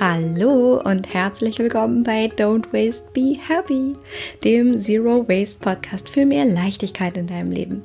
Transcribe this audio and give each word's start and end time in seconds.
Hallo 0.00 0.82
und 0.84 1.14
herzlich 1.14 1.60
willkommen 1.60 2.02
bei 2.02 2.26
Don't 2.26 2.72
Waste, 2.72 3.06
Be 3.12 3.36
Happy, 3.38 3.92
dem 4.42 4.76
Zero 4.76 5.28
Waste 5.28 5.60
Podcast 5.60 6.08
für 6.08 6.26
mehr 6.26 6.44
Leichtigkeit 6.44 7.16
in 7.16 7.28
deinem 7.28 7.52
Leben. 7.52 7.84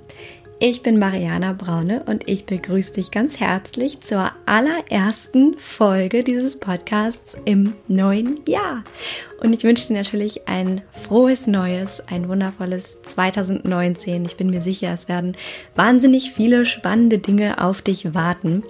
Ich 0.57 0.81
bin 0.81 0.97
Mariana 0.97 1.53
Braune 1.53 2.03
und 2.07 2.27
ich 2.27 2.47
begrüße 2.47 2.93
dich 2.95 3.11
ganz 3.11 3.39
herzlich 3.39 4.01
zur 4.01 4.31
allerersten 4.47 5.55
Folge 5.59 6.23
dieses 6.23 6.59
Podcasts 6.59 7.37
im 7.45 7.75
neuen 7.87 8.39
Jahr. 8.47 8.83
Und 9.41 9.53
ich 9.53 9.63
wünsche 9.63 9.89
dir 9.89 9.93
natürlich 9.93 10.47
ein 10.47 10.81
frohes 10.91 11.45
Neues, 11.45 12.01
ein 12.07 12.27
wundervolles 12.27 13.03
2019. 13.03 14.25
Ich 14.25 14.35
bin 14.35 14.49
mir 14.49 14.61
sicher, 14.61 14.91
es 14.91 15.07
werden 15.07 15.37
wahnsinnig 15.75 16.33
viele 16.33 16.65
spannende 16.65 17.19
Dinge 17.19 17.63
auf 17.63 17.83
dich 17.83 18.15
warten. 18.15 18.63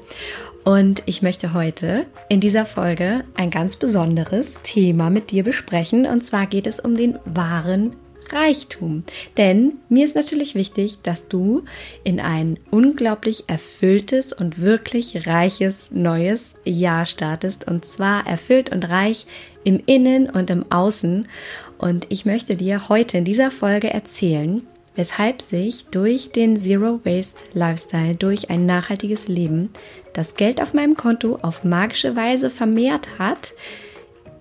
Und 0.69 1.01
ich 1.07 1.23
möchte 1.23 1.55
heute 1.55 2.05
in 2.29 2.41
dieser 2.41 2.63
Folge 2.63 3.23
ein 3.33 3.49
ganz 3.49 3.75
besonderes 3.75 4.59
Thema 4.61 5.09
mit 5.09 5.31
dir 5.31 5.43
besprechen. 5.43 6.05
Und 6.05 6.23
zwar 6.23 6.45
geht 6.45 6.67
es 6.67 6.79
um 6.79 6.95
den 6.95 7.17
wahren 7.25 7.95
Reichtum. 8.31 9.03
Denn 9.35 9.79
mir 9.89 10.03
ist 10.03 10.15
natürlich 10.15 10.53
wichtig, 10.53 11.01
dass 11.01 11.27
du 11.27 11.63
in 12.03 12.19
ein 12.19 12.59
unglaublich 12.69 13.45
erfülltes 13.47 14.31
und 14.31 14.61
wirklich 14.61 15.25
reiches 15.25 15.89
neues 15.89 16.53
Jahr 16.65 17.07
startest. 17.07 17.65
Und 17.67 17.83
zwar 17.85 18.27
erfüllt 18.27 18.71
und 18.71 18.87
reich 18.89 19.25
im 19.63 19.81
Innen 19.87 20.29
und 20.29 20.51
im 20.51 20.71
Außen. 20.71 21.27
Und 21.79 22.05
ich 22.09 22.25
möchte 22.25 22.55
dir 22.55 22.89
heute 22.89 23.17
in 23.17 23.25
dieser 23.25 23.49
Folge 23.49 23.91
erzählen, 23.91 24.61
weshalb 24.95 25.41
sich 25.41 25.85
durch 25.85 26.31
den 26.31 26.57
Zero 26.57 26.99
Waste 27.03 27.45
Lifestyle, 27.53 28.15
durch 28.15 28.49
ein 28.49 28.65
nachhaltiges 28.65 29.27
Leben, 29.27 29.69
das 30.13 30.35
Geld 30.35 30.61
auf 30.61 30.73
meinem 30.73 30.97
Konto 30.97 31.39
auf 31.41 31.63
magische 31.63 32.15
Weise 32.15 32.49
vermehrt 32.49 33.19
hat, 33.19 33.53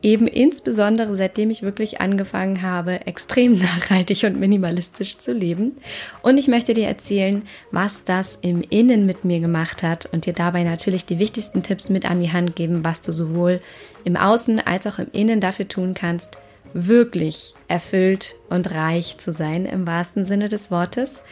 eben 0.03 0.27
insbesondere 0.27 1.17
seitdem 1.17 1.50
ich 1.50 1.62
wirklich 1.62 2.00
angefangen 2.00 2.62
habe, 2.62 3.06
extrem 3.06 3.59
nachhaltig 3.59 4.25
und 4.25 4.39
minimalistisch 4.39 5.19
zu 5.19 5.33
leben. 5.33 5.77
Und 6.22 6.39
ich 6.39 6.48
möchte 6.48 6.75
dir 6.75 6.87
erzählen, 6.87 7.42
was 7.70 8.05
das 8.05 8.39
im 8.41 8.62
Innen 8.62 9.06
mit 9.06 9.25
mir 9.25 9.41
gemacht 9.41 9.83
hat 9.83 10.06
und 10.06 10.27
dir 10.27 10.33
dabei 10.33 10.65
natürlich 10.65 11.05
die 11.05 11.19
wichtigsten 11.19 11.62
Tipps 11.62 11.89
mit 11.89 12.09
an 12.09 12.20
die 12.20 12.33
Hand 12.33 12.56
geben, 12.56 12.84
was 12.84 13.03
du 13.03 13.12
sowohl 13.12 13.61
im 14.05 14.17
Außen 14.17 14.61
als 14.61 14.87
auch 14.87 14.98
im 14.98 15.09
Innen 15.12 15.41
dafür 15.41 15.69
tun 15.69 15.94
kannst, 15.94 16.39
wirklich 16.74 17.55
erfüllt 17.69 18.36
und 18.48 18.74
reich 18.74 19.19
zu 19.19 19.33
sein 19.33 19.66
im 19.66 19.86
wahrsten 19.86 20.24
Sinne 20.24 20.48
des 20.48 20.70
Wortes. 20.70 21.22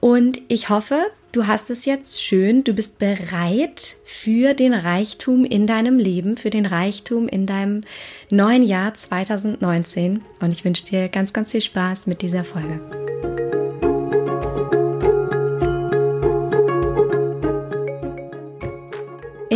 Und 0.00 0.40
ich 0.48 0.68
hoffe, 0.68 1.06
du 1.32 1.46
hast 1.46 1.70
es 1.70 1.84
jetzt 1.84 2.22
schön, 2.22 2.64
du 2.64 2.72
bist 2.72 2.98
bereit 2.98 3.96
für 4.04 4.54
den 4.54 4.74
Reichtum 4.74 5.44
in 5.44 5.66
deinem 5.66 5.98
Leben, 5.98 6.36
für 6.36 6.50
den 6.50 6.66
Reichtum 6.66 7.28
in 7.28 7.46
deinem 7.46 7.80
neuen 8.30 8.62
Jahr 8.62 8.94
2019. 8.94 10.22
Und 10.40 10.52
ich 10.52 10.64
wünsche 10.64 10.84
dir 10.84 11.08
ganz, 11.08 11.32
ganz 11.32 11.52
viel 11.52 11.62
Spaß 11.62 12.06
mit 12.06 12.22
dieser 12.22 12.44
Folge. 12.44 12.80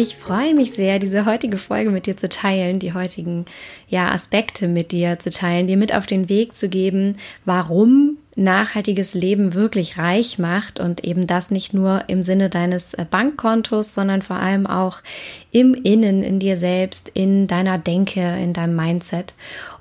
Ich 0.01 0.17
freue 0.17 0.55
mich 0.55 0.73
sehr, 0.73 0.99
diese 0.99 1.27
heutige 1.27 1.59
Folge 1.59 1.91
mit 1.91 2.07
dir 2.07 2.17
zu 2.17 2.31
teilen, 2.31 2.79
die 2.79 2.95
heutigen 2.95 3.45
ja, 3.87 4.11
Aspekte 4.11 4.67
mit 4.67 4.93
dir 4.93 5.19
zu 5.19 5.29
teilen, 5.29 5.67
dir 5.67 5.77
mit 5.77 5.95
auf 5.95 6.07
den 6.07 6.31
Weg 6.31 6.57
zu 6.57 6.71
geben, 6.71 7.19
warum 7.45 8.17
nachhaltiges 8.35 9.13
Leben 9.13 9.53
wirklich 9.53 9.99
reich 9.99 10.39
macht 10.39 10.81
und 10.81 11.05
eben 11.05 11.27
das 11.27 11.51
nicht 11.51 11.75
nur 11.75 12.05
im 12.07 12.23
Sinne 12.23 12.49
deines 12.49 12.95
äh, 12.95 13.05
Bankkontos, 13.05 13.93
sondern 13.93 14.23
vor 14.23 14.37
allem 14.37 14.67
auch 14.67 15.03
im 15.51 15.75
Innen, 15.75 16.23
in 16.23 16.39
dir 16.39 16.57
selbst, 16.57 17.11
in 17.11 17.47
deiner 17.47 17.77
Denke, 17.77 18.23
in 18.23 18.55
deinem 18.55 18.77
Mindset. 18.77 19.35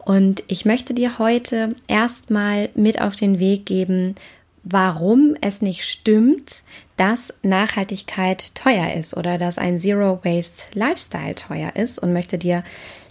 Und 0.04 0.44
ich 0.48 0.66
möchte 0.66 0.94
dir 0.94 1.18
heute 1.18 1.76
erstmal 1.88 2.68
mit 2.76 3.00
auf 3.00 3.16
den 3.16 3.40
Weg 3.40 3.66
geben, 3.66 4.16
warum 4.64 5.38
es 5.40 5.62
nicht 5.62 5.86
stimmt, 5.86 6.64
dass 7.00 7.34
Nachhaltigkeit 7.44 8.54
teuer 8.56 8.94
ist 8.94 9.16
oder 9.16 9.38
dass 9.38 9.58
ein 9.58 9.78
Zero 9.78 10.20
Waste 10.24 10.64
Lifestyle 10.74 11.34
teuer 11.34 11.76
ist 11.78 11.98
und 11.98 12.12
möchte 12.12 12.38
dir 12.38 12.64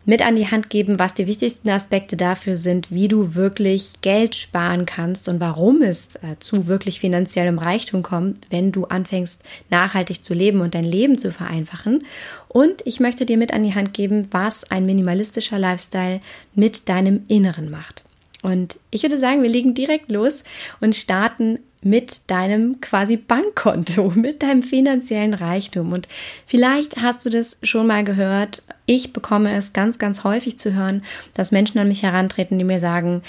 mit 0.04 0.20
an 0.20 0.36
die 0.36 0.50
Hand 0.50 0.68
geben, 0.68 0.98
was 0.98 1.14
die 1.14 1.26
wichtigsten 1.26 1.70
Aspekte 1.70 2.16
dafür 2.16 2.56
sind, 2.56 2.90
wie 2.90 3.08
du 3.08 3.34
wirklich 3.34 4.00
Geld 4.02 4.36
sparen 4.36 4.84
kannst 4.84 5.28
und 5.28 5.40
warum 5.40 5.80
es 5.80 6.16
äh, 6.16 6.38
zu 6.38 6.66
wirklich 6.66 7.00
finanziellem 7.00 7.58
Reichtum 7.58 8.02
kommt, 8.02 8.46
wenn 8.50 8.72
du 8.72 8.84
anfängst 8.84 9.42
nachhaltig 9.70 10.22
zu 10.22 10.34
leben 10.34 10.60
und 10.60 10.74
dein 10.74 10.84
Leben 10.84 11.16
zu 11.16 11.32
vereinfachen. 11.32 12.04
Und 12.48 12.82
ich 12.84 13.00
möchte 13.00 13.24
dir 13.24 13.38
mit 13.38 13.54
an 13.54 13.64
die 13.64 13.74
Hand 13.74 13.94
geben, 13.94 14.28
was 14.30 14.70
ein 14.70 14.84
minimalistischer 14.84 15.58
Lifestyle 15.58 16.20
mit 16.54 16.90
deinem 16.90 17.24
Inneren 17.28 17.70
macht. 17.70 18.04
Und 18.42 18.78
ich 18.90 19.02
würde 19.02 19.18
sagen, 19.18 19.42
wir 19.42 19.50
legen 19.50 19.74
direkt 19.74 20.12
los 20.12 20.44
und 20.80 20.94
starten 20.94 21.58
mit 21.82 22.22
deinem 22.26 22.80
quasi 22.80 23.16
Bankkonto, 23.16 24.10
mit 24.14 24.42
deinem 24.42 24.62
finanziellen 24.62 25.34
Reichtum. 25.34 25.92
Und 25.92 26.08
vielleicht 26.46 26.96
hast 26.96 27.24
du 27.24 27.30
das 27.30 27.58
schon 27.62 27.86
mal 27.86 28.04
gehört. 28.04 28.62
Ich 28.86 29.12
bekomme 29.12 29.54
es 29.54 29.72
ganz, 29.72 29.98
ganz 29.98 30.24
häufig 30.24 30.58
zu 30.58 30.74
hören, 30.74 31.02
dass 31.34 31.52
Menschen 31.52 31.78
an 31.78 31.88
mich 31.88 32.02
herantreten, 32.02 32.58
die 32.58 32.64
mir 32.64 32.80
sagen, 32.80 33.22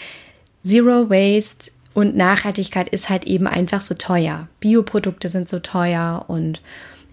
Zero 0.63 1.09
Waste 1.09 1.71
und 1.93 2.15
Nachhaltigkeit 2.15 2.89
ist 2.89 3.09
halt 3.09 3.25
eben 3.25 3.47
einfach 3.47 3.81
so 3.81 3.95
teuer. 3.95 4.47
Bioprodukte 4.59 5.29
sind 5.29 5.47
so 5.47 5.59
teuer 5.59 6.25
und 6.27 6.61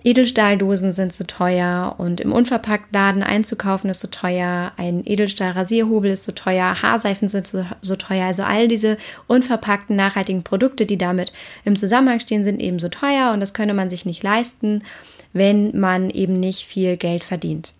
Edelstahldosen 0.06 0.93
sind 0.93 1.12
so 1.12 1.25
teuer 1.25 1.97
und 1.99 2.21
im 2.21 2.31
Unverpacktladen 2.31 3.25
einzukaufen 3.25 3.91
ist 3.91 3.99
so 3.99 4.06
teuer, 4.06 4.71
ein 4.77 5.05
Edelstahlrasierhobel 5.05 6.12
ist 6.12 6.22
so 6.22 6.31
teuer, 6.31 6.81
Haarseifen 6.81 7.27
sind 7.27 7.49
so, 7.49 7.67
so 7.83 7.97
teuer. 7.97 8.25
Also 8.27 8.45
all 8.45 8.69
diese 8.69 8.99
unverpackten 9.27 9.97
nachhaltigen 9.97 10.45
Produkte, 10.45 10.87
die 10.87 10.97
damit 10.97 11.33
im 11.65 11.75
Zusammenhang 11.75 12.21
stehen, 12.21 12.45
sind 12.45 12.61
eben 12.62 12.78
so 12.78 12.89
teuer 12.89 13.33
und 13.33 13.41
das 13.41 13.53
könne 13.53 13.75
man 13.75 13.91
sich 13.91 14.06
nicht 14.06 14.22
leisten, 14.22 14.84
wenn 15.33 15.77
man 15.77 16.11
eben 16.11 16.34
nicht 16.34 16.66
viel 16.66 16.97
Geld 16.97 17.25
verdient. 17.25 17.75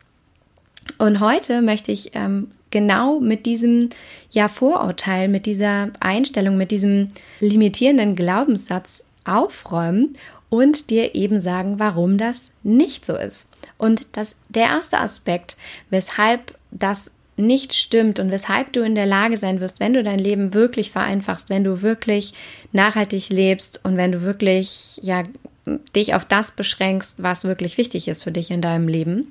Und 0.99 1.21
heute 1.21 1.63
möchte 1.63 1.93
ich 1.93 2.11
ähm, 2.17 2.51
genau 2.73 3.21
mit 3.21 3.47
diesem 3.47 3.91
ja 4.33 4.49
Vorurteil, 4.49 5.29
mit 5.29 5.47
dieser 5.47 5.91
Einstellung, 6.01 6.57
mit 6.57 6.73
diesem 6.73 7.07
limitierenden 7.39 8.17
Glaubenssatz 8.17 9.05
aufräumen 9.25 10.17
und 10.57 10.91
dir 10.91 11.15
eben 11.15 11.41
sagen, 11.41 11.79
warum 11.79 12.17
das 12.19 12.53
nicht 12.63 13.05
so 13.05 13.17
ist. 13.17 13.51
Und 13.79 14.17
das, 14.17 14.37
der 14.49 14.65
erste 14.65 14.99
Aspekt, 14.99 15.57
weshalb 15.91 16.57
das 16.71 17.13
nicht 17.37 17.75
stimmt 17.75 18.19
und 18.19 18.31
weshalb 18.31 18.73
du 18.73 18.81
in 18.81 18.95
der 18.95 19.05
Lage 19.05 19.37
sein 19.37 19.61
wirst, 19.61 19.79
wenn 19.79 19.93
du 19.93 20.03
dein 20.03 20.19
Leben 20.19 20.55
wirklich 20.55 20.91
vereinfachst, 20.91 21.51
wenn 21.51 21.65
du 21.65 21.83
wirklich 21.83 22.33
nachhaltig 22.73 23.29
lebst 23.29 23.85
und 23.85 23.99
wenn 23.99 24.13
du 24.13 24.23
wirklich 24.23 24.99
ja 25.03 25.23
dich 25.95 26.15
auf 26.15 26.25
das 26.25 26.53
beschränkst, 26.53 27.23
was 27.23 27.45
wirklich 27.45 27.77
wichtig 27.77 28.09
ist 28.09 28.23
für 28.23 28.33
dich 28.33 28.51
in 28.51 28.63
deinem 28.63 28.89
Leben, 28.89 29.29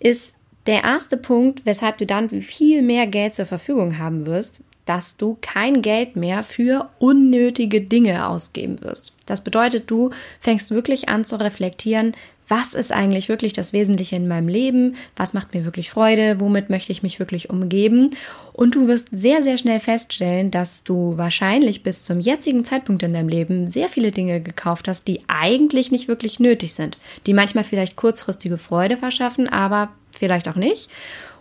ist 0.00 0.34
der 0.66 0.82
erste 0.82 1.16
Punkt, 1.16 1.64
weshalb 1.64 1.98
du 1.98 2.06
dann 2.06 2.28
viel 2.28 2.82
mehr 2.82 3.06
Geld 3.06 3.34
zur 3.34 3.46
Verfügung 3.46 3.98
haben 3.98 4.26
wirst, 4.26 4.62
dass 4.86 5.18
du 5.18 5.36
kein 5.42 5.82
Geld 5.82 6.16
mehr 6.16 6.42
für 6.42 6.88
unnötige 6.98 7.82
Dinge 7.82 8.26
ausgeben 8.28 8.80
wirst. 8.82 9.14
Das 9.26 9.42
bedeutet, 9.42 9.90
du 9.90 10.10
fängst 10.40 10.70
wirklich 10.70 11.08
an 11.10 11.24
zu 11.24 11.38
reflektieren, 11.38 12.14
was 12.48 12.74
ist 12.74 12.92
eigentlich 12.92 13.28
wirklich 13.28 13.52
das 13.52 13.72
Wesentliche 13.72 14.16
in 14.16 14.28
meinem 14.28 14.48
Leben, 14.48 14.94
was 15.16 15.34
macht 15.34 15.52
mir 15.52 15.64
wirklich 15.64 15.90
Freude, 15.90 16.38
womit 16.38 16.70
möchte 16.70 16.92
ich 16.92 17.02
mich 17.02 17.18
wirklich 17.18 17.50
umgeben. 17.50 18.10
Und 18.52 18.74
du 18.74 18.86
wirst 18.86 19.08
sehr, 19.10 19.42
sehr 19.42 19.58
schnell 19.58 19.80
feststellen, 19.80 20.50
dass 20.50 20.84
du 20.84 21.16
wahrscheinlich 21.16 21.82
bis 21.82 22.04
zum 22.04 22.20
jetzigen 22.20 22.64
Zeitpunkt 22.64 23.02
in 23.02 23.14
deinem 23.14 23.28
Leben 23.28 23.66
sehr 23.66 23.88
viele 23.88 24.12
Dinge 24.12 24.40
gekauft 24.40 24.86
hast, 24.86 25.08
die 25.08 25.22
eigentlich 25.26 25.90
nicht 25.90 26.08
wirklich 26.08 26.38
nötig 26.38 26.74
sind, 26.74 26.98
die 27.26 27.34
manchmal 27.34 27.64
vielleicht 27.64 27.96
kurzfristige 27.96 28.58
Freude 28.58 28.96
verschaffen, 28.96 29.48
aber 29.48 29.90
vielleicht 30.16 30.48
auch 30.48 30.56
nicht 30.56 30.88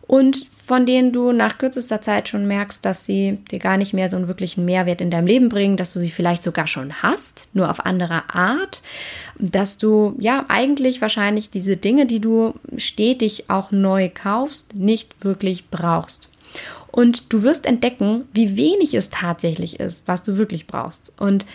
und 0.08 0.46
von 0.66 0.86
denen 0.86 1.12
du 1.12 1.32
nach 1.32 1.60
kürzester 1.60 2.02
Zeit 2.02 2.28
schon 2.28 2.48
merkst, 2.48 2.84
dass 2.84 3.06
sie 3.06 3.38
dir 3.52 3.60
gar 3.60 3.78
nicht 3.78 3.94
mehr 3.94 4.10
so 4.10 4.16
einen 4.18 4.28
wirklichen 4.28 4.66
Mehrwert 4.66 5.00
in 5.00 5.12
deinem 5.12 5.28
Leben 5.28 5.50
bringen, 5.50 5.78
dass 5.78 5.94
du 5.94 6.00
sie 6.00 6.10
vielleicht 6.10 6.42
sogar 6.42 6.66
schon 6.66 7.04
hast, 7.04 7.48
nur 7.54 7.70
auf 7.70 7.86
andere 7.86 8.24
Art, 8.34 8.82
dass 9.38 9.78
du 9.78 10.16
ja 10.20 10.46
eigentlich 10.48 11.02
wahrscheinlich 11.02 11.52
diese 11.52 11.78
Dinge, 11.78 12.08
die 12.08 12.20
du 12.20 12.56
stetig 12.78 13.50
auch 13.50 13.70
neu 13.72 14.10
kaufst, 14.12 14.74
nicht 14.74 15.24
wirklich 15.24 15.70
brauchst. 15.70 16.32
Und 16.92 17.32
du 17.34 17.44
wirst 17.44 17.66
entdecken, 17.66 18.24
wie 18.34 18.56
wenig 18.56 18.94
es 18.94 19.10
tatsächlich 19.10 19.80
ist, 19.80 20.08
was 20.08 20.24
du 20.24 20.38
wirklich 20.38 20.66
brauchst. 20.66 21.14
Und 21.20 21.46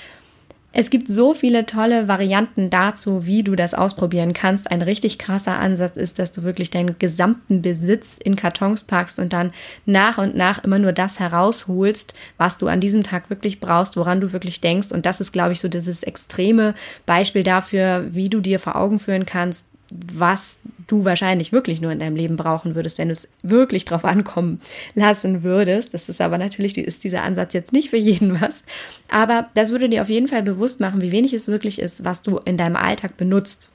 es 0.72 0.90
gibt 0.90 1.08
so 1.08 1.34
viele 1.34 1.67
tolle 1.67 2.06
Varianten 2.06 2.70
dazu, 2.70 3.26
wie 3.26 3.43
du 3.43 3.56
das 3.56 3.75
ausprobieren 3.75 4.32
kannst. 4.32 4.70
Ein 4.70 4.82
richtig 4.82 5.19
krasser 5.19 5.58
Ansatz 5.58 5.96
ist, 5.96 6.20
dass 6.20 6.31
du 6.31 6.44
wirklich 6.44 6.70
deinen 6.70 6.96
gesamten 6.99 7.61
Besitz 7.61 8.19
in 8.19 8.37
Kartons 8.37 8.84
packst 8.84 9.19
und 9.19 9.32
dann 9.32 9.52
nach 9.84 10.19
und 10.19 10.37
nach 10.37 10.62
immer 10.62 10.78
nur 10.78 10.93
das 10.93 11.19
herausholst, 11.19 12.14
was 12.37 12.58
du 12.58 12.69
an 12.69 12.81
diesem 12.81 13.02
Tag 13.02 13.31
wirklich 13.31 13.58
brauchst, 13.58 13.96
woran 13.96 14.20
du 14.20 14.32
wirklich 14.32 14.61
denkst. 14.61 14.93
Und 14.93 15.06
das 15.06 15.20
ist, 15.20 15.32
glaube 15.32 15.52
ich, 15.52 15.61
so 15.61 15.69
dieses 15.69 16.05
extreme 16.05 16.75
Beispiel 17.05 17.43
dafür, 17.43 18.06
wie 18.12 18.28
du 18.28 18.40
dir 18.40 18.61
vor 18.61 18.76
Augen 18.76 19.00
führen 19.00 19.26
kannst, 19.26 19.67
was 19.91 20.61
du 20.87 21.05
wahrscheinlich 21.05 21.53
wirklich 21.53 21.81
nur 21.81 21.93
in 21.93 21.99
deinem 21.99 22.17
Leben 22.17 22.37
brauchen 22.37 22.75
würdest, 22.75 22.99
wenn 22.99 23.09
du 23.09 23.13
es 23.13 23.31
wirklich 23.43 23.85
drauf 23.85 24.05
ankommen 24.05 24.61
lassen 24.95 25.43
würdest. 25.43 25.95
Das 25.95 26.09
ist 26.09 26.21
aber 26.21 26.39
natürlich, 26.39 26.77
ist 26.79 27.05
dieser 27.05 27.23
Ansatz 27.23 27.53
jetzt 27.53 27.73
nicht 27.73 27.91
für 27.91 27.97
jeden 27.97 28.41
was. 28.41 28.65
Aber 29.09 29.49
das 29.55 29.71
würde 29.71 29.89
dir 29.89 30.03
auf 30.03 30.09
jeden 30.09 30.29
Fall 30.29 30.43
bewusst 30.43 30.81
machen, 30.81 31.01
wie 31.01 31.13
wenig 31.13 31.33
es 31.33 31.49
wirklich 31.49 31.79
ist, 31.79 32.05
was 32.05 32.23
du 32.23 32.39
in 32.39 32.57
deinem 32.57 32.77
Alltag 32.77 33.17
benutzt. 33.17 33.73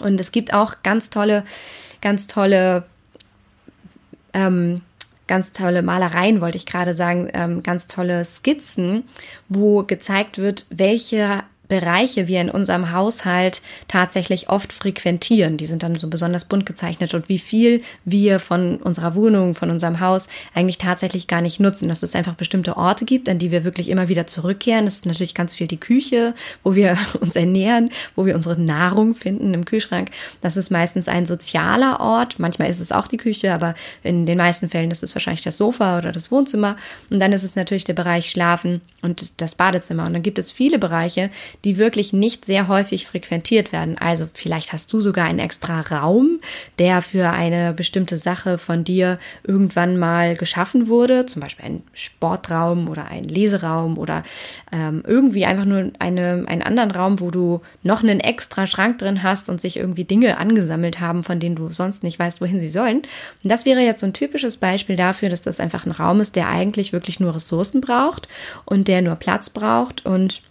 Und 0.00 0.18
es 0.20 0.32
gibt 0.32 0.54
auch 0.54 0.76
ganz 0.82 1.10
tolle, 1.10 1.44
ganz 2.00 2.26
tolle, 2.26 2.84
ähm, 4.32 4.80
ganz 5.26 5.52
tolle 5.52 5.82
Malereien, 5.82 6.40
wollte 6.40 6.56
ich 6.56 6.66
gerade 6.66 6.94
sagen, 6.94 7.28
ähm, 7.34 7.62
ganz 7.62 7.86
tolle 7.86 8.24
Skizzen, 8.24 9.04
wo 9.48 9.82
gezeigt 9.82 10.38
wird, 10.38 10.66
welche 10.70 11.42
Bereiche 11.72 12.28
wir 12.28 12.42
in 12.42 12.50
unserem 12.50 12.92
Haushalt 12.92 13.62
tatsächlich 13.88 14.50
oft 14.50 14.74
frequentieren. 14.74 15.56
Die 15.56 15.64
sind 15.64 15.82
dann 15.82 15.94
so 15.94 16.06
besonders 16.06 16.44
bunt 16.44 16.66
gezeichnet 16.66 17.14
und 17.14 17.30
wie 17.30 17.38
viel 17.38 17.80
wir 18.04 18.40
von 18.40 18.76
unserer 18.76 19.14
Wohnung, 19.14 19.54
von 19.54 19.70
unserem 19.70 19.98
Haus 19.98 20.28
eigentlich 20.52 20.76
tatsächlich 20.76 21.28
gar 21.28 21.40
nicht 21.40 21.60
nutzen. 21.60 21.88
Dass 21.88 22.02
es 22.02 22.14
einfach 22.14 22.34
bestimmte 22.34 22.76
Orte 22.76 23.06
gibt, 23.06 23.26
an 23.30 23.38
die 23.38 23.50
wir 23.50 23.64
wirklich 23.64 23.88
immer 23.88 24.10
wieder 24.10 24.26
zurückkehren. 24.26 24.84
Das 24.84 24.96
ist 24.96 25.06
natürlich 25.06 25.34
ganz 25.34 25.54
viel 25.54 25.66
die 25.66 25.80
Küche, 25.80 26.34
wo 26.62 26.74
wir 26.74 26.98
uns 27.20 27.36
ernähren, 27.36 27.88
wo 28.16 28.26
wir 28.26 28.34
unsere 28.34 28.60
Nahrung 28.60 29.14
finden 29.14 29.54
im 29.54 29.64
Kühlschrank. 29.64 30.10
Das 30.42 30.58
ist 30.58 30.68
meistens 30.68 31.08
ein 31.08 31.24
sozialer 31.24 32.00
Ort. 32.00 32.38
Manchmal 32.38 32.68
ist 32.68 32.80
es 32.80 32.92
auch 32.92 33.08
die 33.08 33.16
Küche, 33.16 33.54
aber 33.54 33.74
in 34.02 34.26
den 34.26 34.36
meisten 34.36 34.68
Fällen 34.68 34.90
ist 34.90 35.02
es 35.02 35.14
wahrscheinlich 35.14 35.40
das 35.40 35.56
Sofa 35.56 35.96
oder 35.96 36.12
das 36.12 36.30
Wohnzimmer. 36.30 36.76
Und 37.08 37.18
dann 37.18 37.32
ist 37.32 37.44
es 37.44 37.56
natürlich 37.56 37.84
der 37.84 37.94
Bereich 37.94 38.28
Schlafen 38.28 38.82
und 39.00 39.40
das 39.40 39.54
Badezimmer. 39.54 40.04
Und 40.04 40.12
dann 40.12 40.22
gibt 40.22 40.38
es 40.38 40.52
viele 40.52 40.78
Bereiche, 40.78 41.30
die 41.64 41.78
wirklich 41.78 42.12
nicht 42.12 42.44
sehr 42.44 42.68
häufig 42.68 43.06
frequentiert 43.06 43.72
werden. 43.72 43.96
Also 43.98 44.28
vielleicht 44.32 44.72
hast 44.72 44.92
du 44.92 45.00
sogar 45.00 45.26
einen 45.26 45.38
extra 45.38 45.80
Raum, 45.80 46.40
der 46.78 47.02
für 47.02 47.30
eine 47.30 47.72
bestimmte 47.72 48.16
Sache 48.16 48.58
von 48.58 48.84
dir 48.84 49.18
irgendwann 49.44 49.98
mal 49.98 50.36
geschaffen 50.36 50.88
wurde, 50.88 51.26
zum 51.26 51.40
Beispiel 51.40 51.64
ein 51.66 51.82
Sportraum 51.94 52.88
oder 52.88 53.06
ein 53.06 53.24
Leseraum 53.24 53.96
oder 53.96 54.24
ähm, 54.72 55.02
irgendwie 55.06 55.44
einfach 55.44 55.64
nur 55.64 55.90
eine, 55.98 56.44
einen 56.46 56.62
anderen 56.62 56.90
Raum, 56.90 57.20
wo 57.20 57.30
du 57.30 57.60
noch 57.82 58.02
einen 58.02 58.20
extra 58.20 58.66
Schrank 58.66 58.98
drin 58.98 59.22
hast 59.22 59.48
und 59.48 59.60
sich 59.60 59.76
irgendwie 59.76 60.04
Dinge 60.04 60.38
angesammelt 60.38 61.00
haben, 61.00 61.22
von 61.22 61.38
denen 61.38 61.56
du 61.56 61.68
sonst 61.70 62.02
nicht 62.02 62.18
weißt, 62.18 62.40
wohin 62.40 62.58
sie 62.58 62.68
sollen. 62.68 62.98
Und 63.42 63.50
das 63.50 63.66
wäre 63.66 63.80
jetzt 63.80 64.00
so 64.00 64.06
ein 64.06 64.14
typisches 64.14 64.56
Beispiel 64.56 64.96
dafür, 64.96 65.28
dass 65.28 65.42
das 65.42 65.60
einfach 65.60 65.86
ein 65.86 65.92
Raum 65.92 66.20
ist, 66.20 66.34
der 66.34 66.48
eigentlich 66.48 66.92
wirklich 66.92 67.20
nur 67.20 67.34
Ressourcen 67.34 67.80
braucht 67.80 68.28
und 68.64 68.88
der 68.88 69.02
nur 69.02 69.14
Platz 69.14 69.50
braucht 69.50 70.04
und 70.04 70.42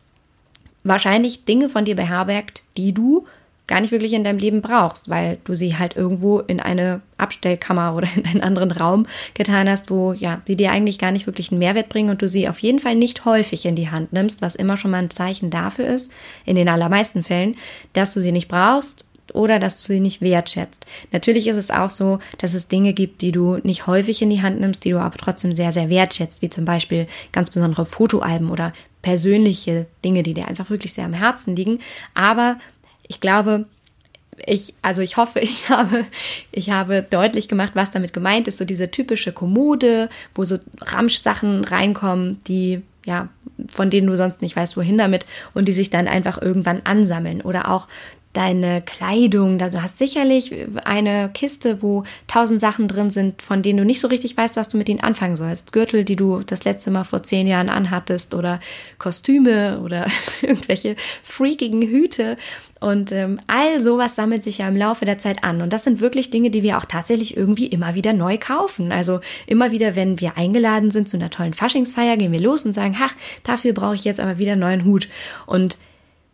wahrscheinlich 0.83 1.45
Dinge 1.45 1.69
von 1.69 1.85
dir 1.85 1.95
beherbergt, 1.95 2.63
die 2.77 2.93
du 2.93 3.25
gar 3.67 3.79
nicht 3.79 3.91
wirklich 3.91 4.11
in 4.11 4.25
deinem 4.25 4.37
Leben 4.37 4.61
brauchst, 4.61 5.09
weil 5.09 5.37
du 5.45 5.55
sie 5.55 5.77
halt 5.77 5.95
irgendwo 5.95 6.39
in 6.39 6.59
eine 6.59 7.01
Abstellkammer 7.17 7.95
oder 7.95 8.07
in 8.15 8.25
einen 8.25 8.41
anderen 8.41 8.71
Raum 8.71 9.05
getan 9.33 9.69
hast, 9.69 9.89
wo 9.89 10.11
ja, 10.11 10.41
sie 10.45 10.57
dir 10.57 10.71
eigentlich 10.71 10.99
gar 10.99 11.11
nicht 11.11 11.25
wirklich 11.25 11.51
einen 11.51 11.59
Mehrwert 11.59 11.87
bringen 11.87 12.09
und 12.09 12.21
du 12.21 12.27
sie 12.27 12.49
auf 12.49 12.59
jeden 12.59 12.79
Fall 12.79 12.95
nicht 12.95 13.23
häufig 13.23 13.65
in 13.65 13.75
die 13.75 13.89
Hand 13.89 14.11
nimmst, 14.11 14.41
was 14.41 14.55
immer 14.55 14.75
schon 14.75 14.91
mal 14.91 14.97
ein 14.97 15.09
Zeichen 15.09 15.49
dafür 15.49 15.87
ist, 15.87 16.11
in 16.45 16.57
den 16.57 16.67
allermeisten 16.67 17.23
Fällen, 17.23 17.55
dass 17.93 18.13
du 18.13 18.19
sie 18.19 18.33
nicht 18.33 18.49
brauchst 18.49 19.05
oder 19.33 19.57
dass 19.57 19.81
du 19.81 19.87
sie 19.87 20.01
nicht 20.01 20.19
wertschätzt. 20.19 20.85
Natürlich 21.13 21.47
ist 21.47 21.55
es 21.55 21.71
auch 21.71 21.91
so, 21.91 22.19
dass 22.39 22.53
es 22.53 22.67
Dinge 22.67 22.91
gibt, 22.91 23.21
die 23.21 23.31
du 23.31 23.59
nicht 23.63 23.87
häufig 23.87 24.21
in 24.21 24.29
die 24.29 24.41
Hand 24.41 24.59
nimmst, 24.59 24.83
die 24.83 24.89
du 24.89 24.99
aber 24.99 25.17
trotzdem 25.17 25.53
sehr, 25.53 25.71
sehr 25.71 25.89
wertschätzt, 25.89 26.41
wie 26.41 26.49
zum 26.49 26.65
Beispiel 26.65 27.07
ganz 27.31 27.49
besondere 27.49 27.85
Fotoalben 27.85 28.51
oder 28.51 28.73
persönliche 29.01 29.87
Dinge, 30.03 30.23
die 30.23 30.33
dir 30.33 30.47
einfach 30.47 30.69
wirklich 30.69 30.93
sehr 30.93 31.05
am 31.05 31.13
Herzen 31.13 31.55
liegen. 31.55 31.79
Aber 32.13 32.57
ich 33.07 33.19
glaube, 33.19 33.65
ich, 34.45 34.73
also 34.81 35.01
ich 35.01 35.17
hoffe, 35.17 35.39
ich 35.41 35.69
habe, 35.69 36.05
ich 36.51 36.69
habe 36.69 37.05
deutlich 37.07 37.47
gemacht, 37.47 37.71
was 37.75 37.91
damit 37.91 38.13
gemeint 38.13 38.47
ist. 38.47 38.57
So 38.57 38.65
diese 38.65 38.91
typische 38.91 39.31
Kommode, 39.31 40.09
wo 40.35 40.45
so 40.45 40.59
Ramschsachen 40.79 41.63
reinkommen, 41.63 42.41
die, 42.47 42.81
ja, 43.05 43.29
von 43.69 43.89
denen 43.89 44.07
du 44.07 44.17
sonst 44.17 44.41
nicht 44.41 44.55
weißt, 44.55 44.77
wohin 44.77 44.97
damit 44.97 45.25
und 45.53 45.67
die 45.67 45.73
sich 45.73 45.89
dann 45.89 46.07
einfach 46.07 46.41
irgendwann 46.41 46.81
ansammeln. 46.83 47.41
Oder 47.41 47.69
auch 47.71 47.87
deine 48.33 48.81
Kleidung. 48.81 49.57
Du 49.57 49.81
hast 49.81 49.97
sicherlich 49.97 50.53
eine 50.85 51.29
Kiste, 51.33 51.81
wo 51.81 52.03
tausend 52.27 52.61
Sachen 52.61 52.87
drin 52.87 53.09
sind, 53.09 53.41
von 53.41 53.61
denen 53.61 53.77
du 53.77 53.85
nicht 53.85 53.99
so 53.99 54.07
richtig 54.07 54.37
weißt, 54.37 54.55
was 54.55 54.69
du 54.69 54.77
mit 54.77 54.87
ihnen 54.89 55.01
anfangen 55.01 55.35
sollst. 55.35 55.73
Gürtel, 55.73 56.05
die 56.05 56.15
du 56.15 56.41
das 56.41 56.63
letzte 56.63 56.91
Mal 56.91 57.03
vor 57.03 57.23
zehn 57.23 57.47
Jahren 57.47 57.69
anhattest 57.69 58.33
oder 58.33 58.59
Kostüme 58.99 59.81
oder 59.81 60.07
irgendwelche 60.41 60.95
freakigen 61.23 61.81
Hüte. 61.81 62.37
Und 62.79 63.11
ähm, 63.11 63.39
all 63.45 63.79
sowas 63.79 64.15
sammelt 64.15 64.43
sich 64.43 64.57
ja 64.59 64.67
im 64.67 64.75
Laufe 64.75 65.05
der 65.05 65.19
Zeit 65.19 65.43
an. 65.43 65.61
Und 65.61 65.71
das 65.71 65.83
sind 65.83 66.01
wirklich 66.01 66.31
Dinge, 66.31 66.49
die 66.49 66.63
wir 66.63 66.77
auch 66.77 66.85
tatsächlich 66.85 67.37
irgendwie 67.37 67.67
immer 67.67 67.93
wieder 67.93 68.13
neu 68.13 68.39
kaufen. 68.39 68.91
Also 68.91 69.19
immer 69.45 69.71
wieder, 69.71 69.95
wenn 69.95 70.19
wir 70.19 70.35
eingeladen 70.37 70.89
sind 70.89 71.07
zu 71.07 71.17
einer 71.17 71.29
tollen 71.29 71.53
Faschingsfeier, 71.53 72.17
gehen 72.17 72.31
wir 72.31 72.41
los 72.41 72.65
und 72.65 72.73
sagen, 72.73 72.97
ach, 72.99 73.13
dafür 73.43 73.73
brauche 73.73 73.95
ich 73.95 74.03
jetzt 74.03 74.19
aber 74.19 74.39
wieder 74.39 74.53
einen 74.53 74.61
neuen 74.61 74.85
Hut. 74.85 75.09
Und 75.45 75.77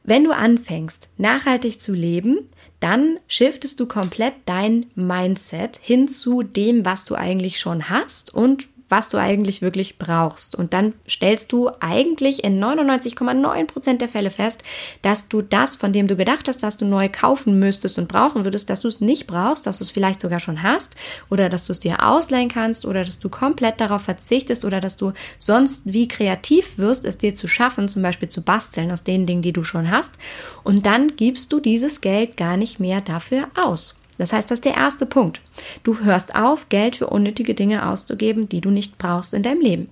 wenn 0.07 0.23
du 0.23 0.31
anfängst, 0.31 1.09
nachhaltig 1.17 1.79
zu 1.81 1.93
leben, 1.93 2.49
dann 2.79 3.19
shiftest 3.27 3.79
du 3.79 3.87
komplett 3.87 4.33
dein 4.45 4.85
Mindset 4.95 5.77
hin 5.81 6.07
zu 6.07 6.43
dem, 6.43 6.85
was 6.85 7.03
du 7.05 7.15
eigentlich 7.15 7.59
schon 7.59 7.89
hast 7.89 8.33
und 8.33 8.67
was 8.89 9.09
du 9.09 9.17
eigentlich 9.17 9.61
wirklich 9.61 9.97
brauchst. 9.97 10.55
Und 10.55 10.73
dann 10.73 10.93
stellst 11.07 11.51
du 11.51 11.69
eigentlich 11.79 12.43
in 12.43 12.63
99,9 12.63 13.65
Prozent 13.65 14.01
der 14.01 14.07
Fälle 14.07 14.31
fest, 14.31 14.63
dass 15.01 15.27
du 15.27 15.41
das, 15.41 15.75
von 15.75 15.93
dem 15.93 16.07
du 16.07 16.15
gedacht 16.15 16.47
hast, 16.47 16.61
was 16.61 16.77
du 16.77 16.85
neu 16.85 17.09
kaufen 17.09 17.59
müsstest 17.59 17.97
und 17.97 18.07
brauchen 18.07 18.45
würdest, 18.45 18.69
dass 18.69 18.81
du 18.81 18.87
es 18.87 19.01
nicht 19.01 19.27
brauchst, 19.27 19.67
dass 19.67 19.79
du 19.79 19.83
es 19.83 19.91
vielleicht 19.91 20.21
sogar 20.21 20.39
schon 20.39 20.63
hast 20.63 20.95
oder 21.29 21.49
dass 21.49 21.65
du 21.65 21.73
es 21.73 21.79
dir 21.79 22.03
ausleihen 22.03 22.49
kannst 22.49 22.85
oder 22.85 23.03
dass 23.03 23.19
du 23.19 23.29
komplett 23.29 23.81
darauf 23.81 24.03
verzichtest 24.03 24.65
oder 24.65 24.79
dass 24.79 24.97
du 24.97 25.13
sonst 25.37 25.83
wie 25.85 26.07
kreativ 26.07 26.77
wirst, 26.77 27.05
es 27.05 27.17
dir 27.17 27.35
zu 27.35 27.47
schaffen, 27.47 27.87
zum 27.87 28.01
Beispiel 28.01 28.29
zu 28.29 28.41
basteln 28.41 28.91
aus 28.91 29.03
den 29.03 29.25
Dingen, 29.25 29.41
die 29.41 29.53
du 29.53 29.63
schon 29.63 29.91
hast. 29.91 30.13
Und 30.63 30.85
dann 30.85 31.07
gibst 31.15 31.51
du 31.51 31.59
dieses 31.59 32.01
Geld 32.01 32.37
gar 32.37 32.57
nicht 32.57 32.79
mehr 32.79 33.01
dafür 33.01 33.43
aus. 33.55 33.97
Das 34.17 34.33
heißt, 34.33 34.49
das 34.49 34.57
ist 34.57 34.65
der 34.65 34.75
erste 34.75 35.05
Punkt. 35.05 35.41
Du 35.83 35.99
hörst 35.99 36.35
auf, 36.35 36.69
Geld 36.69 36.95
für 36.95 37.07
unnötige 37.07 37.53
Dinge 37.53 37.87
auszugeben, 37.87 38.49
die 38.49 38.61
du 38.61 38.69
nicht 38.69 38.97
brauchst 38.97 39.33
in 39.33 39.43
deinem 39.43 39.61
Leben. 39.61 39.89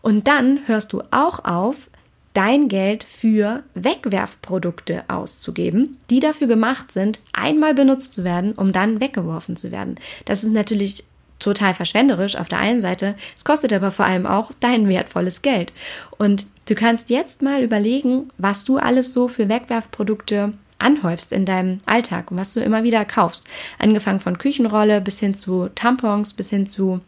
Und 0.00 0.28
dann 0.28 0.60
hörst 0.66 0.92
du 0.92 1.02
auch 1.10 1.44
auf, 1.44 1.90
dein 2.34 2.68
Geld 2.68 3.02
für 3.02 3.64
Wegwerfprodukte 3.74 5.02
auszugeben, 5.08 5.96
die 6.08 6.20
dafür 6.20 6.46
gemacht 6.46 6.92
sind, 6.92 7.18
einmal 7.32 7.74
benutzt 7.74 8.12
zu 8.12 8.22
werden, 8.22 8.52
um 8.52 8.70
dann 8.70 9.00
weggeworfen 9.00 9.56
zu 9.56 9.72
werden. 9.72 9.96
Das 10.24 10.44
ist 10.44 10.52
natürlich 10.52 11.04
total 11.40 11.74
verschwenderisch 11.74 12.36
auf 12.36 12.48
der 12.48 12.58
einen 12.58 12.80
Seite, 12.80 13.16
es 13.36 13.44
kostet 13.44 13.72
aber 13.72 13.90
vor 13.90 14.04
allem 14.04 14.26
auch 14.26 14.52
dein 14.60 14.88
wertvolles 14.88 15.42
Geld. 15.42 15.72
Und 16.16 16.46
du 16.68 16.74
kannst 16.74 17.10
jetzt 17.10 17.42
mal 17.42 17.62
überlegen, 17.62 18.30
was 18.38 18.64
du 18.64 18.76
alles 18.76 19.12
so 19.12 19.28
für 19.28 19.48
Wegwerfprodukte 19.48 20.52
anhäufst 20.78 21.32
in 21.32 21.44
deinem 21.44 21.78
Alltag 21.86 22.30
und 22.30 22.38
was 22.38 22.54
du 22.54 22.60
immer 22.60 22.82
wieder 22.82 23.04
kaufst. 23.04 23.46
Angefangen 23.78 24.20
von 24.20 24.38
Küchenrolle 24.38 25.00
bis 25.00 25.20
hin 25.20 25.34
zu 25.34 25.68
Tampons, 25.74 26.32
bis 26.32 26.50
hin 26.50 26.66
zu 26.66 27.00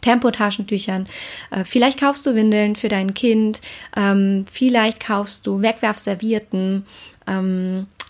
Tempotaschentüchern. 0.00 1.06
Äh, 1.50 1.64
vielleicht 1.64 2.00
kaufst 2.00 2.26
du 2.26 2.34
Windeln 2.34 2.76
für 2.76 2.88
dein 2.88 3.14
Kind. 3.14 3.60
Ähm, 3.96 4.46
vielleicht 4.50 5.04
kaufst 5.04 5.46
du 5.46 5.62
Wegwerfservierten. 5.62 6.86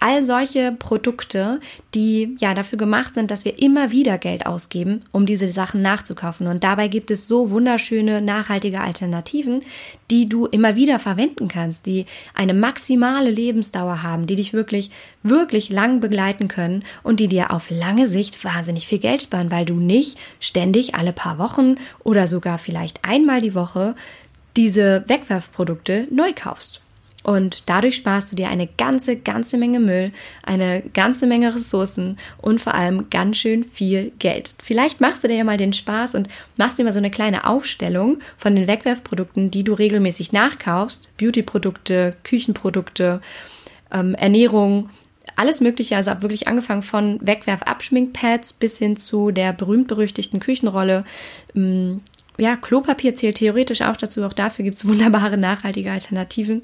All 0.02 0.25
solche 0.25 0.73
Produkte, 0.73 1.61
die 1.95 2.35
ja 2.40 2.54
dafür 2.54 2.78
gemacht 2.78 3.14
sind, 3.14 3.30
dass 3.30 3.45
wir 3.45 3.62
immer 3.62 3.90
wieder 3.90 4.16
Geld 4.16 4.47
ausgeben, 4.47 5.00
um 5.12 5.26
diese 5.26 5.49
Sachen 5.49 5.83
nachzukaufen. 5.83 6.47
Und 6.47 6.64
dabei 6.64 6.88
gibt 6.88 7.11
es 7.11 7.26
so 7.26 7.50
wunderschöne, 7.50 8.23
nachhaltige 8.23 8.80
Alternativen, 8.80 9.62
die 10.11 10.26
du 10.26 10.47
immer 10.47 10.75
wieder 10.75 10.99
verwenden 10.99 11.49
kannst, 11.49 11.85
die 11.85 12.07
eine 12.35 12.54
maximale 12.54 13.30
Lebensdauer 13.30 14.02
haben, 14.02 14.26
die 14.26 14.37
dich 14.37 14.54
wirklich, 14.54 14.90
wirklich 15.23 15.69
lang 15.69 16.00
begleiten 16.00 16.49
können 16.49 16.83
und 17.02 17.21
die 17.21 17.28
dir 17.28 17.50
auf 17.50 17.69
lange 17.69 18.07
Sicht 18.07 18.42
wahnsinnig 18.42 18.87
viel 18.87 19.00
Geld 19.00 19.25
sparen, 19.25 19.52
weil 19.52 19.66
du 19.66 19.75
nicht 19.75 20.19
ständig 20.40 20.95
alle 20.95 21.12
paar 21.12 21.37
Wochen 21.37 21.76
oder 22.04 22.26
sogar 22.26 22.59
vielleicht 22.59 23.04
einmal 23.04 23.42
die 23.42 23.54
Woche 23.54 23.95
diese 24.57 25.04
Wegwerfprodukte 25.09 26.09
neu 26.11 26.33
kaufst. 26.35 26.80
Und 27.23 27.65
dadurch 27.67 27.97
sparst 27.97 28.33
du 28.33 28.37
dir 28.37 28.49
eine 28.49 28.67
ganze, 28.67 29.17
ganze 29.17 29.59
Menge 29.59 29.79
Müll, 29.79 30.12
eine 30.43 30.83
ganze 30.95 31.27
Menge 31.27 31.55
Ressourcen 31.55 32.17
und 32.39 32.61
vor 32.61 32.75
allem 32.75 33.11
ganz 33.11 33.37
schön 33.37 33.62
viel 33.62 34.12
Geld. 34.19 34.55
Vielleicht 34.59 35.00
machst 35.00 35.23
du 35.23 35.29
dir 35.29 35.37
ja 35.37 35.45
mal 35.45 35.59
den 35.59 35.75
Spaß 35.75 36.15
und 36.15 36.29
machst 36.57 36.79
dir 36.79 36.85
mal 36.85 36.93
so 36.93 36.99
eine 36.99 37.11
kleine 37.11 37.47
Aufstellung 37.47 38.21
von 38.39 38.57
den 38.57 38.67
Wegwerfprodukten, 38.67 39.50
die 39.50 39.65
du 39.65 39.75
regelmäßig 39.75 40.33
nachkaufst. 40.33 41.11
Beautyprodukte, 41.19 42.17
Küchenprodukte, 42.25 43.21
ähm, 43.93 44.15
Ernährung, 44.15 44.89
alles 45.37 45.61
Mögliche, 45.61 45.97
also 45.97 46.11
wirklich 46.23 46.49
angefangen 46.49 46.83
von 46.83 47.19
Wegwerf-Abschminkpads 47.23 48.55
bis 48.55 48.79
hin 48.79 48.97
zu 48.97 49.31
der 49.31 49.53
berühmt-berüchtigten 49.53 50.41
Küchenrolle, 50.41 51.05
ähm, 51.55 52.00
ja, 52.39 52.57
Klopapier 52.57 53.15
zählt 53.15 53.37
theoretisch 53.37 53.83
auch 53.83 53.99
dazu. 53.99 54.25
Auch 54.25 54.33
dafür 54.33 54.65
gibt 54.65 54.79
es 54.79 54.87
wunderbare 54.89 55.37
nachhaltige 55.37 55.93
Alternativen 55.93 56.62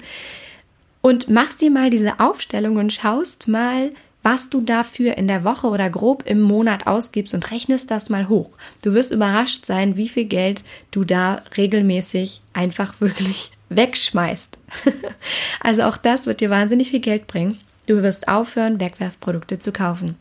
und 1.07 1.29
machst 1.29 1.61
dir 1.61 1.71
mal 1.71 1.89
diese 1.89 2.19
Aufstellung 2.19 2.75
und 2.75 2.91
schaust 2.91 3.47
mal, 3.47 3.91
was 4.23 4.49
du 4.49 4.59
dafür 4.59 5.17
in 5.17 5.29
der 5.29 5.45
Woche 5.45 5.67
oder 5.67 5.89
grob 5.89 6.23
im 6.25 6.41
Monat 6.41 6.85
ausgibst 6.85 7.33
und 7.33 7.49
rechnest 7.49 7.89
das 7.91 8.09
mal 8.09 8.27
hoch. 8.27 8.49
Du 8.81 8.93
wirst 8.93 9.13
überrascht 9.13 9.65
sein, 9.65 9.95
wie 9.95 10.09
viel 10.09 10.25
Geld 10.25 10.65
du 10.91 11.05
da 11.05 11.43
regelmäßig 11.55 12.41
einfach 12.51 12.95
wirklich 12.99 13.51
wegschmeißt. 13.69 14.57
also 15.61 15.83
auch 15.83 15.95
das 15.95 16.25
wird 16.25 16.41
dir 16.41 16.49
wahnsinnig 16.49 16.89
viel 16.89 16.99
Geld 16.99 17.25
bringen. 17.25 17.57
Du 17.85 18.03
wirst 18.03 18.27
aufhören, 18.27 18.81
Wegwerfprodukte 18.81 19.59
zu 19.59 19.71
kaufen. 19.71 20.17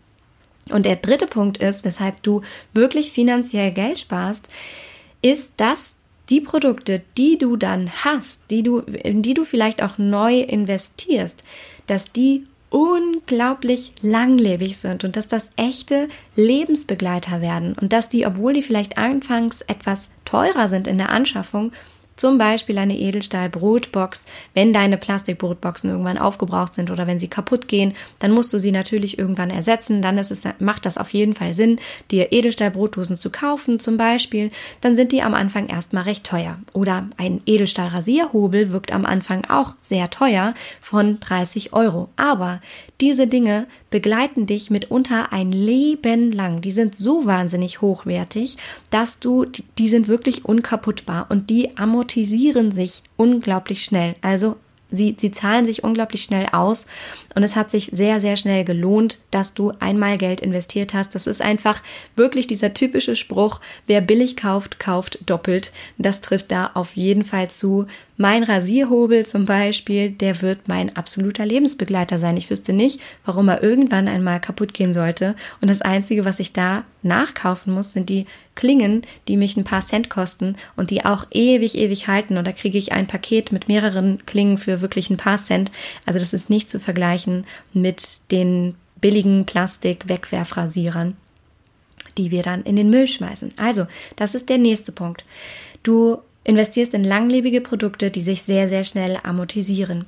Und 0.70 0.86
der 0.86 0.96
dritte 0.96 1.26
Punkt 1.26 1.58
ist, 1.58 1.84
weshalb 1.84 2.22
du 2.22 2.42
wirklich 2.74 3.10
finanziell 3.10 3.72
Geld 3.72 3.98
sparst, 3.98 4.48
ist, 5.20 5.54
dass 5.56 5.96
die 6.28 6.40
Produkte, 6.40 7.02
die 7.16 7.38
du 7.38 7.56
dann 7.56 7.90
hast, 8.04 8.50
die 8.50 8.62
du, 8.62 8.80
in 8.80 9.22
die 9.22 9.34
du 9.34 9.44
vielleicht 9.44 9.82
auch 9.82 9.98
neu 9.98 10.40
investierst, 10.40 11.44
dass 11.86 12.12
die 12.12 12.44
unglaublich 12.70 13.92
langlebig 14.02 14.76
sind 14.76 15.04
und 15.04 15.16
dass 15.16 15.28
das 15.28 15.50
echte 15.56 16.08
Lebensbegleiter 16.34 17.40
werden 17.40 17.76
und 17.80 17.92
dass 17.92 18.08
die, 18.08 18.26
obwohl 18.26 18.54
die 18.54 18.62
vielleicht 18.62 18.98
anfangs 18.98 19.62
etwas 19.62 20.10
teurer 20.24 20.68
sind 20.68 20.88
in 20.88 20.98
der 20.98 21.10
Anschaffung, 21.10 21.72
zum 22.16 22.38
Beispiel 22.38 22.78
eine 22.78 22.98
Edelstahl-Brotbox. 22.98 24.26
Wenn 24.54 24.72
deine 24.72 24.96
Plastikbrotboxen 24.96 25.90
irgendwann 25.90 26.18
aufgebraucht 26.18 26.74
sind 26.74 26.90
oder 26.90 27.06
wenn 27.06 27.18
sie 27.18 27.28
kaputt 27.28 27.68
gehen, 27.68 27.94
dann 28.18 28.32
musst 28.32 28.52
du 28.52 28.58
sie 28.58 28.72
natürlich 28.72 29.18
irgendwann 29.18 29.50
ersetzen. 29.50 30.02
Dann 30.02 30.18
ist 30.18 30.30
es, 30.30 30.44
macht 30.58 30.86
das 30.86 30.98
auf 30.98 31.10
jeden 31.10 31.34
Fall 31.34 31.54
Sinn, 31.54 31.78
dir 32.10 32.32
Edelstahl-Brotdosen 32.32 33.16
zu 33.16 33.30
kaufen, 33.30 33.78
zum 33.78 33.96
Beispiel. 33.96 34.50
Dann 34.80 34.94
sind 34.94 35.12
die 35.12 35.22
am 35.22 35.34
Anfang 35.34 35.68
erstmal 35.68 36.04
recht 36.04 36.24
teuer. 36.24 36.58
Oder 36.72 37.08
ein 37.18 37.42
Edelstahl-Rasierhobel 37.46 38.72
wirkt 38.72 38.92
am 38.92 39.04
Anfang 39.04 39.44
auch 39.48 39.74
sehr 39.80 40.10
teuer 40.10 40.54
von 40.80 41.20
30 41.20 41.74
Euro. 41.74 42.08
Aber 42.16 42.60
diese 43.00 43.26
Dinge 43.26 43.66
begleiten 43.90 44.46
dich 44.46 44.70
mitunter 44.70 45.32
ein 45.32 45.52
Leben 45.52 46.32
lang. 46.32 46.62
Die 46.62 46.70
sind 46.70 46.96
so 46.96 47.26
wahnsinnig 47.26 47.82
hochwertig, 47.82 48.56
dass 48.90 49.20
du, 49.20 49.44
die 49.78 49.88
sind 49.88 50.08
wirklich 50.08 50.46
unkaputtbar 50.46 51.26
und 51.28 51.50
die 51.50 51.76
amortisieren 51.76 52.05
sich 52.10 53.02
unglaublich 53.16 53.84
schnell. 53.84 54.14
Also 54.22 54.56
sie, 54.90 55.16
sie 55.18 55.30
zahlen 55.30 55.66
sich 55.66 55.84
unglaublich 55.84 56.22
schnell 56.22 56.46
aus 56.52 56.86
und 57.34 57.42
es 57.42 57.56
hat 57.56 57.70
sich 57.70 57.90
sehr, 57.92 58.20
sehr 58.20 58.36
schnell 58.36 58.64
gelohnt, 58.64 59.18
dass 59.30 59.54
du 59.54 59.72
einmal 59.80 60.18
Geld 60.18 60.40
investiert 60.40 60.94
hast. 60.94 61.14
Das 61.14 61.26
ist 61.26 61.42
einfach 61.42 61.82
wirklich 62.14 62.46
dieser 62.46 62.74
typische 62.74 63.16
Spruch, 63.16 63.60
wer 63.86 64.00
billig 64.00 64.36
kauft, 64.36 64.78
kauft 64.78 65.18
doppelt. 65.26 65.72
Das 65.98 66.20
trifft 66.20 66.52
da 66.52 66.70
auf 66.74 66.96
jeden 66.96 67.24
Fall 67.24 67.50
zu. 67.50 67.86
Mein 68.18 68.44
Rasierhobel 68.44 69.26
zum 69.26 69.44
Beispiel, 69.44 70.10
der 70.10 70.40
wird 70.40 70.68
mein 70.68 70.96
absoluter 70.96 71.44
Lebensbegleiter 71.44 72.18
sein. 72.18 72.38
Ich 72.38 72.48
wüsste 72.48 72.72
nicht, 72.72 72.98
warum 73.26 73.48
er 73.48 73.62
irgendwann 73.62 74.08
einmal 74.08 74.40
kaputt 74.40 74.72
gehen 74.72 74.94
sollte. 74.94 75.36
Und 75.60 75.68
das 75.68 75.82
Einzige, 75.82 76.24
was 76.24 76.40
ich 76.40 76.54
da 76.54 76.84
nachkaufen 77.02 77.74
muss, 77.74 77.92
sind 77.92 78.08
die 78.08 78.26
Klingen, 78.54 79.02
die 79.28 79.36
mich 79.36 79.58
ein 79.58 79.64
paar 79.64 79.82
Cent 79.82 80.08
kosten 80.08 80.56
und 80.76 80.90
die 80.90 81.04
auch 81.04 81.26
ewig, 81.30 81.76
ewig 81.76 82.08
halten. 82.08 82.38
Und 82.38 82.46
da 82.46 82.52
kriege 82.52 82.78
ich 82.78 82.92
ein 82.92 83.06
Paket 83.06 83.52
mit 83.52 83.68
mehreren 83.68 84.24
Klingen 84.24 84.56
für 84.56 84.80
wirklich 84.80 85.10
ein 85.10 85.18
paar 85.18 85.36
Cent. 85.36 85.70
Also 86.06 86.18
das 86.18 86.32
ist 86.32 86.48
nicht 86.48 86.70
zu 86.70 86.80
vergleichen 86.80 87.44
mit 87.74 88.20
den 88.30 88.76
billigen 89.02 89.44
Plastik-Wegwerfrasierern, 89.44 91.18
die 92.16 92.30
wir 92.30 92.42
dann 92.42 92.62
in 92.62 92.76
den 92.76 92.88
Müll 92.88 93.08
schmeißen. 93.08 93.52
Also, 93.58 93.86
das 94.16 94.34
ist 94.34 94.48
der 94.48 94.56
nächste 94.56 94.90
Punkt. 94.90 95.22
Du 95.82 96.18
investierst 96.46 96.94
in 96.94 97.04
langlebige 97.04 97.60
Produkte, 97.60 98.10
die 98.10 98.20
sich 98.20 98.42
sehr, 98.42 98.68
sehr 98.68 98.84
schnell 98.84 99.18
amortisieren. 99.22 100.06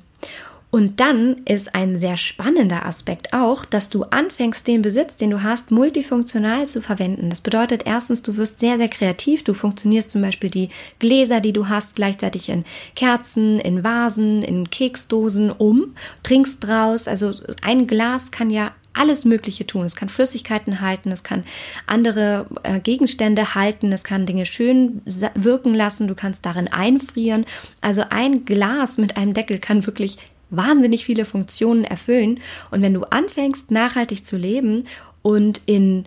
Und 0.71 0.99
dann 0.99 1.37
ist 1.45 1.73
ein 1.73 1.97
sehr 1.97 2.15
spannender 2.15 2.85
Aspekt 2.85 3.33
auch, 3.33 3.65
dass 3.65 3.89
du 3.89 4.03
anfängst, 4.03 4.67
den 4.67 4.83
Besitz, 4.83 5.15
den 5.15 5.31
du 5.31 5.41
hast, 5.41 5.71
multifunktional 5.71 6.67
zu 6.67 6.79
verwenden. 6.79 7.31
Das 7.31 7.41
bedeutet 7.41 7.83
erstens, 7.87 8.21
du 8.21 8.37
wirst 8.37 8.59
sehr, 8.59 8.77
sehr 8.77 8.87
kreativ. 8.87 9.43
Du 9.43 9.55
funktionierst 9.55 10.11
zum 10.11 10.21
Beispiel 10.21 10.51
die 10.51 10.69
Gläser, 10.99 11.41
die 11.41 11.53
du 11.53 11.69
hast, 11.69 11.95
gleichzeitig 11.95 12.49
in 12.49 12.65
Kerzen, 12.95 13.59
in 13.59 13.83
Vasen, 13.83 14.43
in 14.43 14.69
Keksdosen 14.69 15.49
um, 15.49 15.95
trinkst 16.21 16.63
draus. 16.63 17.07
Also 17.07 17.31
ein 17.63 17.87
Glas 17.87 18.29
kann 18.29 18.51
ja 18.51 18.71
alles 18.93 19.25
Mögliche 19.25 19.65
tun. 19.65 19.85
Es 19.85 19.95
kann 19.95 20.09
Flüssigkeiten 20.09 20.81
halten, 20.81 21.11
es 21.11 21.23
kann 21.23 21.43
andere 21.85 22.47
äh, 22.63 22.79
Gegenstände 22.79 23.55
halten, 23.55 23.91
es 23.91 24.03
kann 24.03 24.25
Dinge 24.25 24.45
schön 24.45 25.01
wirken 25.35 25.73
lassen, 25.73 26.07
du 26.07 26.15
kannst 26.15 26.45
darin 26.45 26.67
einfrieren. 26.67 27.45
Also 27.81 28.03
ein 28.09 28.45
Glas 28.45 28.97
mit 28.97 29.17
einem 29.17 29.33
Deckel 29.33 29.59
kann 29.59 29.85
wirklich 29.85 30.17
wahnsinnig 30.49 31.05
viele 31.05 31.25
Funktionen 31.25 31.83
erfüllen. 31.83 32.39
Und 32.71 32.81
wenn 32.81 32.93
du 32.93 33.03
anfängst, 33.03 33.71
nachhaltig 33.71 34.25
zu 34.25 34.37
leben 34.37 34.85
und 35.21 35.61
in, 35.65 36.05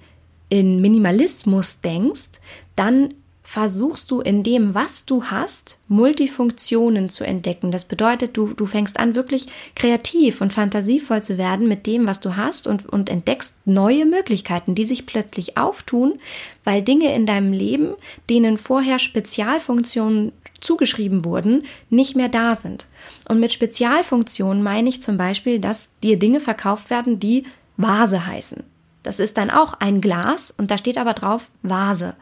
in 0.48 0.80
Minimalismus 0.80 1.80
denkst, 1.80 2.40
dann 2.76 3.14
versuchst 3.42 4.11
du 4.11 4.20
in 4.20 4.42
dem, 4.42 4.75
was 4.75 5.04
du 5.04 5.25
hast, 5.25 5.78
Multifunktionen 5.88 7.08
zu 7.08 7.25
entdecken. 7.25 7.70
Das 7.70 7.84
bedeutet, 7.84 8.37
du, 8.37 8.54
du 8.54 8.66
fängst 8.66 8.99
an, 8.99 9.14
wirklich 9.14 9.46
kreativ 9.75 10.40
und 10.40 10.52
fantasievoll 10.52 11.22
zu 11.22 11.38
werden 11.38 11.66
mit 11.66 11.87
dem, 11.87 12.06
was 12.06 12.20
du 12.20 12.37
hast 12.37 12.66
und, 12.66 12.87
und 12.87 13.11
entdeckst 13.11 13.58
neue 13.64 14.06
Möglichkeiten, 14.06 14.75
die 14.75 14.84
sich 14.84 15.06
plötzlich 15.06 15.58
auftun, 15.58 16.20
weil 16.64 16.82
Dinge 16.82 17.14
in 17.14 17.26
deinem 17.26 17.52
Leben, 17.52 17.94
denen 18.30 18.58
vorher 18.58 18.99
Spezialfunktionen 18.99 20.32
zugeschrieben 20.61 21.25
wurden, 21.25 21.64
nicht 21.90 22.14
mehr 22.14 22.28
da 22.28 22.54
sind. 22.54 22.87
Und 23.28 23.40
mit 23.40 23.52
Spezialfunktionen 23.52 24.62
meine 24.62 24.88
ich 24.88 25.02
zum 25.02 25.16
Beispiel, 25.16 25.58
dass 25.58 25.90
dir 26.02 26.18
Dinge 26.18 26.38
verkauft 26.38 26.90
werden, 26.90 27.18
die 27.18 27.44
Vase 27.76 28.25
heißen. 28.25 28.62
Das 29.02 29.18
ist 29.18 29.37
dann 29.37 29.50
auch 29.50 29.75
ein 29.75 30.00
Glas 30.00 30.54
und 30.56 30.70
da 30.70 30.78
steht 30.78 30.96
aber 30.96 31.14
drauf 31.14 31.50
Vase. 31.62 32.14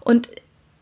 Und 0.00 0.28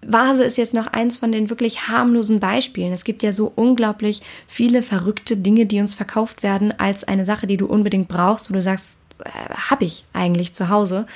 Vase 0.06 0.44
ist 0.44 0.56
jetzt 0.56 0.74
noch 0.74 0.86
eins 0.86 1.16
von 1.16 1.32
den 1.32 1.50
wirklich 1.50 1.88
harmlosen 1.88 2.40
Beispielen. 2.40 2.92
Es 2.92 3.04
gibt 3.04 3.22
ja 3.22 3.32
so 3.32 3.52
unglaublich 3.54 4.22
viele 4.46 4.82
verrückte 4.82 5.36
Dinge, 5.36 5.66
die 5.66 5.80
uns 5.80 5.94
verkauft 5.94 6.42
werden 6.42 6.72
als 6.78 7.04
eine 7.04 7.26
Sache, 7.26 7.46
die 7.46 7.56
du 7.56 7.66
unbedingt 7.66 8.08
brauchst, 8.08 8.48
wo 8.48 8.54
du 8.54 8.62
sagst, 8.62 9.00
äh, 9.24 9.30
habe 9.70 9.84
ich 9.84 10.04
eigentlich 10.12 10.54
zu 10.54 10.68
Hause. 10.68 11.06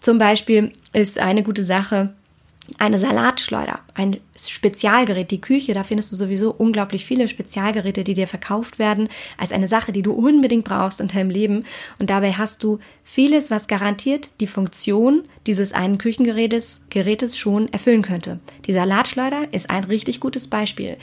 Zum 0.00 0.18
Beispiel 0.18 0.72
ist 0.92 1.18
eine 1.18 1.42
gute 1.42 1.64
Sache 1.64 2.14
eine 2.76 2.98
Salatschleuder, 2.98 3.80
ein 3.94 4.18
Spezialgerät, 4.36 5.30
die 5.30 5.40
Küche, 5.40 5.72
da 5.72 5.84
findest 5.84 6.12
du 6.12 6.16
sowieso 6.16 6.50
unglaublich 6.50 7.04
viele 7.04 7.26
Spezialgeräte, 7.26 8.04
die 8.04 8.14
dir 8.14 8.28
verkauft 8.28 8.78
werden 8.78 9.08
als 9.38 9.52
eine 9.52 9.68
Sache, 9.68 9.90
die 9.90 10.02
du 10.02 10.12
unbedingt 10.12 10.64
brauchst 10.64 11.00
in 11.00 11.08
deinem 11.08 11.30
Leben. 11.30 11.64
Und 11.98 12.10
dabei 12.10 12.32
hast 12.32 12.62
du 12.62 12.78
vieles, 13.02 13.50
was 13.50 13.66
garantiert 13.66 14.28
die 14.40 14.46
Funktion 14.46 15.24
dieses 15.46 15.72
einen 15.72 15.98
Küchengerätes 15.98 16.84
Gerätes 16.90 17.38
schon 17.38 17.72
erfüllen 17.72 18.02
könnte. 18.02 18.38
Die 18.66 18.72
Salatschleuder 18.72 19.48
ist 19.52 19.70
ein 19.70 19.84
richtig 19.84 20.20
gutes 20.20 20.48
Beispiel. 20.48 20.98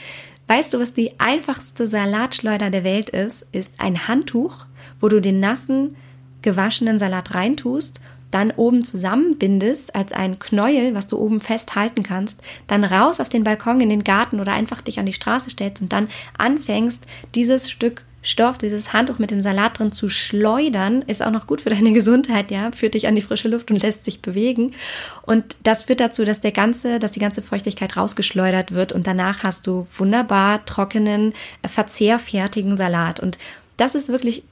Weißt 0.46 0.72
du, 0.72 0.78
was 0.78 0.94
die 0.94 1.18
einfachste 1.18 1.88
Salatschleuder 1.88 2.70
der 2.70 2.84
Welt 2.84 3.10
ist? 3.10 3.48
Ist 3.50 3.74
ein 3.78 4.06
Handtuch, 4.06 4.66
wo 5.00 5.08
du 5.08 5.20
den 5.20 5.40
nassen, 5.40 5.96
gewaschenen 6.42 7.00
Salat 7.00 7.34
reintust 7.34 8.00
dann 8.36 8.50
oben 8.50 8.84
zusammenbindest 8.84 9.94
als 9.94 10.12
ein 10.12 10.38
Knäuel, 10.38 10.94
was 10.94 11.06
du 11.06 11.16
oben 11.16 11.40
festhalten 11.40 12.02
kannst, 12.02 12.42
dann 12.66 12.84
raus 12.84 13.18
auf 13.18 13.30
den 13.30 13.44
Balkon 13.44 13.80
in 13.80 13.88
den 13.88 14.04
Garten 14.04 14.40
oder 14.40 14.52
einfach 14.52 14.82
dich 14.82 14.98
an 14.98 15.06
die 15.06 15.14
Straße 15.14 15.48
stellst 15.48 15.80
und 15.80 15.90
dann 15.90 16.08
anfängst, 16.36 17.06
dieses 17.34 17.70
Stück 17.70 18.04
Stoff, 18.20 18.58
dieses 18.58 18.92
Handtuch 18.92 19.18
mit 19.18 19.30
dem 19.30 19.40
Salat 19.40 19.78
drin 19.78 19.92
zu 19.92 20.08
schleudern, 20.08 21.02
ist 21.02 21.22
auch 21.24 21.30
noch 21.30 21.46
gut 21.46 21.60
für 21.60 21.70
deine 21.70 21.92
Gesundheit, 21.92 22.50
ja, 22.50 22.72
führt 22.72 22.94
dich 22.94 23.06
an 23.06 23.14
die 23.14 23.22
frische 23.22 23.48
Luft 23.48 23.70
und 23.70 23.80
lässt 23.80 24.04
sich 24.04 24.20
bewegen. 24.20 24.74
Und 25.22 25.56
das 25.62 25.84
führt 25.84 26.00
dazu, 26.00 26.24
dass 26.24 26.40
der 26.40 26.52
ganze, 26.52 26.98
dass 26.98 27.12
die 27.12 27.20
ganze 27.20 27.40
Feuchtigkeit 27.40 27.96
rausgeschleudert 27.96 28.72
wird 28.72 28.92
und 28.92 29.06
danach 29.06 29.44
hast 29.44 29.66
du 29.66 29.86
wunderbar 29.96 30.64
trockenen, 30.66 31.34
verzehrfertigen 31.64 32.76
Salat. 32.76 33.20
Und 33.20 33.38
das 33.76 33.94
ist 33.94 34.08
wirklich 34.08 34.42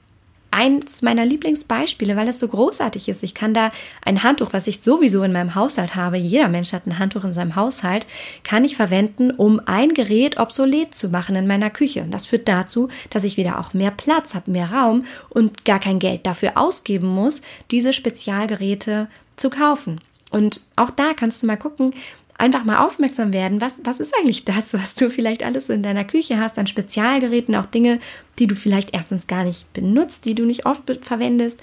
eins 0.55 1.01
meiner 1.01 1.25
Lieblingsbeispiele, 1.25 2.15
weil 2.15 2.29
es 2.29 2.39
so 2.39 2.47
großartig 2.47 3.09
ist. 3.09 3.23
Ich 3.23 3.33
kann 3.33 3.53
da 3.53 3.71
ein 4.03 4.23
Handtuch, 4.23 4.53
was 4.53 4.67
ich 4.67 4.81
sowieso 4.81 5.21
in 5.23 5.33
meinem 5.33 5.53
Haushalt 5.53 5.95
habe, 5.95 6.17
jeder 6.17 6.47
Mensch 6.47 6.71
hat 6.71 6.87
ein 6.87 6.97
Handtuch 6.97 7.25
in 7.25 7.33
seinem 7.33 7.55
Haushalt, 7.55 8.07
kann 8.43 8.63
ich 8.63 8.77
verwenden, 8.77 9.31
um 9.31 9.61
ein 9.65 9.93
Gerät 9.93 10.39
obsolet 10.39 10.95
zu 10.95 11.09
machen 11.09 11.35
in 11.35 11.45
meiner 11.45 11.69
Küche. 11.69 12.01
Und 12.01 12.11
das 12.11 12.25
führt 12.25 12.47
dazu, 12.47 12.87
dass 13.09 13.25
ich 13.25 13.37
wieder 13.37 13.59
auch 13.59 13.73
mehr 13.73 13.91
Platz 13.91 14.33
habe, 14.33 14.49
mehr 14.49 14.71
Raum 14.71 15.05
und 15.29 15.65
gar 15.65 15.79
kein 15.79 15.99
Geld 15.99 16.25
dafür 16.25 16.53
ausgeben 16.55 17.07
muss, 17.07 17.41
diese 17.69 17.91
Spezialgeräte 17.91 19.07
zu 19.35 19.49
kaufen. 19.49 19.99
Und 20.31 20.61
auch 20.75 20.89
da 20.89 21.13
kannst 21.13 21.43
du 21.43 21.47
mal 21.47 21.57
gucken, 21.57 21.93
einfach 22.37 22.65
mal 22.65 22.85
aufmerksam 22.85 23.33
werden, 23.33 23.61
was, 23.61 23.79
was 23.83 23.99
ist 23.99 24.13
eigentlich 24.15 24.45
das, 24.45 24.73
was 24.73 24.95
du 24.95 25.09
vielleicht 25.09 25.43
alles 25.43 25.69
in 25.69 25.83
deiner 25.83 26.03
Küche 26.03 26.39
hast, 26.39 26.59
an 26.59 26.67
Spezialgeräten, 26.67 27.55
auch 27.55 27.65
Dinge, 27.65 27.99
die 28.39 28.47
du 28.47 28.55
vielleicht 28.55 28.93
erstens 28.93 29.27
gar 29.27 29.43
nicht 29.43 29.71
benutzt, 29.73 30.25
die 30.25 30.35
du 30.35 30.43
nicht 30.45 30.65
oft 30.65 30.83
verwendest 31.01 31.61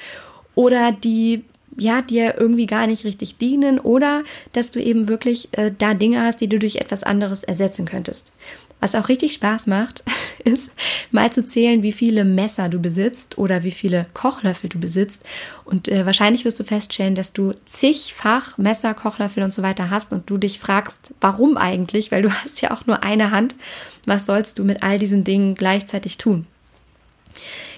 oder 0.55 0.93
die 0.93 1.45
ja, 1.79 2.02
dir 2.02 2.35
irgendwie 2.38 2.67
gar 2.67 2.87
nicht 2.87 3.05
richtig 3.05 3.38
dienen 3.38 3.79
oder 3.79 4.25
dass 4.52 4.71
du 4.71 4.83
eben 4.83 5.09
wirklich 5.09 5.49
äh, 5.52 5.73
da 5.76 5.95
Dinge 5.95 6.23
hast, 6.23 6.41
die 6.41 6.49
du 6.49 6.59
durch 6.59 6.76
etwas 6.76 7.02
anderes 7.02 7.45
ersetzen 7.45 7.87
könntest. 7.87 8.33
Was 8.83 8.97
auch 8.97 9.09
richtig 9.09 9.35
Spaß 9.35 9.69
macht, 9.69 10.03
ist 10.45 10.73
mal 11.12 11.33
zu 11.33 11.47
zählen, 11.47 11.85
wie 11.85 11.93
viele 11.93 12.25
Messer 12.25 12.69
du 12.69 12.81
besitzt 12.81 13.39
oder 13.39 13.62
wie 13.62 13.71
viele 13.71 14.07
Kochlöffel 14.12 14.69
du 14.69 14.81
besitzt. 14.81 15.23
Und 15.65 15.87
äh, 15.87 16.05
wahrscheinlich 16.05 16.45
wirst 16.45 16.59
du 16.59 16.65
feststellen, 16.65 17.15
dass 17.15 17.33
du 17.33 17.53
zigfach 17.65 18.59
Messer, 18.59 18.93
Kochlöffel 18.95 19.45
und 19.45 19.55
so 19.55 19.62
weiter 19.62 19.89
hast 19.89 20.12
und 20.12 20.29
du 20.29 20.37
dich 20.37 20.59
fragst, 20.59 21.15
warum 21.21 21.57
eigentlich? 21.57 22.11
Weil 22.11 22.23
du 22.23 22.31
hast 22.43 22.61
ja 22.61 22.73
auch 22.73 22.85
nur 22.85 23.05
eine 23.05 23.31
Hand. 23.31 23.55
Was 24.05 24.27
sollst 24.27 24.59
du 24.59 24.65
mit 24.65 24.83
all 24.83 24.99
diesen 24.99 25.23
Dingen 25.23 25.55
gleichzeitig 25.55 26.19
tun? 26.19 26.49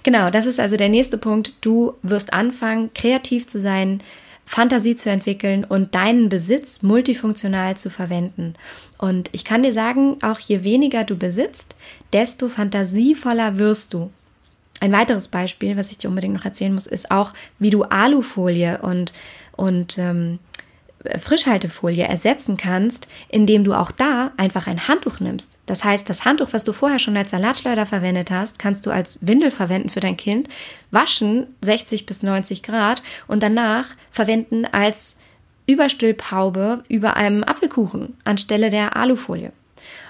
Genau, 0.05 0.31
das 0.31 0.47
ist 0.47 0.59
also 0.59 0.79
der 0.79 0.89
nächste 0.89 1.19
Punkt. 1.19 1.55
Du 1.61 1.97
wirst 2.03 2.33
anfangen, 2.33 2.95
kreativ 2.95 3.47
zu 3.47 3.61
sein, 3.61 4.03
Fantasie 4.47 4.97
zu 4.97 5.11
entwickeln 5.11 5.65
und 5.65 5.95
deinen 5.95 6.29
Besitz 6.29 6.83
multifunktional 6.83 7.77
zu 7.77 7.91
verwenden. 7.91 8.55
Und 8.99 9.31
ich 9.33 9.45
kann 9.45 9.63
dir 9.63 9.73
sagen, 9.73 10.19
auch 10.23 10.39
je 10.39 10.65
weniger 10.65 11.05
du 11.05 11.17
besitzt, 11.17 11.77
desto 12.13 12.49
fantasievoller 12.49 13.59
wirst 13.59 13.95
du. 13.95 14.11
Ein 14.81 14.93
weiteres 14.93 15.29
Beispiel, 15.29 15.77
was 15.77 15.91
ich 15.91 15.99
dir 15.99 16.09
unbedingt 16.09 16.35
noch 16.35 16.45
erzählen 16.45 16.75
muss, 16.75 16.87
ist 16.87 17.11
auch, 17.11 17.33
wie 17.59 17.71
du 17.71 17.85
Alufolie 17.85 18.83
und, 18.83 19.13
und 19.53 19.99
ähm, 19.99 20.39
Frischhaltefolie 21.21 22.05
ersetzen 22.05 22.57
kannst, 22.57 23.09
indem 23.29 23.65
du 23.65 23.75
auch 23.75 23.91
da 23.91 24.33
einfach 24.37 24.67
ein 24.67 24.89
Handtuch 24.89 25.21
nimmst. 25.21 25.59
Das 25.67 25.85
heißt, 25.85 26.09
das 26.09 26.25
Handtuch, 26.25 26.49
was 26.53 26.65
du 26.65 26.73
vorher 26.73 26.99
schon 26.99 27.17
als 27.17 27.31
Salatschleuder 27.31 27.87
verwendet 27.87 28.31
hast, 28.31 28.59
kannst 28.59 28.87
du 28.87 28.91
als 28.91 29.19
Windel 29.21 29.51
verwenden 29.51 29.91
für 29.91 30.01
dein 30.01 30.17
Kind, 30.17 30.49
waschen 30.91 31.47
60 31.61 32.07
bis 32.07 32.23
90 32.23 32.63
Grad 32.63 33.03
und 33.27 33.43
danach 33.43 33.89
verwenden 34.11 34.65
als 34.65 35.19
Überstülphaube 35.67 36.85
über 36.89 37.17
einem 37.17 37.45
Apfelkuchen 37.45 38.17
anstelle 38.25 38.71
der 38.71 38.97
Alufolie. 38.97 39.53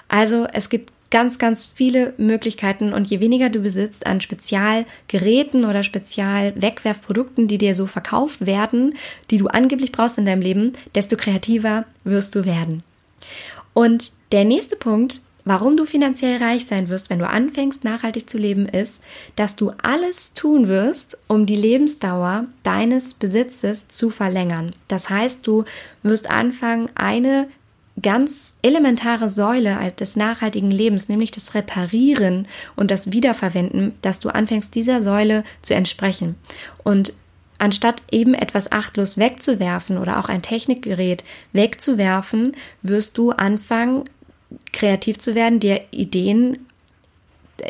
Also 0.07 0.47
es 0.51 0.69
gibt 0.69 0.91
ganz, 1.11 1.37
ganz 1.37 1.65
viele 1.73 2.13
Möglichkeiten 2.17 2.93
und 2.93 3.09
je 3.09 3.19
weniger 3.19 3.49
du 3.49 3.59
besitzt 3.59 4.05
an 4.05 4.21
Spezialgeräten 4.21 5.65
oder 5.65 5.83
Spezialwegwerfprodukten, 5.83 7.47
die 7.47 7.57
dir 7.57 7.75
so 7.75 7.87
verkauft 7.87 8.45
werden, 8.45 8.95
die 9.31 9.37
du 9.37 9.47
angeblich 9.47 9.91
brauchst 9.91 10.17
in 10.17 10.25
deinem 10.25 10.41
Leben, 10.41 10.73
desto 10.93 11.15
kreativer 11.15 11.85
wirst 12.03 12.35
du 12.35 12.45
werden. 12.45 12.83
Und 13.73 14.11
der 14.31 14.45
nächste 14.45 14.75
Punkt, 14.75 15.21
warum 15.45 15.77
du 15.77 15.85
finanziell 15.85 16.41
reich 16.41 16.65
sein 16.65 16.89
wirst, 16.89 17.09
wenn 17.09 17.19
du 17.19 17.27
anfängst, 17.27 17.83
nachhaltig 17.83 18.29
zu 18.29 18.37
leben, 18.37 18.67
ist, 18.67 19.01
dass 19.35 19.55
du 19.55 19.71
alles 19.81 20.33
tun 20.33 20.67
wirst, 20.67 21.17
um 21.27 21.45
die 21.45 21.55
Lebensdauer 21.55 22.47
deines 22.63 23.13
Besitzes 23.13 23.87
zu 23.87 24.09
verlängern. 24.09 24.73
Das 24.87 25.09
heißt, 25.09 25.45
du 25.45 25.65
wirst 26.03 26.29
anfangen, 26.29 26.89
eine 26.95 27.47
ganz 28.01 28.57
elementare 28.61 29.29
Säule 29.29 29.91
des 29.99 30.15
nachhaltigen 30.15 30.71
Lebens, 30.71 31.07
nämlich 31.07 31.31
das 31.31 31.53
Reparieren 31.53 32.47
und 32.75 32.91
das 32.91 33.11
Wiederverwenden, 33.11 33.93
dass 34.01 34.19
du 34.19 34.29
anfängst, 34.29 34.75
dieser 34.75 35.01
Säule 35.01 35.43
zu 35.61 35.73
entsprechen. 35.73 36.35
Und 36.83 37.13
anstatt 37.57 38.03
eben 38.11 38.33
etwas 38.33 38.71
achtlos 38.71 39.17
wegzuwerfen 39.17 39.97
oder 39.97 40.19
auch 40.19 40.27
ein 40.27 40.41
Technikgerät 40.41 41.23
wegzuwerfen, 41.53 42.51
wirst 42.81 43.17
du 43.17 43.31
anfangen, 43.31 44.03
kreativ 44.73 45.17
zu 45.17 45.33
werden, 45.33 45.59
dir 45.59 45.81
Ideen 45.91 46.65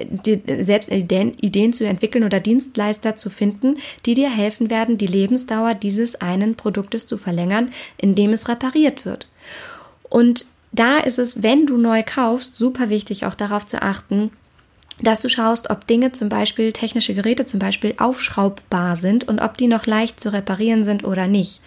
die, 0.02 0.42
selbst 0.64 0.92
Ideen, 0.92 1.34
Ideen 1.40 1.72
zu 1.72 1.86
entwickeln 1.86 2.24
oder 2.24 2.40
Dienstleister 2.40 3.16
zu 3.16 3.30
finden, 3.30 3.78
die 4.06 4.16
dir 4.16 4.30
helfen 4.30 4.70
werden, 4.70 4.98
die 4.98 5.06
Lebensdauer 5.06 5.76
dieses 5.76 6.16
einen 6.22 6.56
Produktes 6.56 7.06
zu 7.06 7.18
verlängern, 7.18 7.72
indem 7.98 8.34
es 8.34 8.50
repariert 8.50 9.06
wird. 9.06 9.28
Und 10.10 10.46
da 10.72 10.98
ist 10.98 11.20
es, 11.20 11.42
wenn 11.42 11.66
du 11.66 11.78
neu 11.78 12.04
kaufst, 12.06 12.58
super 12.58 12.90
wichtig, 12.90 13.26
auch 13.26 13.36
darauf 13.36 13.66
zu 13.66 13.82
achten, 13.82 14.32
dass 15.02 15.20
du 15.20 15.30
schaust, 15.30 15.70
ob 15.70 15.88
Dinge 15.88 16.12
zum 16.12 16.30
Beispiel, 16.30 16.72
technische 16.72 17.14
Geräte 17.14 17.46
zum 17.46 17.60
Beispiel, 17.60 17.96
aufschraubbar 17.98 18.96
sind 18.96 19.28
und 19.28 19.40
ob 19.40 19.58
die 19.58 19.68
noch 19.68 19.86
leicht 19.86 20.20
zu 20.20 20.32
reparieren 20.32 20.84
sind 20.84 21.04
oder 21.04 21.28
nicht. 21.28 21.62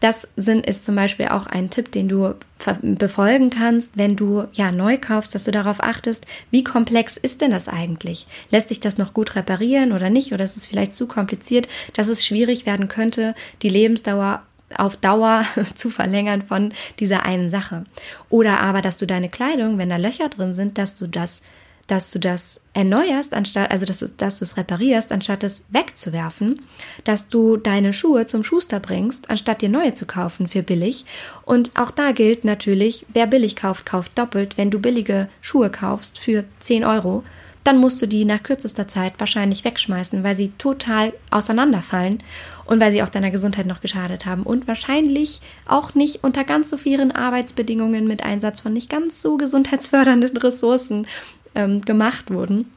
Das 0.00 0.28
sind, 0.34 0.66
ist 0.66 0.84
zum 0.84 0.96
Beispiel 0.96 1.28
auch 1.28 1.46
ein 1.46 1.68
Tipp, 1.68 1.92
den 1.92 2.08
du 2.08 2.34
befolgen 2.82 3.50
kannst, 3.50 3.98
wenn 3.98 4.16
du 4.16 4.44
ja 4.54 4.72
neu 4.72 4.96
kaufst, 4.96 5.34
dass 5.34 5.44
du 5.44 5.50
darauf 5.50 5.82
achtest, 5.82 6.26
wie 6.50 6.64
komplex 6.64 7.18
ist 7.18 7.42
denn 7.42 7.50
das 7.50 7.68
eigentlich? 7.68 8.26
Lässt 8.50 8.68
sich 8.68 8.80
das 8.80 8.96
noch 8.96 9.12
gut 9.12 9.36
reparieren 9.36 9.92
oder 9.92 10.08
nicht? 10.08 10.32
Oder 10.32 10.44
ist 10.44 10.56
es 10.56 10.64
vielleicht 10.66 10.94
zu 10.94 11.06
kompliziert, 11.06 11.68
dass 11.92 12.08
es 12.08 12.24
schwierig 12.24 12.64
werden 12.64 12.88
könnte, 12.88 13.34
die 13.60 13.68
Lebensdauer 13.68 14.42
auf 14.76 14.96
Dauer 14.96 15.44
zu 15.74 15.90
verlängern 15.90 16.42
von 16.42 16.72
dieser 16.98 17.24
einen 17.24 17.50
Sache. 17.50 17.84
Oder 18.28 18.60
aber, 18.60 18.82
dass 18.82 18.98
du 18.98 19.06
deine 19.06 19.28
Kleidung, 19.28 19.78
wenn 19.78 19.90
da 19.90 19.96
Löcher 19.96 20.28
drin 20.28 20.52
sind, 20.52 20.78
dass 20.78 20.94
du 20.96 21.06
das, 21.06 21.42
dass 21.86 22.12
du 22.12 22.20
das 22.20 22.64
erneuerst, 22.72 23.34
anstatt, 23.34 23.70
also 23.70 23.84
dass 23.84 23.98
du, 23.98 24.06
dass 24.16 24.38
du 24.38 24.44
es 24.44 24.56
reparierst, 24.56 25.10
anstatt 25.10 25.42
es 25.42 25.66
wegzuwerfen, 25.70 26.62
dass 27.04 27.28
du 27.28 27.56
deine 27.56 27.92
Schuhe 27.92 28.26
zum 28.26 28.44
Schuster 28.44 28.78
bringst, 28.78 29.28
anstatt 29.28 29.62
dir 29.62 29.68
neue 29.68 29.94
zu 29.94 30.06
kaufen 30.06 30.46
für 30.46 30.62
billig. 30.62 31.04
Und 31.44 31.72
auch 31.76 31.90
da 31.90 32.12
gilt 32.12 32.44
natürlich, 32.44 33.06
wer 33.12 33.26
billig 33.26 33.56
kauft, 33.56 33.86
kauft 33.86 34.16
doppelt. 34.18 34.56
Wenn 34.56 34.70
du 34.70 34.78
billige 34.78 35.28
Schuhe 35.40 35.70
kaufst 35.70 36.20
für 36.20 36.44
10 36.60 36.84
Euro, 36.84 37.24
dann 37.64 37.78
musst 37.78 38.00
du 38.00 38.06
die 38.06 38.24
nach 38.24 38.42
kürzester 38.42 38.88
Zeit 38.88 39.14
wahrscheinlich 39.18 39.64
wegschmeißen, 39.64 40.24
weil 40.24 40.34
sie 40.34 40.52
total 40.56 41.12
auseinanderfallen 41.30 42.18
und 42.64 42.80
weil 42.80 42.92
sie 42.92 43.02
auch 43.02 43.08
deiner 43.08 43.30
Gesundheit 43.30 43.66
noch 43.66 43.80
geschadet 43.80 44.26
haben 44.26 44.44
und 44.44 44.66
wahrscheinlich 44.66 45.40
auch 45.66 45.94
nicht 45.94 46.24
unter 46.24 46.44
ganz 46.44 46.70
so 46.70 46.76
vielen 46.76 47.12
Arbeitsbedingungen 47.12 48.06
mit 48.06 48.22
Einsatz 48.24 48.60
von 48.60 48.72
nicht 48.72 48.88
ganz 48.88 49.20
so 49.20 49.36
gesundheitsfördernden 49.36 50.36
Ressourcen 50.36 51.06
ähm, 51.54 51.82
gemacht 51.82 52.30
wurden. 52.30 52.70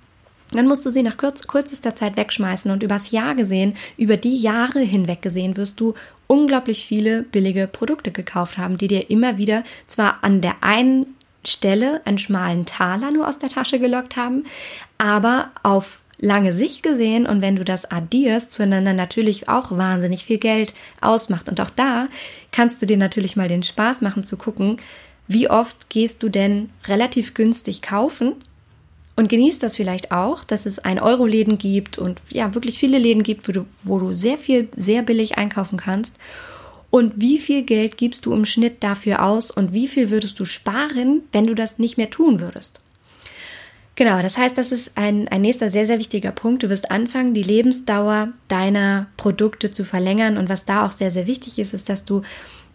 Dann 0.51 0.67
musst 0.67 0.85
du 0.85 0.91
sie 0.91 1.01
nach 1.01 1.17
kurz, 1.17 1.47
kürzester 1.47 1.95
Zeit 1.95 2.17
wegschmeißen 2.17 2.69
und 2.69 2.83
übers 2.83 3.11
Jahr 3.11 3.35
gesehen, 3.35 3.75
über 3.97 4.17
die 4.17 4.37
Jahre 4.37 4.81
hinweg 4.81 5.21
gesehen, 5.21 5.57
wirst 5.57 5.79
du 5.79 5.95
unglaublich 6.27 6.85
viele 6.85 7.23
billige 7.23 7.67
Produkte 7.67 8.11
gekauft 8.11 8.57
haben, 8.57 8.77
die 8.77 8.87
dir 8.87 9.09
immer 9.09 9.37
wieder 9.37 9.63
zwar 9.87 10.23
an 10.23 10.41
der 10.41 10.55
einen 10.61 11.15
Stelle 11.45 12.01
einen 12.05 12.17
schmalen 12.17 12.65
Taler 12.65 13.11
nur 13.11 13.27
aus 13.27 13.39
der 13.39 13.49
Tasche 13.49 13.79
gelockt 13.79 14.15
haben, 14.15 14.45
aber 14.97 15.51
auf 15.63 16.01
lange 16.19 16.53
Sicht 16.53 16.83
gesehen 16.83 17.25
und 17.25 17.41
wenn 17.41 17.57
du 17.57 17.65
das 17.65 17.91
addierst, 17.91 18.53
zueinander 18.53 18.93
natürlich 18.93 19.49
auch 19.49 19.71
wahnsinnig 19.71 20.23
viel 20.23 20.37
Geld 20.37 20.73
ausmacht. 21.01 21.49
Und 21.49 21.59
auch 21.59 21.69
da 21.69 22.07
kannst 22.51 22.81
du 22.81 22.85
dir 22.85 22.97
natürlich 22.97 23.35
mal 23.35 23.49
den 23.49 23.63
Spaß 23.63 24.01
machen 24.01 24.23
zu 24.23 24.37
gucken, 24.37 24.77
wie 25.27 25.49
oft 25.49 25.89
gehst 25.89 26.23
du 26.23 26.29
denn 26.29 26.69
relativ 26.87 27.33
günstig 27.33 27.81
kaufen 27.81 28.35
und 29.15 29.29
genießt 29.29 29.61
das 29.61 29.75
vielleicht 29.75 30.11
auch, 30.11 30.43
dass 30.43 30.65
es 30.65 30.79
ein 30.79 30.99
Euro-Läden 30.99 31.57
gibt 31.57 31.97
und 31.97 32.19
ja, 32.29 32.55
wirklich 32.55 32.79
viele 32.79 32.97
Läden 32.97 33.23
gibt, 33.23 33.47
wo 33.47 33.51
du, 33.51 33.65
wo 33.83 33.99
du 33.99 34.13
sehr 34.13 34.37
viel, 34.37 34.69
sehr 34.75 35.03
billig 35.03 35.37
einkaufen 35.37 35.77
kannst 35.77 36.17
und 36.93 37.13
wie 37.15 37.39
viel 37.39 37.63
Geld 37.63 37.97
gibst 37.97 38.27
du 38.27 38.33
im 38.33 38.45
Schnitt 38.45 38.83
dafür 38.83 39.25
aus 39.25 39.49
und 39.49 39.73
wie 39.73 39.87
viel 39.87 40.11
würdest 40.11 40.39
du 40.39 40.45
sparen, 40.45 41.23
wenn 41.31 41.45
du 41.45 41.55
das 41.55 41.79
nicht 41.79 41.97
mehr 41.97 42.11
tun 42.11 42.39
würdest. 42.39 42.79
Genau, 43.95 44.21
das 44.21 44.37
heißt, 44.37 44.55
das 44.55 44.71
ist 44.71 44.91
ein, 44.93 45.27
ein 45.27 45.41
nächster 45.41 45.71
sehr, 45.71 45.87
sehr 45.87 45.97
wichtiger 45.97 46.29
Punkt. 46.29 46.61
Du 46.61 46.69
wirst 46.69 46.91
anfangen, 46.91 47.33
die 47.33 47.41
Lebensdauer 47.41 48.33
deiner 48.47 49.07
Produkte 49.17 49.71
zu 49.71 49.85
verlängern. 49.85 50.37
Und 50.37 50.49
was 50.49 50.65
da 50.65 50.85
auch 50.85 50.91
sehr, 50.91 51.09
sehr 51.09 51.25
wichtig 51.25 51.57
ist, 51.57 51.73
ist, 51.73 51.89
dass 51.89 52.05
du 52.05 52.21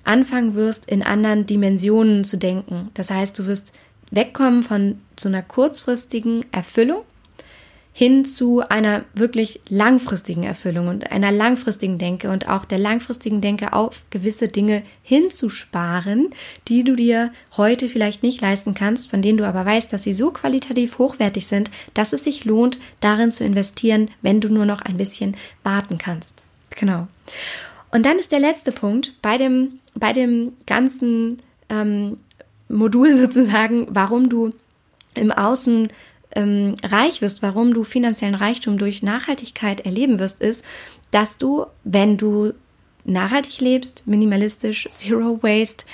anfangen 0.03 0.57
wirst, 0.57 0.91
in 0.91 1.05
anderen 1.05 1.47
Dimensionen 1.47 2.25
zu 2.25 2.39
denken. 2.39 2.91
Das 2.95 3.13
heißt, 3.13 3.39
du 3.39 3.47
wirst 3.47 3.73
wegkommen 4.11 4.65
von 4.65 4.99
so 5.17 5.29
einer 5.29 5.43
kurzfristigen 5.43 6.45
Erfüllung 6.51 7.05
hin 7.99 8.25
zu 8.25 8.61
einer 8.61 9.05
wirklich 9.13 9.61
langfristigen 9.69 10.45
Erfüllung 10.45 10.87
und 10.87 11.11
einer 11.11 11.33
langfristigen 11.33 11.99
Denke 11.99 12.31
und 12.31 12.49
auch 12.49 12.65
der 12.65 12.79
langfristigen 12.79 13.41
Denke 13.41 13.73
auf 13.73 14.05
gewisse 14.11 14.47
Dinge 14.47 14.85
hinzusparen, 15.03 16.31
die 16.69 16.85
du 16.85 16.95
dir 16.95 17.33
heute 17.57 17.89
vielleicht 17.89 18.23
nicht 18.23 18.41
leisten 18.41 18.73
kannst, 18.73 19.11
von 19.11 19.21
denen 19.21 19.39
du 19.39 19.45
aber 19.49 19.67
weißt, 19.67 19.93
dass 19.93 20.05
sie 20.05 20.13
so 20.13 20.31
qualitativ 20.31 20.99
hochwertig 20.99 21.49
sind, 21.49 21.73
dass 21.95 22.13
es 22.13 22.23
sich 22.23 22.45
lohnt, 22.45 22.79
darin 23.01 23.33
zu 23.33 23.43
investieren, 23.43 24.13
wenn 24.23 24.41
du 24.41 24.49
nur 24.49 24.65
noch 24.65 24.83
ein 24.83 24.97
bisschen 24.97 25.37
warten 25.65 25.99
kannst. 25.99 26.45
Genau. 26.79 27.09
Und 27.91 28.07
dann 28.07 28.21
ist 28.21 28.31
der 28.31 28.39
letzte 28.39 28.71
Punkt 28.71 29.15
bei 29.23 29.39
dem, 29.39 29.81
bei 29.97 30.13
dem 30.13 30.53
ganzen 30.67 31.39
ähm, 31.69 32.19
Modul 32.69 33.13
sozusagen, 33.21 33.89
warum 33.91 34.29
du 34.29 34.53
im 35.15 35.33
Außen 35.33 35.89
ähm, 36.39 36.77
reich 36.85 37.21
wirst, 37.21 37.43
warum 37.43 37.75
du 37.75 37.83
finanziellen 37.83 38.37
Reichtum 38.37 38.79
durch 38.79 39.03
Nachhaltigkeit 39.03 39.81
erleben 39.81 40.19
wirst, 40.21 40.41
ist, 40.41 40.65
dass 41.11 41.37
du, 41.37 41.67
wenn 41.83 42.17
du 42.17 42.53
nachhaltig 43.05 43.61
lebst, 43.61 44.07
minimalistisch, 44.07 44.87
zero 44.89 45.43
waste, 45.43 45.85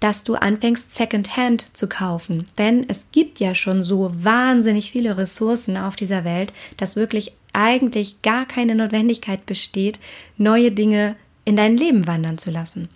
dass 0.00 0.24
du 0.24 0.34
anfängst, 0.34 0.92
Secondhand 0.92 1.66
zu 1.76 1.88
kaufen. 1.88 2.46
Denn 2.58 2.84
es 2.88 3.06
gibt 3.12 3.38
ja 3.38 3.54
schon 3.54 3.82
so 3.82 4.10
wahnsinnig 4.12 4.90
viele 4.90 5.16
Ressourcen 5.16 5.76
auf 5.76 5.94
dieser 5.94 6.24
Welt, 6.24 6.52
dass 6.78 6.96
wirklich 6.96 7.32
eigentlich 7.52 8.22
gar 8.22 8.46
keine 8.46 8.74
Notwendigkeit 8.74 9.46
besteht, 9.46 10.00
neue 10.36 10.72
Dinge 10.72 11.14
in 11.44 11.56
dein 11.56 11.76
Leben 11.76 12.06
wandern 12.06 12.38
zu 12.38 12.50
lassen. 12.50 12.88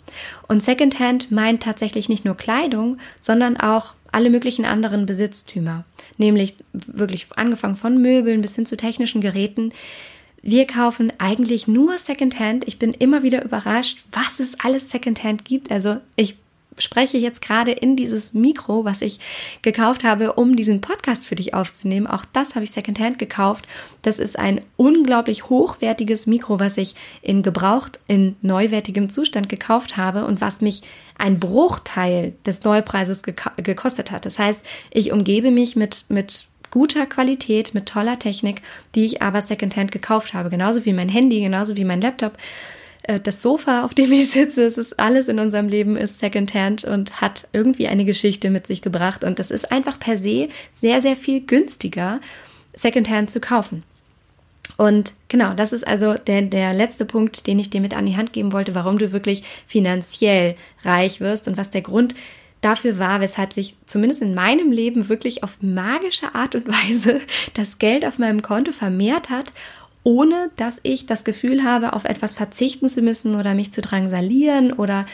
Und 0.48 0.62
Secondhand 0.62 1.30
meint 1.30 1.62
tatsächlich 1.62 2.08
nicht 2.08 2.24
nur 2.24 2.36
Kleidung, 2.36 2.96
sondern 3.20 3.56
auch 3.56 3.94
alle 4.16 4.30
möglichen 4.30 4.64
anderen 4.64 5.04
Besitztümer, 5.04 5.84
nämlich 6.16 6.56
wirklich 6.72 7.26
angefangen 7.36 7.76
von 7.76 8.00
Möbeln 8.00 8.40
bis 8.40 8.54
hin 8.54 8.64
zu 8.64 8.76
technischen 8.78 9.20
Geräten. 9.20 9.72
Wir 10.40 10.66
kaufen 10.66 11.12
eigentlich 11.18 11.68
nur 11.68 11.98
Secondhand. 11.98 12.66
Ich 12.66 12.78
bin 12.78 12.92
immer 12.92 13.22
wieder 13.22 13.44
überrascht, 13.44 14.04
was 14.12 14.40
es 14.40 14.58
alles 14.58 14.88
Secondhand 14.88 15.44
gibt. 15.44 15.70
Also 15.70 15.98
ich 16.16 16.36
spreche 16.78 17.18
jetzt 17.18 17.42
gerade 17.42 17.72
in 17.72 17.96
dieses 17.96 18.34
Mikro, 18.34 18.84
was 18.84 19.02
ich 19.02 19.18
gekauft 19.62 20.04
habe, 20.04 20.34
um 20.34 20.56
diesen 20.56 20.80
Podcast 20.80 21.26
für 21.26 21.34
dich 21.34 21.54
aufzunehmen. 21.54 22.06
Auch 22.06 22.24
das 22.32 22.54
habe 22.54 22.64
ich 22.64 22.70
secondhand 22.70 23.18
gekauft. 23.18 23.66
Das 24.02 24.18
ist 24.18 24.38
ein 24.38 24.60
unglaublich 24.76 25.48
hochwertiges 25.48 26.26
Mikro, 26.26 26.60
was 26.60 26.76
ich 26.76 26.94
in 27.22 27.42
gebraucht, 27.42 28.00
in 28.06 28.36
neuwertigem 28.42 29.08
Zustand 29.08 29.48
gekauft 29.48 29.96
habe 29.96 30.24
und 30.24 30.40
was 30.40 30.60
mich 30.60 30.82
ein 31.18 31.38
Bruchteil 31.40 32.34
des 32.44 32.62
Neupreises 32.64 33.22
gekostet 33.22 34.10
hat. 34.10 34.26
Das 34.26 34.38
heißt, 34.38 34.64
ich 34.90 35.12
umgebe 35.12 35.50
mich 35.50 35.76
mit, 35.76 36.04
mit 36.08 36.46
guter 36.70 37.06
Qualität, 37.06 37.74
mit 37.74 37.86
toller 37.86 38.18
Technik, 38.18 38.62
die 38.94 39.06
ich 39.06 39.22
aber 39.22 39.40
secondhand 39.40 39.92
gekauft 39.92 40.34
habe. 40.34 40.50
Genauso 40.50 40.84
wie 40.84 40.92
mein 40.92 41.08
Handy, 41.08 41.40
genauso 41.40 41.76
wie 41.76 41.84
mein 41.84 42.00
Laptop. 42.00 42.36
Äh, 43.06 43.20
das 43.20 43.42
Sofa, 43.42 43.84
auf 43.84 43.94
dem 43.94 44.12
ich 44.12 44.30
sitze, 44.30 44.64
es 44.64 44.78
ist 44.78 44.98
alles 44.98 45.28
in 45.28 45.38
unserem 45.38 45.68
Leben 45.68 45.96
ist 45.96 46.18
Secondhand 46.18 46.84
und 46.84 47.20
hat 47.20 47.48
irgendwie 47.52 47.88
eine 47.88 48.04
Geschichte 48.04 48.50
mit 48.50 48.66
sich 48.66 48.82
gebracht. 48.82 49.24
Und 49.24 49.38
das 49.38 49.50
ist 49.50 49.70
einfach 49.72 49.98
per 49.98 50.18
se 50.18 50.48
sehr, 50.72 51.00
sehr 51.00 51.16
viel 51.16 51.40
günstiger, 51.40 52.20
Secondhand 52.74 53.30
zu 53.30 53.40
kaufen. 53.40 53.82
Und 54.76 55.14
genau, 55.28 55.54
das 55.54 55.72
ist 55.72 55.86
also 55.86 56.14
der, 56.14 56.42
der 56.42 56.74
letzte 56.74 57.04
Punkt, 57.04 57.46
den 57.46 57.58
ich 57.58 57.70
dir 57.70 57.80
mit 57.80 57.96
an 57.96 58.04
die 58.04 58.16
Hand 58.16 58.32
geben 58.32 58.52
wollte, 58.52 58.74
warum 58.74 58.98
du 58.98 59.12
wirklich 59.12 59.44
finanziell 59.66 60.56
reich 60.84 61.20
wirst 61.20 61.48
und 61.48 61.56
was 61.56 61.70
der 61.70 61.82
Grund 61.82 62.14
dafür 62.60 62.98
war, 62.98 63.20
weshalb 63.20 63.52
sich 63.52 63.76
zumindest 63.86 64.22
in 64.22 64.34
meinem 64.34 64.72
Leben 64.72 65.08
wirklich 65.08 65.44
auf 65.44 65.58
magische 65.60 66.34
Art 66.34 66.56
und 66.56 66.66
Weise 66.88 67.20
das 67.54 67.78
Geld 67.78 68.04
auf 68.04 68.18
meinem 68.18 68.42
Konto 68.42 68.72
vermehrt 68.72 69.30
hat 69.30 69.52
ohne 70.06 70.52
dass 70.54 70.78
ich 70.84 71.06
das 71.06 71.24
Gefühl 71.24 71.64
habe, 71.64 71.92
auf 71.92 72.04
etwas 72.04 72.34
verzichten 72.34 72.88
zu 72.88 73.02
müssen 73.02 73.34
oder 73.34 73.54
mich 73.54 73.72
zu 73.72 73.80
drangsalieren 73.80 74.72
oder 74.72 75.04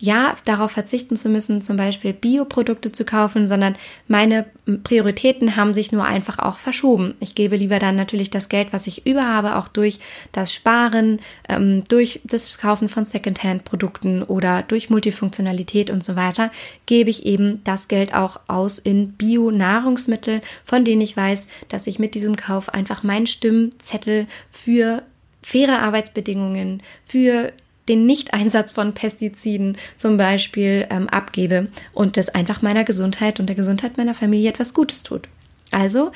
ja, 0.00 0.34
darauf 0.46 0.70
verzichten 0.72 1.14
zu 1.14 1.28
müssen, 1.28 1.60
zum 1.60 1.76
Beispiel 1.76 2.14
Bioprodukte 2.14 2.90
zu 2.90 3.04
kaufen, 3.04 3.46
sondern 3.46 3.76
meine 4.08 4.46
Prioritäten 4.82 5.56
haben 5.56 5.74
sich 5.74 5.92
nur 5.92 6.04
einfach 6.04 6.38
auch 6.38 6.56
verschoben. 6.56 7.14
Ich 7.20 7.34
gebe 7.34 7.56
lieber 7.56 7.78
dann 7.78 7.96
natürlich 7.96 8.30
das 8.30 8.48
Geld, 8.48 8.72
was 8.72 8.86
ich 8.86 9.06
über 9.06 9.26
habe, 9.26 9.56
auch 9.56 9.68
durch 9.68 10.00
das 10.32 10.54
Sparen, 10.54 11.20
ähm, 11.50 11.84
durch 11.88 12.20
das 12.24 12.56
Kaufen 12.56 12.88
von 12.88 13.04
Secondhand-Produkten 13.04 14.22
oder 14.22 14.62
durch 14.62 14.88
Multifunktionalität 14.88 15.90
und 15.90 16.02
so 16.02 16.16
weiter, 16.16 16.50
gebe 16.86 17.10
ich 17.10 17.26
eben 17.26 17.62
das 17.64 17.86
Geld 17.86 18.14
auch 18.14 18.40
aus 18.48 18.78
in 18.78 19.12
Bio-Nahrungsmittel, 19.12 20.40
von 20.64 20.84
denen 20.86 21.02
ich 21.02 21.14
weiß, 21.14 21.48
dass 21.68 21.86
ich 21.86 21.98
mit 21.98 22.14
diesem 22.14 22.36
Kauf 22.36 22.70
einfach 22.70 23.02
meinen 23.02 23.26
Stimmzettel 23.26 24.26
für 24.50 25.02
faire 25.42 25.82
Arbeitsbedingungen, 25.82 26.82
für 27.04 27.52
den 27.90 28.06
Nicht-Einsatz 28.06 28.70
von 28.70 28.94
Pestiziden 28.94 29.76
zum 29.96 30.16
Beispiel 30.16 30.86
ähm, 30.90 31.08
abgebe 31.08 31.66
und 31.92 32.16
das 32.16 32.28
einfach 32.28 32.62
meiner 32.62 32.84
Gesundheit 32.84 33.40
und 33.40 33.48
der 33.48 33.56
Gesundheit 33.56 33.96
meiner 33.96 34.14
Familie 34.14 34.50
etwas 34.50 34.74
Gutes 34.74 35.02
tut. 35.02 35.28
Also, 35.72 36.12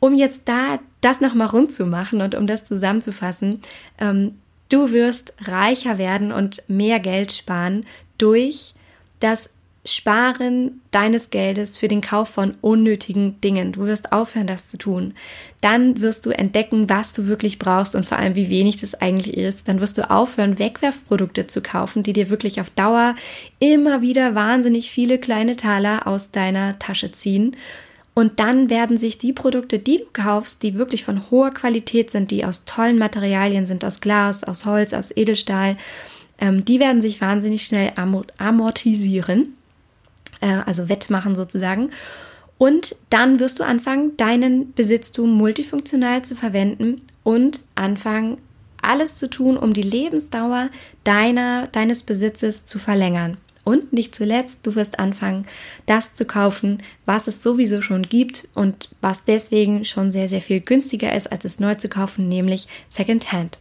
um 0.00 0.14
jetzt 0.14 0.48
da 0.48 0.78
das 1.00 1.22
nochmal 1.22 1.48
rund 1.48 1.72
zu 1.72 1.86
machen 1.86 2.20
und 2.20 2.34
um 2.34 2.46
das 2.46 2.66
zusammenzufassen, 2.66 3.62
ähm, 3.98 4.34
du 4.68 4.92
wirst 4.92 5.32
reicher 5.40 5.96
werden 5.96 6.30
und 6.30 6.62
mehr 6.68 7.00
Geld 7.00 7.32
sparen 7.32 7.86
durch 8.18 8.74
das 9.18 9.50
Sparen 9.90 10.80
deines 10.90 11.30
Geldes 11.30 11.78
für 11.78 11.88
den 11.88 12.00
Kauf 12.00 12.28
von 12.28 12.56
unnötigen 12.60 13.40
Dingen. 13.40 13.72
Du 13.72 13.86
wirst 13.86 14.12
aufhören, 14.12 14.46
das 14.46 14.68
zu 14.68 14.76
tun. 14.76 15.14
Dann 15.60 16.00
wirst 16.00 16.26
du 16.26 16.30
entdecken, 16.30 16.88
was 16.88 17.12
du 17.12 17.26
wirklich 17.26 17.58
brauchst 17.58 17.94
und 17.94 18.06
vor 18.06 18.18
allem, 18.18 18.34
wie 18.34 18.50
wenig 18.50 18.76
das 18.78 18.94
eigentlich 18.94 19.36
ist. 19.36 19.68
Dann 19.68 19.80
wirst 19.80 19.98
du 19.98 20.10
aufhören, 20.10 20.58
Wegwerfprodukte 20.58 21.46
zu 21.46 21.62
kaufen, 21.62 22.02
die 22.02 22.12
dir 22.12 22.30
wirklich 22.30 22.60
auf 22.60 22.70
Dauer 22.70 23.14
immer 23.58 24.02
wieder 24.02 24.34
wahnsinnig 24.34 24.90
viele 24.90 25.18
kleine 25.18 25.56
Taler 25.56 26.06
aus 26.06 26.30
deiner 26.30 26.78
Tasche 26.78 27.12
ziehen. 27.12 27.56
Und 28.14 28.40
dann 28.40 28.68
werden 28.68 28.98
sich 28.98 29.18
die 29.18 29.32
Produkte, 29.32 29.78
die 29.78 29.98
du 29.98 30.06
kaufst, 30.12 30.62
die 30.62 30.74
wirklich 30.74 31.04
von 31.04 31.30
hoher 31.30 31.52
Qualität 31.52 32.10
sind, 32.10 32.30
die 32.30 32.44
aus 32.44 32.64
tollen 32.64 32.98
Materialien 32.98 33.64
sind, 33.64 33.84
aus 33.84 34.00
Glas, 34.00 34.42
aus 34.42 34.64
Holz, 34.64 34.92
aus 34.92 35.16
Edelstahl, 35.16 35.76
ähm, 36.40 36.64
die 36.64 36.80
werden 36.80 37.00
sich 37.00 37.20
wahnsinnig 37.20 37.64
schnell 37.64 37.92
amortisieren 38.38 39.54
äh, 40.40 40.60
also 40.66 40.88
wettmachen 40.88 41.34
sozusagen. 41.34 41.90
Und 42.58 42.96
dann 43.10 43.38
wirst 43.38 43.60
du 43.60 43.64
anfangen, 43.64 44.16
deinen 44.16 44.72
Besitztum 44.72 45.30
multifunktional 45.30 46.22
zu 46.22 46.34
verwenden 46.34 47.02
und 47.22 47.62
anfangen, 47.76 48.38
alles 48.82 49.16
zu 49.16 49.28
tun, 49.28 49.56
um 49.56 49.72
die 49.72 49.82
Lebensdauer 49.82 50.70
deiner, 51.04 51.66
deines 51.68 52.02
Besitzes 52.02 52.64
zu 52.64 52.78
verlängern. 52.78 53.36
Und 53.64 53.92
nicht 53.92 54.14
zuletzt, 54.14 54.66
du 54.66 54.76
wirst 54.76 54.98
anfangen, 54.98 55.46
das 55.84 56.14
zu 56.14 56.24
kaufen, 56.24 56.82
was 57.04 57.26
es 57.26 57.42
sowieso 57.42 57.82
schon 57.82 58.02
gibt 58.02 58.48
und 58.54 58.88
was 59.02 59.24
deswegen 59.24 59.84
schon 59.84 60.10
sehr, 60.10 60.28
sehr 60.28 60.40
viel 60.40 60.60
günstiger 60.60 61.14
ist, 61.14 61.30
als 61.30 61.44
es 61.44 61.60
neu 61.60 61.74
zu 61.74 61.90
kaufen, 61.90 62.28
nämlich 62.28 62.66
Secondhand. 62.88 63.58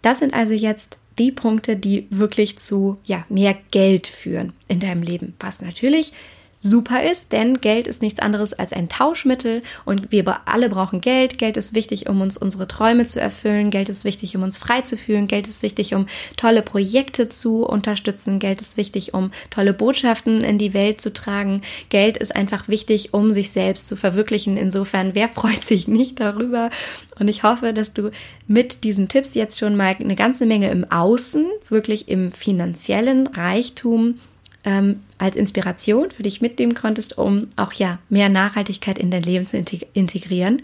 Das 0.00 0.20
sind 0.20 0.32
also 0.32 0.54
jetzt 0.54 0.96
die 1.20 1.30
Punkte, 1.30 1.76
die 1.76 2.06
wirklich 2.10 2.58
zu 2.58 2.98
ja, 3.04 3.24
mehr 3.28 3.56
Geld 3.70 4.06
führen 4.06 4.54
in 4.68 4.80
deinem 4.80 5.02
Leben. 5.02 5.34
Was 5.38 5.60
natürlich 5.60 6.12
super 6.60 7.02
ist, 7.02 7.32
denn 7.32 7.60
Geld 7.60 7.86
ist 7.86 8.02
nichts 8.02 8.20
anderes 8.20 8.52
als 8.52 8.72
ein 8.72 8.90
Tauschmittel 8.90 9.62
und 9.86 10.12
wir 10.12 10.40
alle 10.44 10.68
brauchen 10.68 11.00
Geld. 11.00 11.38
Geld 11.38 11.56
ist 11.56 11.74
wichtig, 11.74 12.08
um 12.08 12.20
uns 12.20 12.36
unsere 12.36 12.68
Träume 12.68 13.06
zu 13.06 13.18
erfüllen. 13.20 13.70
Geld 13.70 13.88
ist 13.88 14.04
wichtig, 14.04 14.36
um 14.36 14.42
uns 14.42 14.58
frei 14.58 14.82
zu 14.82 14.98
fühlen. 14.98 15.26
Geld 15.26 15.48
ist 15.48 15.62
wichtig, 15.62 15.94
um 15.94 16.06
tolle 16.36 16.60
Projekte 16.60 17.30
zu 17.30 17.64
unterstützen. 17.64 18.38
Geld 18.38 18.60
ist 18.60 18.76
wichtig, 18.76 19.14
um 19.14 19.32
tolle 19.48 19.72
Botschaften 19.72 20.42
in 20.42 20.58
die 20.58 20.74
Welt 20.74 21.00
zu 21.00 21.12
tragen. 21.14 21.62
Geld 21.88 22.18
ist 22.18 22.36
einfach 22.36 22.68
wichtig, 22.68 23.14
um 23.14 23.30
sich 23.30 23.50
selbst 23.50 23.88
zu 23.88 23.96
verwirklichen. 23.96 24.58
Insofern, 24.58 25.14
wer 25.14 25.28
freut 25.28 25.64
sich 25.64 25.88
nicht 25.88 26.20
darüber? 26.20 26.70
Und 27.18 27.28
ich 27.28 27.42
hoffe, 27.42 27.72
dass 27.72 27.94
du 27.94 28.10
mit 28.46 28.84
diesen 28.84 29.08
Tipps 29.08 29.34
jetzt 29.34 29.58
schon 29.58 29.76
mal 29.76 29.96
eine 29.98 30.16
ganze 30.16 30.44
Menge 30.44 30.70
im 30.70 30.90
Außen, 30.90 31.46
wirklich 31.68 32.08
im 32.08 32.32
finanziellen 32.32 33.26
Reichtum 33.26 34.18
ähm, 34.64 35.00
als 35.18 35.36
Inspiration 35.36 36.10
für 36.10 36.22
dich 36.22 36.40
mitnehmen 36.40 36.74
konntest, 36.74 37.18
um 37.18 37.48
auch 37.56 37.72
ja 37.72 37.98
mehr 38.08 38.28
Nachhaltigkeit 38.28 38.98
in 38.98 39.10
dein 39.10 39.22
Leben 39.22 39.46
zu 39.46 39.62
integrieren. 39.92 40.62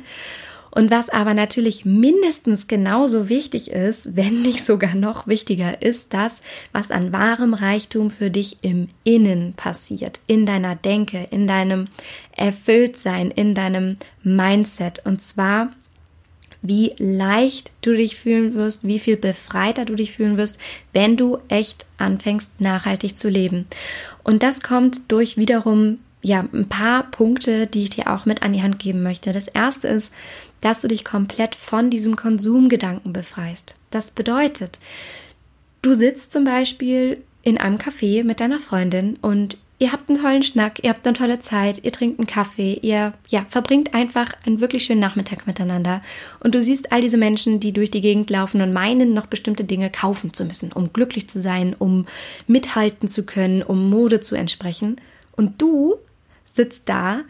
Und 0.77 0.91
was 0.91 1.09
aber 1.09 1.33
natürlich 1.33 1.87
mindestens 1.87 2.67
genauso 2.67 3.31
wichtig 3.31 3.71
ist, 3.71 4.15
wenn 4.15 4.43
nicht 4.43 4.63
sogar 4.63 4.95
noch 4.95 5.27
wichtiger, 5.27 5.81
ist 5.81 6.13
das, 6.13 6.43
was 6.73 6.91
an 6.91 7.15
wahrem 7.15 7.55
Reichtum 7.55 8.11
für 8.11 8.31
dich 8.31 8.59
im 8.61 8.89
Innen 9.03 9.55
passiert, 9.55 10.21
in 10.27 10.45
deiner 10.45 10.75
Denke, 10.75 11.29
in 11.31 11.47
deinem 11.47 11.87
Erfülltsein, 12.33 13.31
in 13.31 13.55
deinem 13.55 13.97
Mindset. 14.23 15.01
Und 15.07 15.23
zwar 15.23 15.71
wie 16.69 16.93
leicht 16.99 17.73
du 17.83 17.95
dich 17.95 18.17
fühlen 18.17 18.55
wirst, 18.55 18.87
wie 18.87 18.99
viel 18.99 19.17
befreiter 19.17 19.85
du 19.85 19.95
dich 19.95 20.13
fühlen 20.13 20.37
wirst, 20.37 20.59
wenn 20.93 21.17
du 21.17 21.39
echt 21.49 21.87
anfängst, 21.99 22.61
nachhaltig 22.61 23.17
zu 23.17 23.29
leben. 23.29 23.67
Und 24.23 24.43
das 24.43 24.61
kommt 24.61 25.01
durch 25.09 25.37
wiederum 25.37 25.99
ja, 26.23 26.45
ein 26.53 26.69
paar 26.69 27.05
Punkte, 27.11 27.67
die 27.67 27.85
ich 27.85 27.91
dir 27.91 28.13
auch 28.13 28.27
mit 28.27 28.43
an 28.43 28.53
die 28.53 28.63
Hand 28.63 28.79
geben 28.79 29.03
möchte. 29.03 29.33
Das 29.33 29.47
erste 29.47 29.87
ist, 29.87 30.13
dass 30.61 30.81
du 30.81 30.89
dich 30.89 31.05
komplett 31.05 31.55
von 31.55 31.91
diesem 31.91 32.17
Konsumgedanken 32.17 33.13
befreist. 33.13 33.77
Das 33.91 34.11
bedeutet, 34.11 34.81
du 35.83 35.95
sitzt 35.95 36.33
zum 36.33 36.45
Beispiel 36.45 37.23
in 37.43 37.59
einem 37.59 37.77
Café 37.79 38.25
mit 38.25 38.41
deiner 38.41 38.59
Freundin 38.59 39.17
und 39.23 39.59
ihr 39.79 39.93
habt 39.93 40.09
einen 40.09 40.21
tollen 40.21 40.43
Schnack, 40.43 40.83
ihr 40.83 40.91
habt 40.91 41.07
eine 41.07 41.17
tolle 41.17 41.39
Zeit, 41.39 41.85
ihr 41.85 41.93
trinkt 41.93 42.19
einen 42.19 42.27
Kaffee, 42.27 42.79
ihr 42.83 43.13
ja, 43.29 43.45
verbringt 43.49 43.95
einfach 43.95 44.33
einen 44.47 44.61
wirklich 44.61 44.85
schönen 44.85 45.01
Nachmittag 45.01 45.47
miteinander. 45.47 46.03
Und 46.41 46.55
du 46.55 46.63
siehst 46.63 46.93
all 46.93 47.01
diese 47.01 47.19
Menschen, 47.19 47.61
die 47.61 47.73
durch 47.73 47.91
die 47.91 48.01
Gegend 48.01 48.31
laufen 48.31 48.63
und 48.63 48.73
meinen, 48.73 49.11
noch 49.11 49.27
bestimmte 49.27 49.65
Dinge 49.65 49.91
kaufen 49.91 50.33
zu 50.33 50.45
müssen, 50.45 50.73
um 50.73 50.93
glücklich 50.93 51.29
zu 51.29 51.41
sein, 51.41 51.75
um 51.75 52.07
mithalten 52.47 53.09
zu 53.09 53.25
können, 53.25 53.63
um 53.63 53.91
Mode 53.91 54.21
zu 54.21 54.35
entsprechen. 54.35 54.97
Und 55.33 55.61
du 55.61 55.97
sitzt 56.45 56.83
da 56.87 57.21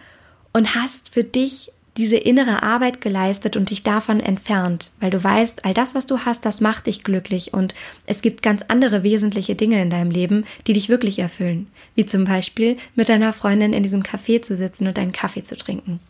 und 0.52 0.74
hast 0.74 1.12
für 1.12 1.24
dich 1.24 1.72
diese 1.96 2.16
innere 2.16 2.62
Arbeit 2.62 3.00
geleistet 3.00 3.56
und 3.56 3.70
dich 3.70 3.82
davon 3.82 4.20
entfernt, 4.20 4.90
weil 5.00 5.10
du 5.10 5.22
weißt, 5.22 5.64
all 5.64 5.74
das, 5.74 5.94
was 5.94 6.06
du 6.06 6.20
hast, 6.20 6.44
das 6.44 6.60
macht 6.60 6.86
dich 6.86 7.04
glücklich 7.04 7.54
und 7.54 7.74
es 8.06 8.22
gibt 8.22 8.42
ganz 8.42 8.64
andere 8.68 9.02
wesentliche 9.02 9.54
Dinge 9.54 9.80
in 9.80 9.90
deinem 9.90 10.10
Leben, 10.10 10.44
die 10.66 10.72
dich 10.72 10.88
wirklich 10.88 11.18
erfüllen, 11.18 11.68
wie 11.94 12.06
zum 12.06 12.24
Beispiel 12.24 12.76
mit 12.94 13.08
deiner 13.08 13.32
Freundin 13.32 13.72
in 13.72 13.82
diesem 13.82 14.02
Café 14.02 14.42
zu 14.42 14.56
sitzen 14.56 14.86
und 14.86 14.98
einen 14.98 15.12
Kaffee 15.12 15.42
zu 15.42 15.56
trinken. 15.56 16.00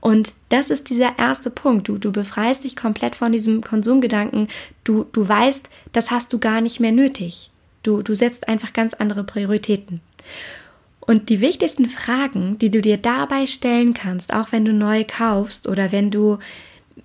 Und 0.00 0.34
das 0.48 0.70
ist 0.70 0.90
dieser 0.90 1.18
erste 1.18 1.50
Punkt. 1.50 1.88
Du, 1.88 1.98
du 1.98 2.12
befreist 2.12 2.64
dich 2.64 2.76
komplett 2.76 3.16
von 3.16 3.32
diesem 3.32 3.62
Konsumgedanken. 3.62 4.48
Du, 4.84 5.04
du 5.04 5.28
weißt, 5.28 5.68
das 5.92 6.10
hast 6.10 6.32
du 6.32 6.38
gar 6.38 6.60
nicht 6.60 6.80
mehr 6.80 6.92
nötig. 6.92 7.50
Du, 7.82 8.02
du 8.02 8.14
setzt 8.14 8.48
einfach 8.48 8.72
ganz 8.72 8.94
andere 8.94 9.24
Prioritäten. 9.24 10.00
Und 11.06 11.28
die 11.28 11.40
wichtigsten 11.40 11.88
Fragen, 11.88 12.58
die 12.58 12.70
du 12.70 12.80
dir 12.80 12.96
dabei 12.96 13.46
stellen 13.46 13.94
kannst, 13.94 14.34
auch 14.34 14.50
wenn 14.50 14.64
du 14.64 14.72
neu 14.72 15.04
kaufst 15.06 15.68
oder 15.68 15.92
wenn 15.92 16.10
du 16.10 16.38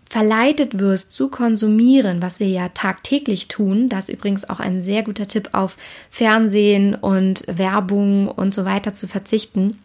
verleitet 0.10 0.80
wirst 0.80 1.12
zu 1.12 1.30
konsumieren, 1.30 2.22
was 2.22 2.40
wir 2.40 2.48
ja 2.48 2.70
tagtäglich 2.70 3.48
tun, 3.48 3.88
das 3.88 4.10
ist 4.10 4.16
übrigens 4.16 4.50
auch 4.50 4.60
ein 4.60 4.82
sehr 4.82 5.04
guter 5.04 5.28
Tipp 5.28 5.50
auf 5.54 5.78
Fernsehen 6.10 6.96
und 6.96 7.46
Werbung 7.48 8.28
und 8.28 8.54
so 8.54 8.66
weiter 8.66 8.94
zu 8.94 9.08
verzichten. 9.08 9.80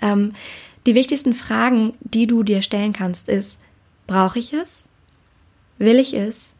Ähm, 0.00 0.32
die 0.86 0.94
wichtigsten 0.94 1.34
Fragen, 1.34 1.92
die 2.00 2.26
du 2.26 2.42
dir 2.42 2.62
stellen 2.62 2.92
kannst, 2.92 3.28
ist, 3.28 3.60
brauche 4.06 4.38
ich 4.38 4.52
es? 4.54 4.88
Will 5.78 5.98
ich 5.98 6.14
es? 6.14 6.56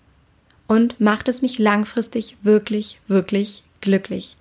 Und 0.66 1.00
macht 1.00 1.28
es 1.28 1.42
mich 1.42 1.58
langfristig 1.58 2.36
wirklich, 2.42 3.00
wirklich 3.08 3.64
glücklich? 3.80 4.36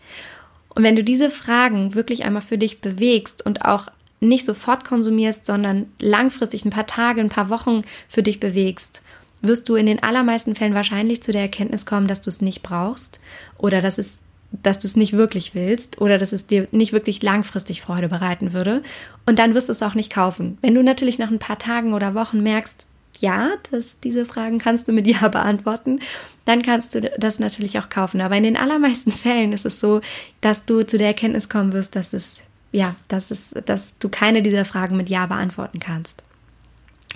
Und 0.78 0.84
wenn 0.84 0.96
du 0.96 1.04
diese 1.04 1.32
Fragen 1.32 1.96
wirklich 1.96 2.24
einmal 2.24 2.44
für 2.44 2.60
dich 2.60 2.82
bewegst 2.82 3.44
und 3.44 3.66
auch 3.66 3.88
nicht 4.20 4.46
sofort 4.46 4.86
konsumierst, 4.86 5.44
sondern 5.44 5.88
langfristig 6.00 6.66
ein 6.66 6.70
paar 6.70 6.86
Tage, 6.86 7.20
ein 7.20 7.30
paar 7.30 7.50
Wochen 7.50 7.82
für 8.08 8.22
dich 8.22 8.40
bewegst, 8.40 9.02
wirst 9.42 9.68
du 9.70 9.76
in 9.76 9.88
den 9.88 10.04
allermeisten 10.04 10.54
Fällen 10.54 10.76
wahrscheinlich 10.76 11.24
zu 11.24 11.32
der 11.32 11.42
Erkenntnis 11.42 11.88
kommen, 11.88 12.06
dass 12.06 12.22
du 12.22 12.30
es 12.30 12.44
nicht 12.44 12.62
brauchst 12.62 13.20
oder 13.58 13.82
dass 13.82 13.98
es 13.98 14.22
dass 14.52 14.78
du 14.78 14.86
es 14.86 14.96
nicht 14.96 15.14
wirklich 15.14 15.56
willst 15.56 16.00
oder 16.00 16.20
dass 16.20 16.32
es 16.32 16.46
dir 16.46 16.68
nicht 16.72 16.94
wirklich 16.94 17.24
langfristig 17.24 17.82
Freude 17.82 18.08
bereiten 18.08 18.54
würde. 18.54 18.84
Und 19.26 19.40
dann 19.40 19.56
wirst 19.56 19.70
du 19.70 19.72
es 19.72 19.84
auch 19.84 19.96
nicht 19.96 20.14
kaufen. 20.14 20.60
Wenn 20.62 20.76
du 20.76 20.84
natürlich 20.84 21.18
nach 21.18 21.32
ein 21.32 21.40
paar 21.40 21.58
Tagen 21.58 21.94
oder 21.94 22.14
Wochen 22.14 22.44
merkst, 22.44 22.86
ja, 23.20 23.50
dass 23.72 24.00
diese 24.00 24.26
Fragen 24.26 24.60
kannst 24.60 24.88
du 24.88 24.94
mit 24.94 25.08
Ja 25.08 25.28
beantworten, 25.28 26.00
dann 26.48 26.62
kannst 26.62 26.96
du 26.96 27.02
das 27.18 27.40
natürlich 27.40 27.80
auch 27.80 27.90
kaufen. 27.90 28.22
Aber 28.22 28.36
in 28.36 28.44
den 28.44 28.58
allermeisten 28.58 29.12
Fällen 29.24 29.54
ist 29.54 29.66
es 29.66 29.80
so, 29.80 30.02
dass 30.42 30.66
du 30.66 30.84
zu 30.84 30.98
der 30.98 31.08
Erkenntnis 31.08 31.50
kommen 31.50 31.74
wirst, 31.74 31.96
dass 31.96 32.14
es 32.14 32.44
ja, 32.72 32.96
dass, 33.08 33.32
es, 33.32 33.56
dass 33.66 33.98
du 33.98 34.10
keine 34.10 34.42
dieser 34.42 34.66
Fragen 34.66 34.98
mit 34.98 35.10
Ja 35.10 35.26
beantworten 35.26 35.80
kannst. 35.80 36.24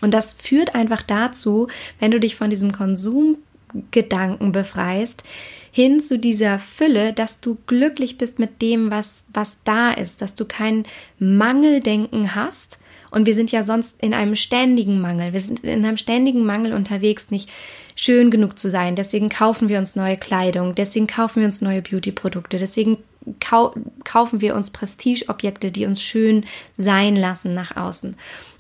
Und 0.02 0.13
das 0.13 0.34
führt 0.34 0.76
einfach 0.76 1.02
dazu, 1.02 1.67
wenn 2.00 2.12
du 2.12 2.20
dich 2.20 2.36
von 2.36 2.50
diesem 2.50 2.72
Konsumgedanken 2.72 4.52
befreist, 4.52 5.24
hin 5.72 6.00
zu 6.00 6.20
dieser 6.20 6.60
Fülle, 6.60 7.13
dass 7.13 7.39
du 7.39 7.58
glücklich 7.67 8.17
bist 8.17 8.39
mit 8.39 8.62
dem, 8.62 8.91
was, 8.91 9.26
was 9.34 9.60
da 9.63 9.91
ist, 9.91 10.22
dass 10.22 10.36
du 10.36 10.46
kein 10.46 10.86
Mangeldenken 11.20 12.36
hast. 12.36 12.80
Und 13.10 13.26
wir 13.26 13.34
sind 13.34 13.52
ja 13.52 13.63
sonst 13.63 14.02
in 14.02 14.13
einem 14.13 14.36
ständigen 14.36 15.00
Mangel. 15.00 15.34
Wir 15.34 15.39
sind 15.39 15.62
in 15.62 15.86
einem 15.86 15.98
ständigen 15.98 16.46
Mangel 16.46 16.74
unterwegs, 16.74 17.30
nicht 17.30 17.52
schön 18.01 18.31
genug 18.31 18.57
zu 18.57 18.69
sein. 18.69 18.95
Deswegen 18.95 19.29
kaufen 19.29 19.69
wir 19.69 19.77
uns 19.77 19.95
neue 19.95 20.15
Kleidung, 20.15 20.73
deswegen 20.73 21.05
kaufen 21.05 21.41
wir 21.41 21.45
uns 21.45 21.61
neue 21.61 21.83
Beauty-Produkte, 21.83 22.57
deswegen 22.57 22.97
kau 23.39 23.75
kaufen 24.03 24.41
wir 24.41 24.55
uns 24.55 24.71
Prestigeobjekte, 24.71 25.71
die 25.71 25.85
uns 25.85 26.01
schön 26.01 26.45
sein 26.75 27.15
lassen 27.15 27.53
nach 27.53 27.77
außen. 27.77 28.15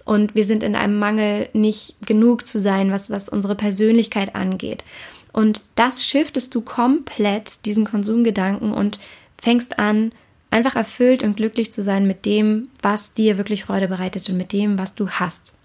Und 0.05 0.35
wir 0.35 0.43
sind 0.43 0.61
in 0.61 0.75
einem 0.75 0.99
Mangel, 0.99 1.49
nicht 1.53 1.95
genug 2.05 2.47
zu 2.47 2.59
sein, 2.59 2.91
was, 2.91 3.09
was 3.09 3.29
unsere 3.29 3.55
Persönlichkeit 3.55 4.35
angeht. 4.35 4.83
Und 5.33 5.63
das 5.73 6.05
shiftest 6.05 6.53
du 6.53 6.61
komplett, 6.61 7.65
diesen 7.65 7.85
Konsumgedanken, 7.85 8.71
und 8.71 8.99
fängst 9.41 9.79
an, 9.79 10.11
einfach 10.51 10.75
erfüllt 10.75 11.23
und 11.23 11.37
glücklich 11.37 11.71
zu 11.71 11.81
sein 11.81 12.05
mit 12.05 12.25
dem, 12.25 12.67
was 12.83 13.15
dir 13.15 13.39
wirklich 13.39 13.63
Freude 13.63 13.87
bereitet 13.87 14.29
und 14.29 14.37
mit 14.37 14.53
dem, 14.53 14.77
was 14.77 14.93
du 14.93 15.09
hast 15.09 15.55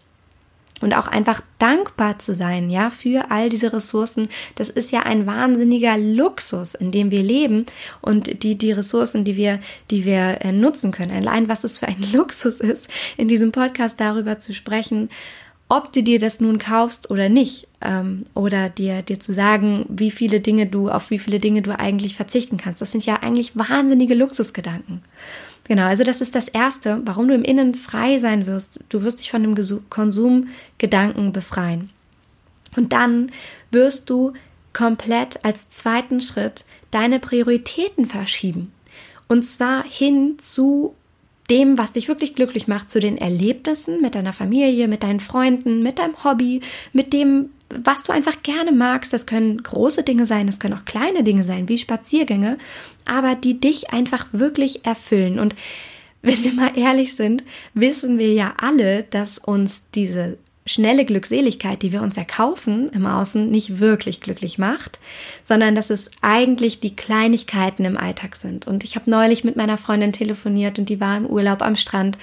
und 0.81 0.95
auch 0.95 1.09
einfach 1.09 1.41
dankbar 1.59 2.19
zu 2.19 2.35
sein, 2.35 2.69
ja, 2.71 2.91
für 2.91 3.31
all 3.31 3.49
diese 3.49 3.73
Ressourcen. 3.73 4.29
Das 4.57 4.69
ist 4.69 4.93
ja 4.93 5.01
ein 5.01 5.27
wahnsinniger 5.27 5.97
Luxus, 5.97 6.75
in 6.75 6.91
dem 6.91 7.11
wir 7.11 7.23
leben 7.23 7.67
und 8.03 8.43
die, 8.43 8.57
die 8.57 8.73
Ressourcen, 8.73 9.25
die 9.25 9.37
wir, 9.37 9.61
die 9.91 10.05
wir 10.05 10.39
äh, 10.43 10.53
nutzen 10.53 10.93
können. 10.93 11.13
Allein 11.13 11.49
was 11.49 11.65
es 11.65 11.79
für 11.79 11.89
ein 11.89 12.05
Luxus 12.13 12.61
ist, 12.61 12.89
in 13.17 13.29
diesem 13.29 13.53
Podcast 13.53 14.01
darüber 14.01 14.39
zu 14.39 14.53
sprechen, 14.53 15.09
ob 15.69 15.93
du 15.93 16.03
dir 16.03 16.19
das 16.19 16.41
nun 16.41 16.59
kaufst 16.59 17.11
oder 17.11 17.29
nicht, 17.29 17.67
ähm, 17.81 18.27
oder 18.35 18.69
dir, 18.69 19.03
dir 19.03 19.19
zu 19.19 19.33
sagen, 19.33 19.85
wie 19.89 20.11
viele 20.11 20.41
Dinge 20.41 20.67
du, 20.67 20.91
auf 20.91 21.11
wie 21.11 21.19
viele 21.19 21.41
Dinge 21.41 21.63
du 21.63 21.77
eigentlich 21.77 22.15
verzichten 22.15 22.57
kannst. 22.57 22.83
Das 22.83 22.93
sind 22.93 23.05
ja 23.05 23.17
eigentlich 23.23 23.57
wahnsinnige 23.57 24.15
Luxusgedanken. 24.15 25.01
Genau, 25.69 25.85
also 25.85 26.05
das 26.05 26.21
ist 26.21 26.35
das 26.35 26.49
Erste, 26.49 27.01
warum 27.05 27.29
du 27.29 27.35
im 27.35 27.43
Innen 27.43 27.75
frei 27.75 28.19
sein 28.19 28.47
wirst. 28.47 28.79
Du 28.89 29.03
wirst 29.03 29.19
dich 29.21 29.31
von 29.31 29.43
dem 29.43 29.57
Konsumgedanken 29.91 31.33
befreien. 31.33 31.91
Und 32.77 32.93
dann 32.93 33.33
wirst 33.71 34.11
du 34.11 34.33
komplett 34.73 35.45
als 35.45 35.69
zweiten 35.69 36.21
Schritt 36.21 36.65
deine 36.91 37.19
Prioritäten 37.19 38.07
verschieben. 38.07 38.73
Und 39.29 39.43
zwar 39.43 39.83
hin 39.85 40.37
zu 40.39 40.95
dem, 41.51 41.79
was 41.79 41.93
dich 41.93 42.09
wirklich 42.09 42.35
glücklich 42.35 42.69
macht, 42.69 42.91
zu 42.91 43.01
den 43.01 43.19
Erlebnissen 43.19 44.01
mit 44.01 44.15
deiner 44.15 44.33
Familie, 44.33 44.89
mit 44.89 45.03
deinen 45.03 45.21
Freunden, 45.21 45.83
mit 45.83 45.99
deinem 45.99 46.23
Hobby, 46.25 46.61
mit 46.93 47.13
dem, 47.13 47.51
was 47.69 48.03
du 48.03 48.13
einfach 48.13 48.43
gerne 48.43 48.73
magst. 48.73 49.13
Das 49.13 49.27
können 49.27 49.63
große 49.63 50.03
Dinge 50.03 50.27
sein, 50.27 50.47
das 50.47 50.61
können 50.61 50.75
auch 50.75 50.85
kleine 50.85 51.23
Dinge 51.23 51.45
sein, 51.45 51.69
wie 51.69 51.79
Spaziergänge, 51.79 52.59
aber 53.05 53.35
die 53.35 53.61
dich 53.61 53.91
einfach 53.91 54.27
wirklich 54.33 54.85
erfüllen. 54.85 55.39
Und 55.39 55.55
wenn 56.23 56.43
wir 56.43 56.53
mal 56.53 56.77
ehrlich 56.77 57.15
sind, 57.15 57.45
wissen 57.75 58.19
wir 58.19 58.33
ja 58.33 58.55
alle, 58.59 59.05
dass 59.05 59.39
uns 59.39 59.85
diese 59.95 60.39
schnelle 60.67 61.05
Glückseligkeit, 61.05 61.81
die 61.83 61.93
wir 61.93 62.03
uns 62.03 62.17
erkaufen 62.17 62.91
im 62.91 63.07
Außen, 63.07 63.49
nicht 63.49 63.79
wirklich 63.79 64.21
glücklich 64.21 64.59
macht, 64.59 64.99
sondern 65.45 65.77
dass 65.77 65.91
es 65.91 66.11
eigentlich 66.21 66.81
die 66.81 66.97
Kleinigkeiten 66.97 67.85
im 67.85 67.97
Alltag 67.97 68.35
sind. 68.35 68.67
Und 68.67 68.83
ich 68.83 68.97
habe 68.97 69.09
neulich 69.09 69.45
mit 69.45 69.55
meiner 69.55 69.79
Freundin 69.79 70.13
telefoniert 70.13 70.79
und 70.79 70.89
die 70.89 71.01
war 71.01 71.17
im 71.17 71.27
Urlaub 71.27 71.63
am 71.63 71.77
Strand 71.77 72.19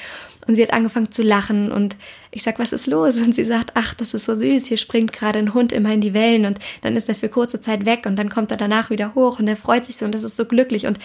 und 0.46 0.56
sie 0.56 0.64
hat 0.64 0.74
angefangen 0.74 1.12
zu 1.12 1.24
lachen 1.24 1.72
und 1.72 1.96
ich 2.32 2.44
sag, 2.44 2.60
was 2.60 2.74
ist 2.74 2.88
los? 2.88 3.22
Und 3.22 3.34
sie 3.34 3.46
sagt, 3.46 3.72
ach, 3.76 3.94
das 3.94 4.14
ist 4.14 4.26
so 4.26 4.36
süß, 4.36 4.66
hier 4.66 4.78
springt 4.78 5.14
gerade 5.14 5.40
ein 5.40 5.54
Hund 5.54 5.72
immer 5.72 5.94
in 5.94 6.02
die 6.02 6.14
Wellen 6.14 6.46
und 6.46 6.60
dann 6.82 6.98
ist 6.98 7.08
er 7.08 7.16
für 7.16 7.30
kurze 7.30 7.62
Zeit 7.62 7.86
weg 7.86 8.06
und 8.06 8.18
dann 8.18 8.30
kommt 8.30 8.52
er 8.52 8.58
danach 8.58 8.90
wieder 8.90 9.16
hoch 9.16 9.40
und 9.40 9.48
er 9.48 9.56
freut 9.56 9.86
sich 9.86 9.96
so 9.96 10.06
und 10.06 10.14
das 10.14 10.24
ist 10.24 10.36
so 10.36 10.46
glücklich 10.46 10.86
und 10.86 11.00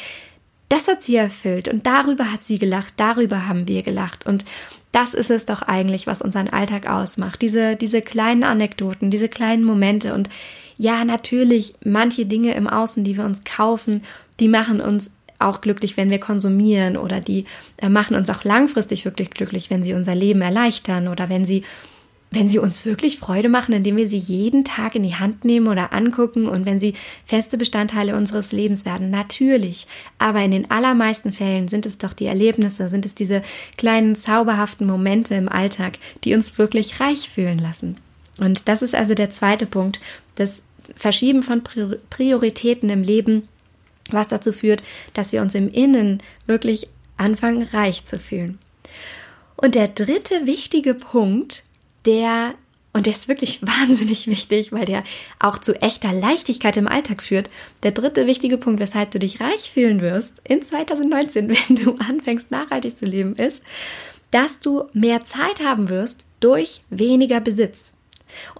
das 0.69 0.89
hat 0.89 1.03
sie 1.03 1.17
erfüllt 1.17 1.69
und 1.69 1.87
darüber 1.87 2.33
hat 2.33 2.43
sie 2.43 2.59
gelacht, 2.59 2.95
darüber 2.97 3.49
haben 3.49 3.67
wir 3.69 3.83
gelacht 3.83 4.27
und 4.27 4.45
das 4.93 5.15
ist 5.15 5.31
es 5.31 5.47
doch 5.47 5.63
eigentlich, 5.63 6.07
was 6.07 6.23
unseren 6.23 6.49
Alltag 6.49 6.89
ausmacht. 6.89 7.43
Diese, 7.43 7.77
diese 7.77 8.01
kleinen 8.01 8.43
Anekdoten, 8.43 9.11
diese 9.11 9.29
kleinen 9.29 9.65
Momente 9.65 10.15
und 10.15 10.29
ja, 10.79 11.05
natürlich 11.05 11.75
manche 11.85 12.25
Dinge 12.25 12.55
im 12.55 12.69
Außen, 12.69 13.05
die 13.05 13.17
wir 13.17 13.25
uns 13.25 13.45
kaufen, 13.45 14.03
die 14.41 14.49
machen 14.49 14.81
uns 14.81 15.13
auch 15.39 15.61
glücklich, 15.61 15.97
wenn 15.97 16.11
wir 16.11 16.19
konsumieren 16.19 16.97
oder 16.97 17.21
die 17.21 17.45
äh, 17.77 17.89
machen 17.89 18.17
uns 18.17 18.31
auch 18.31 18.45
langfristig 18.45 19.05
wirklich 19.05 19.31
glücklich, 19.31 19.71
wenn 19.71 19.83
sie 19.83 19.95
unser 19.95 20.15
Leben 20.15 20.41
erleichtern 20.41 21.09
oder 21.09 21.29
wenn 21.29 21.45
sie 21.45 21.65
wenn 22.31 22.49
sie 22.49 22.59
uns 22.59 22.85
wirklich 22.85 23.19
Freude 23.19 23.49
machen, 23.49 23.73
indem 23.73 23.97
wir 23.97 24.09
sie 24.09 24.19
jeden 24.19 24.65
Tag 24.65 24.95
in 24.95 25.03
die 25.03 25.15
Hand 25.15 25.45
nehmen 25.45 25.67
oder 25.67 25.93
angucken 25.93 26.47
und 26.47 26.67
wenn 26.67 26.79
sie 26.79 26.95
feste 27.25 27.57
Bestandteile 27.57 28.15
unseres 28.15 28.53
Lebens 28.53 28.85
werden, 28.85 29.11
natürlich. 29.11 29.87
Aber 30.19 30.41
in 30.43 30.51
den 30.51 30.71
allermeisten 30.71 31.33
Fällen 31.33 31.69
sind 31.69 31.87
es 31.87 31.99
doch 31.99 32.13
die 32.13 32.27
Erlebnisse, 32.27 32.89
sind 32.89 33.07
es 33.07 33.15
diese 33.15 33.43
kleinen 33.77 34.15
zauberhaften 34.15 34.87
Momente 34.87 35.35
im 35.35 35.49
Alltag, 35.49 35.99
die 36.25 36.35
uns 36.35 36.59
wirklich 36.59 37.01
reich 37.01 37.31
fühlen 37.31 37.59
lassen. 37.59 37.97
Und 38.39 38.69
das 38.69 38.83
ist 38.83 38.95
also 38.95 39.15
der 39.15 39.31
zweite 39.31 39.67
Punkt, 39.67 40.01
das 40.35 40.65
Verschieben 40.97 41.43
von 41.43 41.63
Prioritäten 42.09 42.89
im 42.89 43.03
Leben 43.03 43.49
was 44.13 44.29
dazu 44.29 44.53
führt, 44.53 44.83
dass 45.15 45.33
wir 45.33 45.43
uns 45.43 45.55
im 45.55 45.71
Innen 45.71 46.23
wirklich 46.47 46.89
anfangen, 47.17 47.63
reich 47.63 48.05
zu 48.05 48.19
fühlen. 48.19 48.59
Und 49.57 49.75
der 49.75 49.89
dritte 49.89 50.47
wichtige 50.47 50.95
Punkt, 50.95 51.65
der, 52.09 52.55
und 52.95 53.07
der 53.07 53.13
ist 53.13 53.29
wirklich 53.29 53.63
wahnsinnig 53.67 54.27
wichtig, 54.27 54.73
weil 54.73 54.87
der 54.87 55.05
auch 55.39 55.59
zu 55.59 55.81
echter 55.81 56.13
Leichtigkeit 56.13 56.77
im 56.77 56.89
Alltag 56.89 57.23
führt, 57.23 57.51
der 57.83 57.93
dritte 57.93 58.27
wichtige 58.27 58.59
Punkt, 58.59 58.81
weshalb 58.81 59.11
du 59.11 59.19
dich 59.19 59.41
reich 59.41 59.71
fühlen 59.71 60.01
wirst 60.01 60.41
in 60.49 60.63
2019, 60.63 61.49
wenn 61.69 61.77
du 61.77 61.95
anfängst, 61.97 62.51
nachhaltig 62.51 62.97
zu 62.97 63.05
leben, 63.05 63.37
ist, 63.37 63.63
dass 64.31 64.61
du 64.61 64.85
mehr 64.93 65.25
Zeit 65.25 65.63
haben 65.65 65.89
wirst 65.89 66.25
durch 66.41 66.83
weniger 66.91 67.41
Besitz. 67.41 67.93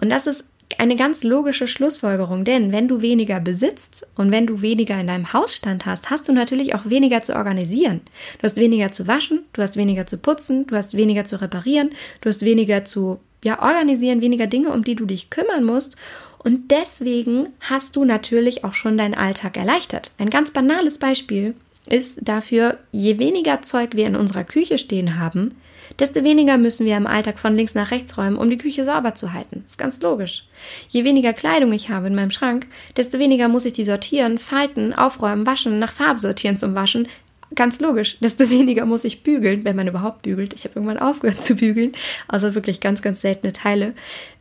Und 0.01 0.09
das 0.11 0.27
ist 0.27 0.45
eine 0.77 0.97
ganz 0.97 1.25
logische 1.25 1.67
Schlussfolgerung, 1.67 2.45
denn 2.45 2.73
wenn 2.73 2.89
du 2.89 3.01
weniger 3.01 3.41
besitzt 3.41 4.07
und 4.17 4.31
wenn 4.31 4.47
du 4.47 4.61
weniger 4.61 5.01
in 5.01 5.07
deinem 5.07 5.33
Hausstand 5.33 5.87
hast, 5.87 6.11
hast 6.11 6.29
du 6.29 6.33
natürlich 6.33 6.75
auch 6.75 6.85
weniger 6.85 7.23
zu 7.23 7.35
organisieren. 7.35 8.03
Du 8.39 8.43
hast 8.43 8.59
weniger 8.59 8.93
zu 8.93 9.07
waschen, 9.07 9.45
du 9.55 9.63
hast 9.63 9.77
weniger 9.77 10.07
zu 10.07 10.19
putzen, 10.19 10.67
du 10.67 10.77
hast 10.77 10.95
weniger 10.95 11.25
zu 11.25 11.41
reparieren, 11.41 11.91
du 12.21 12.29
hast 12.29 12.43
weniger 12.43 12.85
zu 12.85 13.19
ja, 13.45 13.63
organisieren, 13.63 14.21
weniger 14.21 14.47
Dinge, 14.47 14.73
um 14.73 14.85
die 14.85 14.97
du 14.97 15.05
dich 15.05 15.31
kümmern 15.31 15.65
musst. 15.65 15.97
Und 16.39 16.71
deswegen 16.71 17.49
hast 17.61 17.97
du 17.97 18.05
natürlich 18.05 18.65
auch 18.65 18.75
schon 18.75 18.97
deinen 18.97 19.15
Alltag 19.15 19.57
erleichtert. 19.57 20.13
Ein 20.19 20.31
ganz 20.31 20.51
banales 20.51 20.99
Beispiel 20.99 21.55
ist 21.89 22.21
dafür, 22.23 22.79
je 22.93 23.19
weniger 23.19 23.63
Zeug 23.63 23.91
wir 23.93 24.07
in 24.07 24.17
unserer 24.17 24.45
Küche 24.45 24.79
stehen 24.79 25.19
haben, 25.19 25.55
desto 25.99 26.23
weniger 26.23 26.59
müssen 26.59 26.87
wir 26.87 26.97
im 26.97 27.07
Alltag 27.07 27.39
von 27.39 27.57
links 27.57 27.75
nach 27.75 27.91
rechts 27.91 28.17
räumen, 28.19 28.37
um 28.37 28.49
die 28.51 28.59
Küche 28.59 28.85
sauber 28.85 29.15
zu 29.15 29.33
halten. 29.33 29.61
Das 29.63 29.73
ist 29.73 29.79
ganz 29.79 30.01
logisch. 30.03 30.45
Je 30.89 31.05
weniger 31.05 31.33
Kleidung 31.33 31.73
ich 31.73 31.89
habe 31.89 32.07
in 32.07 32.15
meinem 32.15 32.31
Schrank, 32.31 32.67
desto 32.97 33.19
weniger 33.19 33.49
muss 33.49 33.65
ich 33.65 33.73
die 33.73 33.85
sortieren, 33.85 34.39
falten, 34.39 34.93
aufräumen, 34.93 35.47
waschen, 35.47 35.79
nach 35.79 35.93
Farbe 35.93 36.21
sortieren 36.21 36.57
zum 36.57 36.75
Waschen. 36.75 37.09
Ganz 37.55 37.81
logisch, 37.81 38.19
desto 38.21 38.51
weniger 38.51 38.87
muss 38.87 39.05
ich 39.05 39.23
bügeln, 39.23 39.65
wenn 39.65 39.77
man 39.77 39.89
überhaupt 39.89 40.23
bügelt. 40.23 40.55
Ich 40.55 40.65
habe 40.65 40.75
irgendwann 40.77 40.99
aufgehört 40.99 41.43
zu 41.43 41.55
bügeln, 41.57 41.93
also 42.27 42.55
wirklich 42.55 42.81
ganz, 42.81 43.03
ganz 43.03 43.21
seltene 43.21 43.53
Teile. 43.53 43.95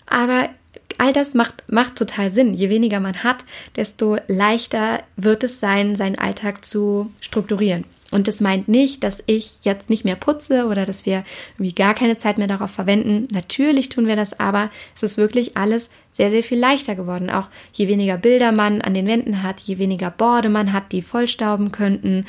Aber 0.06 0.50
all 0.98 1.13
das 1.13 1.34
macht, 1.34 1.63
macht 1.67 1.96
total 1.96 2.32
Sinn. 2.32 2.54
Je 2.54 2.70
weniger 2.70 3.00
man 3.00 3.24
hat, 3.24 3.43
desto 3.76 4.17
leichter 4.28 5.04
wird 5.15 5.43
es 5.43 5.60
sein, 5.60 5.96
seinen 5.96 6.17
Alltag 6.17 6.65
zu 6.65 7.12
strukturieren. 7.22 7.86
Und 8.10 8.30
das 8.30 8.39
meint 8.39 8.70
nicht, 8.70 9.04
dass 9.04 9.22
ich 9.26 9.60
jetzt 9.63 9.89
nicht 9.89 10.06
mehr 10.06 10.15
putze 10.15 10.67
oder 10.67 10.86
dass 10.86 11.06
wir 11.06 11.26
irgendwie 11.56 11.74
gar 11.74 11.93
keine 11.93 12.15
Zeit 12.15 12.38
mehr 12.38 12.48
darauf 12.48 12.72
verwenden. 12.72 13.28
Natürlich 13.34 13.89
tun 13.89 14.08
wir 14.08 14.15
das, 14.15 14.39
aber 14.39 14.70
es 14.96 15.04
ist 15.04 15.17
wirklich 15.17 15.58
alles 15.58 15.89
sehr, 16.13 16.30
sehr 16.30 16.41
viel 16.41 16.58
leichter 16.58 16.96
geworden. 16.96 17.30
Auch 17.30 17.50
je 17.74 17.89
weniger 17.89 18.17
Bilder 18.17 18.54
man 18.54 18.82
an 18.82 18.93
den 18.93 19.08
Wänden 19.08 19.43
hat, 19.43 19.60
je 19.60 19.78
weniger 19.78 20.10
Borde 20.10 20.48
man 20.48 20.72
hat, 20.72 20.93
die 20.93 21.02
vollstauben 21.02 21.74
könnten 21.74 22.26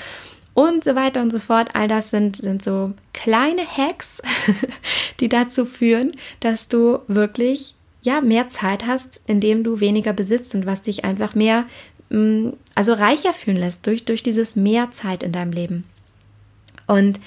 und 0.59 0.83
so 0.83 0.97
weiter 0.97 1.23
und 1.23 1.31
so 1.31 1.39
fort. 1.39 1.69
All 1.75 1.87
das 1.87 2.11
sind, 2.11 2.35
sind 2.35 2.65
so 2.65 2.93
kleine 3.13 3.65
Hacks, 3.65 4.21
die 5.21 5.29
dazu 5.29 5.65
führen, 5.65 6.17
dass 6.41 6.67
du 6.67 6.99
wirklich 7.07 7.77
ja 8.03 8.21
mehr 8.21 8.49
Zeit 8.49 8.85
hast, 8.85 9.21
indem 9.29 9.63
du 9.63 9.79
weniger 9.79 10.13
besitzt 10.13 10.57
und 10.57 10.67
was 10.67 10.83
dich 10.83 11.05
einfach 11.05 11.37
mehr 11.37 11.67
mm, 12.11 12.49
also 12.75 12.93
reicher 12.93 13.33
fühlen 13.33 13.59
lässt 13.59 13.87
durch, 13.87 14.05
durch 14.05 14.25
dieses 14.25 14.57
mehr 14.57 14.91
Zeit 14.91 15.23
in 15.23 15.31
deinem 15.31 15.53
Leben. 15.53 15.85
Und 16.89 17.21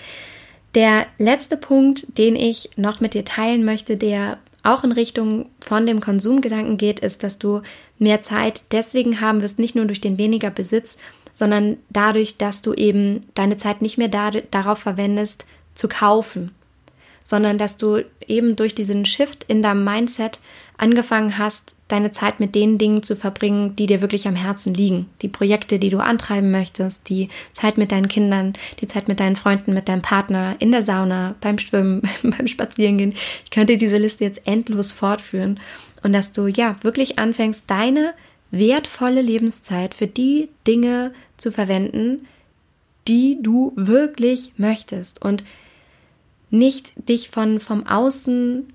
der 0.76 1.06
letzte 1.18 1.56
Punkt, 1.56 2.18
den 2.18 2.36
ich 2.36 2.72
noch 2.76 3.00
mit 3.00 3.14
dir 3.14 3.24
teilen 3.24 3.64
möchte, 3.64 3.96
der 3.96 4.40
auch 4.64 4.84
in 4.84 4.92
Richtung 4.92 5.46
von 5.62 5.86
dem 5.86 6.02
Konsumgedanken 6.02 6.76
geht, 6.78 7.00
ist, 7.00 7.24
dass 7.24 7.40
du 7.40 7.62
mehr 7.98 8.22
Zeit 8.22 8.64
deswegen 8.74 9.22
haben 9.22 9.42
wirst, 9.42 9.58
nicht 9.58 9.76
nur 9.76 9.86
durch 9.86 10.02
den 10.02 10.18
weniger 10.18 10.50
Besitz, 10.50 10.98
sondern 11.34 11.78
dadurch, 11.90 12.38
dass 12.38 12.62
du 12.62 12.74
eben 12.74 13.22
deine 13.34 13.58
Zeit 13.58 13.82
nicht 13.82 13.98
mehr 13.98 14.10
da, 14.10 14.32
darauf 14.32 14.80
verwendest, 14.80 15.46
zu 15.76 15.88
kaufen, 15.88 16.52
sondern 17.24 17.58
dass 17.58 17.78
du 17.78 18.04
eben 18.28 18.56
durch 18.56 18.76
diesen 18.76 19.06
Shift 19.06 19.44
in 19.46 19.62
deinem 19.62 19.84
Mindset 19.84 20.40
angefangen 20.78 21.38
hast, 21.38 21.76
deine 21.88 22.12
Zeit 22.12 22.40
mit 22.40 22.56
den 22.56 22.78
Dingen 22.78 23.04
zu 23.04 23.16
verbringen, 23.16 23.76
die 23.76 23.86
dir 23.86 24.02
wirklich 24.02 24.28
am 24.28 24.36
Herzen 24.36 24.74
liegen. 24.74 25.10
Die 25.22 25.28
Projekte, 25.28 25.78
die 25.78 25.90
du 25.90 26.00
antreiben 26.00 26.50
möchtest, 26.50 27.10
die 27.10 27.30
Zeit 27.54 27.78
mit 27.78 27.92
deinen 27.92 28.08
Kindern, 28.08 28.54
die 28.80 28.88
Zeit 28.88 29.08
mit 29.08 29.20
deinen 29.20 29.36
Freunden, 29.36 29.74
mit 29.74 29.90
deinem 29.90 30.02
Partner, 30.02 30.56
in 30.60 30.72
der 30.72 30.84
Sauna, 30.84 31.36
beim 31.42 31.60
Schwimmen, 31.60 32.02
beim 32.24 32.48
Spazierengehen. 32.48 33.14
Ich 33.44 33.52
könnte 33.52 33.78
diese 33.78 33.98
Liste 33.98 34.24
jetzt 34.24 34.48
endlos 34.48 34.92
fortführen. 34.92 35.60
Und 36.04 36.14
dass 36.14 36.32
du 36.32 36.48
ja 36.48 36.76
wirklich 36.82 37.20
anfängst, 37.20 37.70
deine 37.70 38.14
wertvolle 38.52 39.22
Lebenszeit 39.22 39.96
für 39.96 40.08
die 40.08 40.50
Dinge 40.68 41.14
zu 41.38 41.52
verwenden, 41.52 42.28
die 43.08 43.40
du 43.42 43.74
wirklich 43.76 44.54
möchtest 44.58 45.22
und 45.22 45.44
nicht 46.50 46.94
dich 47.08 47.30
von 47.30 47.60
vom 47.60 47.88
Außen 47.88 48.68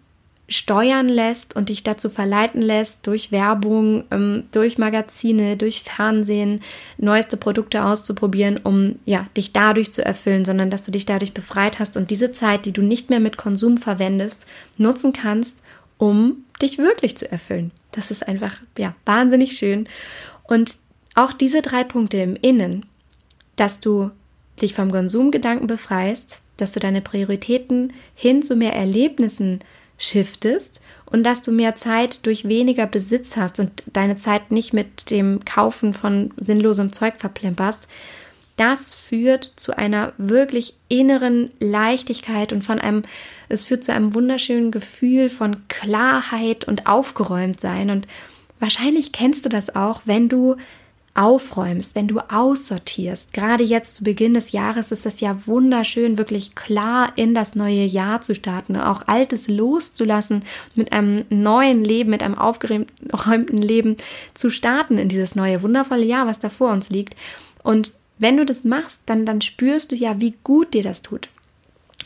steuern 0.49 1.09
lässt 1.09 1.57
und 1.57 1.69
dich 1.69 1.83
dazu 1.83 2.09
verleiten 2.09 2.63
lässt, 2.63 3.07
durch 3.07 3.33
Werbung, 3.33 4.05
ähm, 4.11 4.45
durch 4.53 4.79
Magazine, 4.79 5.57
durch 5.57 5.83
Fernsehen 5.83 6.61
neueste 6.99 7.37
Produkte 7.37 7.85
auszuprobieren, 7.85 8.59
um 8.63 8.97
ja, 9.05 9.27
dich 9.37 9.53
dadurch 9.53 9.93
zu 9.93 10.05
erfüllen, 10.05 10.45
sondern 10.45 10.71
dass 10.71 10.85
du 10.85 10.93
dich 10.93 11.05
dadurch 11.05 11.35
befreit 11.35 11.79
hast 11.79 11.97
und 11.97 12.11
diese 12.11 12.31
Zeit, 12.31 12.65
die 12.65 12.73
du 12.73 12.83
nicht 12.83 13.11
mehr 13.11 13.21
mit 13.21 13.37
Konsum 13.37 13.77
verwendest, 13.77 14.47
nutzen 14.79 15.13
kannst, 15.13 15.63
um 15.99 16.45
dich 16.63 16.79
wirklich 16.79 17.19
zu 17.19 17.31
erfüllen. 17.31 17.73
Das 17.97 18.11
ist 18.11 18.29
einfach 18.29 18.61
ja 18.79 18.95
wahnsinnig 19.05 19.57
schön. 19.57 19.89
Und 20.45 20.77
auch 21.15 21.33
diese 21.33 21.63
drei 21.63 21.83
Punkte 21.83 22.19
im 22.19 22.37
Innen, 22.37 22.87
dass 23.57 23.81
du 23.81 24.11
dich 24.61 24.75
vom 24.75 24.93
Konsumgedanken 24.93 25.67
befreist, 25.67 26.43
dass 26.57 26.73
du 26.73 26.81
deine 26.81 27.01
Prioritäten 27.01 27.93
hin 28.15 28.43
zu 28.43 28.55
mehr 28.55 28.75
Erlebnissen 28.75 29.61
shiftest 29.99 30.81
und 31.07 31.25
dass 31.25 31.43
du 31.43 31.53
mehr 31.53 31.77
Zeit 31.77 32.27
durch 32.27 32.49
weniger 32.49 32.87
Besitz 32.87 33.37
hast 33.37 33.61
und 33.61 33.85
deine 33.93 34.17
Zeit 34.17 34.51
nicht 34.51 34.73
mit 34.73 35.11
dem 35.11 35.45
Kaufen 35.45 35.95
von 35.95 36.33
sinnlosem 36.37 36.93
Zeug 36.93 37.15
verplemperst, 37.19 37.89
das 38.57 38.95
führt 38.95 39.53
zu 39.57 39.77
einer 39.77 40.13
wirklich 40.19 40.75
inneren 40.89 41.51
Leichtigkeit 41.61 42.53
und 42.53 42.63
von 42.63 42.79
einem, 42.79 43.03
es 43.49 43.67
führt 43.67 43.85
zu 43.85 43.93
einem 43.93 44.15
wunderschönen 44.15 44.71
Gefühl 44.71 45.29
von 45.29 45.69
Klarheit 45.69 46.67
und 46.67 46.87
Aufgeräumtsein. 46.87 47.91
Und 47.91 48.07
wahrscheinlich 48.61 49.13
kennst 49.13 49.45
du 49.45 49.49
das 49.49 49.75
auch, 49.75 50.03
wenn 50.05 50.29
du 50.29 50.57
aufräumst, 51.17 51.95
wenn 51.95 52.09
du 52.09 52.21
aussortierst. 52.21 53.33
Gerade 53.33 53.65
jetzt 53.65 53.95
zu 53.95 54.05
Beginn 54.05 54.35
des 54.35 54.53
Jahres 54.53 54.93
ist 54.93 55.07
es 55.07 55.21
ja 55.21 55.47
wunderschön, 55.47 56.19
wirklich 56.19 56.55
klar 56.55 57.13
in 57.17 57.35
das 57.35 57.55
neue 57.55 57.85
Jahr 57.85 58.21
zu 58.21 58.35
starten, 58.35 58.77
auch 58.77 59.07
Altes 59.07 59.49
loszulassen, 59.49 60.45
mit 60.75 60.93
einem 60.93 61.25
neuen 61.31 61.83
Leben, 61.83 62.11
mit 62.11 62.23
einem 62.23 62.37
aufgeräumten 62.37 63.57
Leben 63.57 63.97
zu 64.35 64.51
starten 64.51 64.99
in 64.99 65.09
dieses 65.09 65.35
neue 65.35 65.63
wundervolle 65.63 66.05
Jahr, 66.05 66.27
was 66.27 66.39
da 66.39 66.51
vor 66.51 66.71
uns 66.71 66.91
liegt. 66.91 67.17
Und 67.63 67.93
wenn 68.19 68.37
du 68.37 68.45
das 68.45 68.65
machst, 68.65 69.03
dann, 69.07 69.25
dann 69.25 69.41
spürst 69.41 69.93
du 69.93 69.97
ja, 69.97 70.21
wie 70.21 70.35
gut 70.45 70.75
dir 70.75 70.83
das 70.83 71.03
tut. 71.03 71.29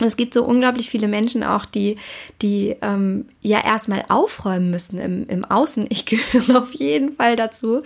Es 0.03 0.17
gibt 0.17 0.33
so 0.33 0.43
unglaublich 0.43 0.89
viele 0.89 1.07
Menschen 1.07 1.43
auch, 1.43 1.65
die, 1.65 1.97
die 2.41 2.75
ähm, 2.81 3.25
ja 3.41 3.63
erstmal 3.63 4.05
aufräumen 4.09 4.69
müssen 4.69 4.99
im, 4.99 5.27
im 5.27 5.45
Außen. 5.45 5.87
Ich 5.89 6.05
gehöre 6.07 6.61
auf 6.61 6.73
jeden 6.73 7.13
Fall 7.13 7.35
dazu 7.35 7.81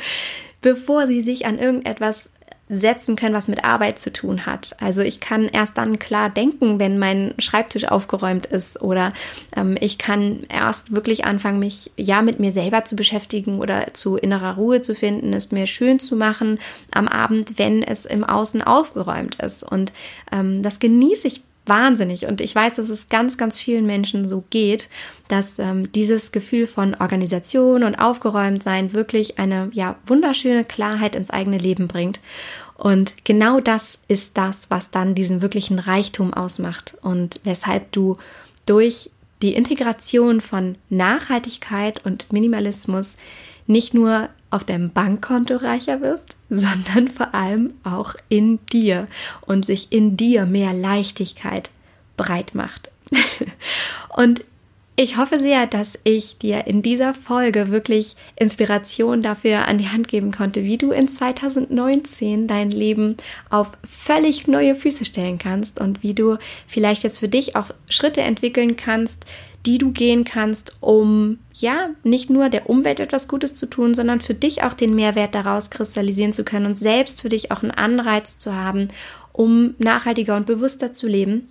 bevor 0.66 1.06
sie 1.06 1.22
sich 1.22 1.46
an 1.46 1.60
irgendetwas 1.60 2.32
setzen 2.68 3.16
können, 3.16 3.36
was 3.36 3.48
mit 3.48 3.64
Arbeit 3.64 4.00
zu 4.00 4.12
tun 4.12 4.48
hat. 4.48 4.76
Also 4.82 5.04
ich 5.04 5.20
kann 5.20 5.48
erst 5.48 5.78
dann 5.78 6.00
klar 6.00 6.32
denken, 6.32 6.80
wenn 6.80 6.98
mein 6.98 7.36
Schreibtisch 7.38 7.86
aufgeräumt 7.86 8.48
ist 8.48 8.82
oder 8.82 9.14
ähm, 9.56 9.78
ich 9.80 10.00
kann 10.00 10.48
erst 10.50 10.96
wirklich 10.96 11.24
anfangen, 11.26 11.60
mich 11.60 11.92
ja 11.96 12.24
mit 12.24 12.40
mir 12.40 12.52
selber 12.52 12.84
zu 12.84 12.96
beschäftigen 12.96 13.60
oder 13.60 13.94
zu 13.94 14.16
innerer 14.16 14.56
Ruhe 14.56 14.82
zu 14.82 14.96
finden, 14.96 15.34
es 15.34 15.52
mir 15.52 15.68
schön 15.68 16.00
zu 16.00 16.16
machen 16.16 16.58
am 16.92 17.08
Abend, 17.08 17.60
wenn 17.60 17.84
es 17.84 18.08
im 18.08 18.24
Außen 18.24 18.64
aufgeräumt 18.64 19.36
ist. 19.36 19.62
Und 19.62 19.94
ähm, 20.32 20.64
das 20.64 20.80
genieße 20.80 21.28
ich 21.28 21.44
wahnsinnig. 21.66 22.26
Und 22.26 22.42
ich 22.42 22.54
weiß, 22.54 22.76
dass 22.76 22.90
es 22.90 23.10
ganz, 23.10 23.38
ganz 23.38 23.60
vielen 23.60 23.86
Menschen 23.86 24.26
so 24.26 24.44
geht, 24.50 24.90
dass 25.28 25.60
ähm, 25.60 25.92
dieses 25.92 26.32
Gefühl 26.32 26.68
von 26.68 26.96
Organisation 26.96 27.84
und 27.84 27.96
Aufgeräumtsein 27.96 28.94
wirklich 28.94 29.40
eine 29.40 29.70
ja 29.74 29.96
wunderschöne 30.06 30.64
Klarheit 30.64 31.16
ins 31.16 31.30
eigene 31.30 31.58
Leben 31.58 31.88
bringt. 31.88 32.20
Und 32.78 33.16
genau 33.24 33.60
das 33.60 34.00
ist 34.08 34.38
das, 34.38 34.70
was 34.70 34.92
dann 34.92 35.16
diesen 35.16 35.42
wirklichen 35.42 35.80
Reichtum 35.80 36.34
ausmacht 36.34 36.98
und 37.02 37.40
weshalb 37.44 37.92
du 37.92 38.18
durch 38.66 39.10
die 39.42 39.54
Integration 39.54 40.42
von 40.42 40.78
Nachhaltigkeit 40.90 42.06
und 42.06 42.32
Minimalismus 42.32 43.18
nicht 43.68 43.94
nur 43.94 44.30
auf 44.50 44.64
deinem 44.64 44.92
Bankkonto 44.92 45.58
reicher 45.58 46.02
wirst, 46.02 46.38
sondern 46.50 47.08
vor 47.08 47.34
allem 47.34 47.74
auch 47.84 48.16
in 48.30 48.60
dir 48.72 49.08
und 49.42 49.66
sich 49.66 49.92
in 49.92 50.18
dir 50.18 50.46
mehr 50.46 50.74
Leichtigkeit 50.74 51.72
breit 52.18 52.56
macht. 52.56 52.92
und 54.16 54.44
ich 54.98 55.18
hoffe 55.18 55.42
sehr, 55.42 55.68
dass 55.68 56.00
ich 56.06 56.38
dir 56.38 56.68
in 56.68 56.82
dieser 56.82 57.14
Folge 57.14 57.68
wirklich 57.68 58.16
Inspiration 58.38 59.22
dafür 59.22 59.68
an 59.68 59.78
die 59.78 59.90
Hand 59.90 60.08
geben 60.08 60.32
konnte, 60.32 60.64
wie 60.64 60.78
du 60.78 60.92
in 60.92 61.10
2019 61.10 62.48
dein 62.48 62.70
Leben 62.70 63.18
auf 63.50 63.72
völlig 63.86 64.48
neue 64.48 64.74
Füße 64.74 65.04
stellen 65.04 65.38
kannst 65.38 65.82
und 65.82 66.02
wie 66.02 66.14
du 66.14 66.38
vielleicht 66.66 67.04
jetzt 67.04 67.20
für 67.20 67.28
dich 67.28 67.58
auch 67.58 67.72
Schritte 67.90 68.22
entwickeln 68.22 68.78
kannst, 68.78 69.26
die 69.66 69.78
du 69.78 69.92
gehen 69.92 70.24
kannst, 70.24 70.78
um 70.82 71.40
ja 71.54 71.90
nicht 72.04 72.30
nur 72.30 72.50
der 72.50 72.70
Umwelt 72.70 73.00
etwas 73.00 73.28
Gutes 73.28 73.56
zu 73.56 73.66
tun, 73.66 73.94
sondern 73.94 74.22
für 74.22 74.34
dich 74.34 74.64
auch 74.64 74.74
den 74.74 74.94
Mehrwert 74.96 75.34
daraus 75.34 75.70
kristallisieren 75.70 76.34
zu 76.34 76.44
können 76.44 76.68
und 76.68 76.78
selbst 76.78 77.22
für 77.22 77.30
dich 77.30 77.52
auch 77.52 77.64
einen 77.64 77.72
Anreiz 77.72 78.38
zu 78.38 78.54
haben, 78.54 78.90
um 79.34 79.76
nachhaltiger 79.80 80.36
und 80.36 80.46
bewusster 80.46 80.94
zu 80.94 81.08
leben. 81.08 81.50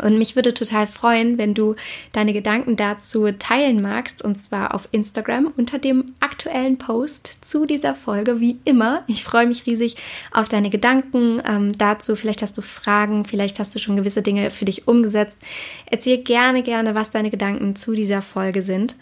Und 0.00 0.18
mich 0.18 0.36
würde 0.36 0.54
total 0.54 0.86
freuen, 0.86 1.38
wenn 1.38 1.54
du 1.54 1.74
deine 2.12 2.32
Gedanken 2.32 2.76
dazu 2.76 3.30
teilen 3.32 3.80
magst, 3.80 4.22
und 4.22 4.36
zwar 4.36 4.74
auf 4.74 4.88
Instagram 4.92 5.52
unter 5.56 5.78
dem 5.78 6.06
aktuellen 6.20 6.78
Post 6.78 7.44
zu 7.44 7.66
dieser 7.66 7.94
Folge, 7.94 8.40
wie 8.40 8.58
immer. 8.64 9.04
Ich 9.06 9.24
freue 9.24 9.46
mich 9.46 9.66
riesig 9.66 9.96
auf 10.32 10.48
deine 10.48 10.70
Gedanken 10.70 11.42
ähm, 11.46 11.76
dazu. 11.76 12.16
Vielleicht 12.16 12.42
hast 12.42 12.56
du 12.56 12.62
Fragen, 12.62 13.24
vielleicht 13.24 13.58
hast 13.58 13.74
du 13.74 13.78
schon 13.78 13.96
gewisse 13.96 14.22
Dinge 14.22 14.50
für 14.50 14.64
dich 14.64 14.88
umgesetzt. 14.88 15.38
Erzähl 15.86 16.18
gerne, 16.18 16.62
gerne, 16.62 16.94
was 16.94 17.10
deine 17.10 17.30
Gedanken 17.30 17.76
zu 17.76 17.94
dieser 17.94 18.22
Folge 18.22 18.62
sind. 18.62 18.96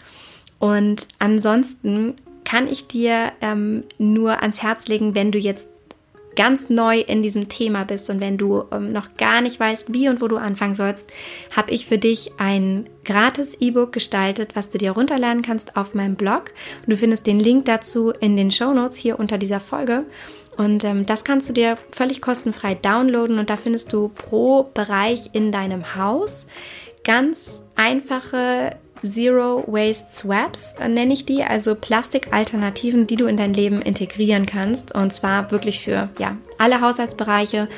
Und 0.59 1.07
ansonsten 1.19 2.15
kann 2.43 2.67
ich 2.67 2.87
dir 2.87 3.33
ähm, 3.41 3.81
nur 3.97 4.41
ans 4.41 4.63
Herz 4.63 4.87
legen, 4.87 5.15
wenn 5.15 5.31
du 5.31 5.37
jetzt 5.37 5.69
ganz 6.37 6.69
neu 6.69 6.99
in 6.99 7.21
diesem 7.21 7.49
Thema 7.49 7.83
bist 7.83 8.09
und 8.09 8.21
wenn 8.21 8.37
du 8.37 8.63
ähm, 8.71 8.93
noch 8.93 9.15
gar 9.15 9.41
nicht 9.41 9.59
weißt, 9.59 9.93
wie 9.93 10.07
und 10.07 10.21
wo 10.21 10.29
du 10.29 10.37
anfangen 10.37 10.75
sollst, 10.75 11.09
habe 11.53 11.71
ich 11.71 11.85
für 11.85 11.97
dich 11.97 12.31
ein 12.37 12.87
gratis 13.03 13.57
E-Book 13.59 13.91
gestaltet, 13.91 14.55
was 14.55 14.69
du 14.69 14.77
dir 14.77 14.91
runterladen 14.91 15.41
kannst 15.41 15.75
auf 15.75 15.95
meinem 15.95 16.15
Blog. 16.15 16.53
Und 16.83 16.91
du 16.91 16.95
findest 16.95 17.27
den 17.27 17.39
Link 17.39 17.65
dazu 17.65 18.11
in 18.11 18.37
den 18.37 18.51
Show 18.51 18.73
Notes 18.73 18.97
hier 18.97 19.19
unter 19.19 19.37
dieser 19.37 19.59
Folge. 19.59 20.05
Und 20.57 20.83
ähm, 20.83 21.05
das 21.05 21.23
kannst 21.23 21.49
du 21.49 21.53
dir 21.53 21.77
völlig 21.91 22.21
kostenfrei 22.21 22.75
downloaden 22.75 23.37
und 23.37 23.49
da 23.49 23.57
findest 23.57 23.93
du 23.93 24.09
pro 24.09 24.63
Bereich 24.73 25.29
in 25.33 25.51
deinem 25.51 25.95
Haus 25.95 26.47
ganz 27.07 27.63
einfache 27.75 28.75
Zero 29.03 29.63
Waste 29.65 30.09
Swaps 30.09 30.73
äh, 30.73 30.89
nenne 30.89 31.13
ich 31.13 31.25
die, 31.25 31.43
also 31.43 31.73
Plastikalternativen, 31.73 33.07
die 33.07 33.15
du 33.15 33.27
in 33.27 33.37
dein 33.37 33.53
Leben 33.53 33.81
integrieren 33.81 34.45
kannst 34.45 34.93
und 34.93 35.13
zwar 35.13 35.49
wirklich 35.51 35.79
für 35.79 36.09
ja 36.19 36.35
alle 36.57 36.81
Haushaltsbereiche 36.81 37.69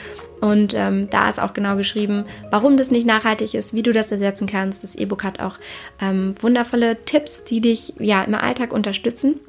und 0.42 0.74
ähm, 0.74 1.10
da 1.12 1.30
ist 1.30 1.40
auch 1.40 1.54
genau 1.54 1.76
geschrieben, 1.76 2.26
warum 2.50 2.76
das 2.76 2.90
nicht 2.90 3.06
nachhaltig 3.06 3.54
ist, 3.54 3.74
wie 3.74 3.84
du 3.84 3.92
das 3.92 4.12
ersetzen 4.12 4.48
kannst. 4.48 4.84
Das 4.84 4.96
E-Book 4.96 5.24
hat 5.24 5.42
auch 5.42 5.58
ähm, 6.02 6.34
wundervolle 6.40 7.02
Tipps, 7.02 7.44
die 7.44 7.62
dich 7.62 7.94
ja 8.00 8.24
im 8.24 8.34
Alltag 8.36 8.74
unterstützen. 8.74 9.40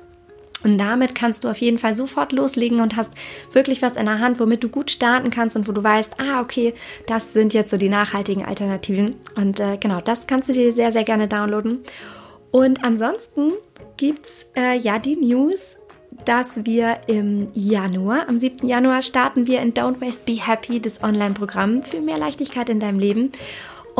Und 0.62 0.78
damit 0.78 1.14
kannst 1.14 1.44
du 1.44 1.48
auf 1.48 1.58
jeden 1.58 1.78
Fall 1.78 1.94
sofort 1.94 2.32
loslegen 2.32 2.80
und 2.80 2.96
hast 2.96 3.14
wirklich 3.52 3.82
was 3.82 3.96
in 3.96 4.06
der 4.06 4.18
Hand, 4.18 4.40
womit 4.40 4.62
du 4.62 4.68
gut 4.68 4.90
starten 4.90 5.30
kannst 5.30 5.56
und 5.56 5.66
wo 5.66 5.72
du 5.72 5.82
weißt, 5.82 6.20
ah, 6.20 6.40
okay, 6.40 6.74
das 7.06 7.32
sind 7.32 7.54
jetzt 7.54 7.70
so 7.70 7.76
die 7.76 7.88
nachhaltigen 7.88 8.44
Alternativen. 8.44 9.16
Und 9.36 9.60
äh, 9.60 9.78
genau, 9.78 10.00
das 10.00 10.26
kannst 10.26 10.48
du 10.48 10.52
dir 10.52 10.72
sehr, 10.72 10.92
sehr 10.92 11.04
gerne 11.04 11.28
downloaden. 11.28 11.80
Und 12.50 12.84
ansonsten 12.84 13.52
gibt's 13.96 14.46
äh, 14.56 14.76
ja 14.76 14.98
die 14.98 15.16
News, 15.16 15.76
dass 16.24 16.64
wir 16.66 16.98
im 17.06 17.48
Januar, 17.54 18.28
am 18.28 18.38
7. 18.38 18.66
Januar, 18.66 19.02
starten 19.02 19.46
wir 19.46 19.60
in 19.60 19.72
Don't 19.72 20.00
Waste 20.00 20.24
Be 20.26 20.44
Happy, 20.44 20.80
das 20.80 21.02
Online-Programm 21.02 21.82
für 21.82 22.00
mehr 22.00 22.18
Leichtigkeit 22.18 22.68
in 22.68 22.80
deinem 22.80 22.98
Leben. 22.98 23.32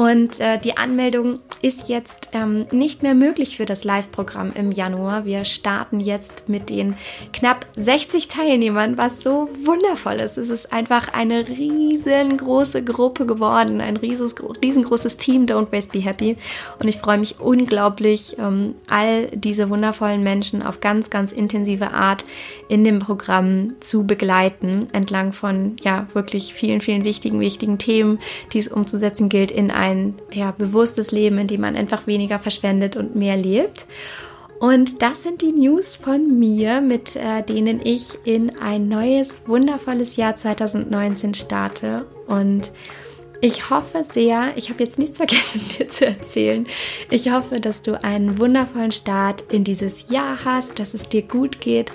Und 0.01 0.41
äh, 0.41 0.59
die 0.59 0.79
Anmeldung 0.79 1.41
ist 1.61 1.91
jetzt 1.91 2.31
ähm, 2.33 2.65
nicht 2.71 3.03
mehr 3.03 3.13
möglich 3.15 3.59
für 3.59 3.67
das 3.67 3.85
Live-Programm 3.85 4.53
im 4.55 4.73
Januar. 4.73 5.27
Wir 5.27 5.45
starten 5.45 6.01
jetzt 6.01 6.49
mit 6.49 6.71
den 6.71 6.95
knapp 7.35 7.67
60 7.77 8.29
Teilnehmern, 8.29 8.97
was 8.97 9.21
so 9.21 9.51
wundervoll 9.63 10.15
ist. 10.15 10.39
Es 10.39 10.49
ist 10.49 10.73
einfach 10.73 11.13
eine 11.13 11.47
riesengroße 11.47 12.83
Gruppe 12.83 13.27
geworden, 13.27 13.83
ein 13.83 13.99
riesengroßes 13.99 15.19
Team, 15.19 15.45
Don't 15.45 15.71
Waste 15.71 15.93
Be 15.93 15.99
Happy. 15.99 16.39
Und 16.79 16.89
ich 16.89 16.97
freue 16.97 17.19
mich 17.19 17.39
unglaublich, 17.39 18.39
ähm, 18.39 18.77
all 18.89 19.27
diese 19.35 19.69
wundervollen 19.69 20.23
Menschen 20.23 20.63
auf 20.63 20.81
ganz, 20.81 21.11
ganz 21.11 21.31
intensive 21.31 21.91
Art 21.91 22.25
in 22.69 22.85
dem 22.85 23.01
Programm 23.01 23.75
zu 23.81 24.07
begleiten, 24.07 24.87
entlang 24.95 25.35
von 25.35 25.77
ja 25.83 26.07
wirklich 26.15 26.55
vielen, 26.55 26.81
vielen 26.81 27.05
wichtigen, 27.05 27.39
wichtigen 27.39 27.77
Themen, 27.77 28.19
die 28.55 28.61
es 28.61 28.69
umzusetzen 28.69 29.29
gilt 29.29 29.51
in 29.51 29.71
ein 29.91 30.14
ja, 30.32 30.51
bewusstes 30.51 31.12
Leben, 31.12 31.38
in 31.38 31.47
dem 31.47 31.61
man 31.61 31.76
einfach 31.76 32.07
weniger 32.07 32.38
verschwendet 32.38 32.97
und 32.97 33.16
mehr 33.16 33.36
lebt. 33.36 33.86
Und 34.59 35.01
das 35.01 35.22
sind 35.22 35.41
die 35.41 35.53
News 35.53 35.97
von 35.97 36.38
mir, 36.38 36.82
mit 36.82 37.16
äh, 37.16 37.43
denen 37.43 37.80
ich 37.82 38.18
in 38.24 38.59
ein 38.59 38.88
neues, 38.88 39.49
wundervolles 39.49 40.16
Jahr 40.16 40.36
2019 40.36 41.32
starte. 41.32 42.05
Und 42.26 42.70
ich 43.43 43.70
hoffe 43.70 44.05
sehr, 44.05 44.53
ich 44.57 44.68
habe 44.68 44.82
jetzt 44.84 44.99
nichts 44.99 45.16
vergessen 45.16 45.62
dir 45.78 45.88
zu 45.88 46.07
erzählen. 46.07 46.66
Ich 47.11 47.32
hoffe, 47.32 47.57
dass 47.57 47.82
du 47.82 48.03
einen 48.03 48.38
wundervollen 48.38 48.93
Start 48.93 49.43
in 49.51 49.64
dieses 49.64 50.11
Jahr 50.11 50.45
hast, 50.45 50.78
dass 50.78 50.93
es 50.93 51.09
dir 51.09 51.22
gut 51.22 51.61
geht 51.61 51.91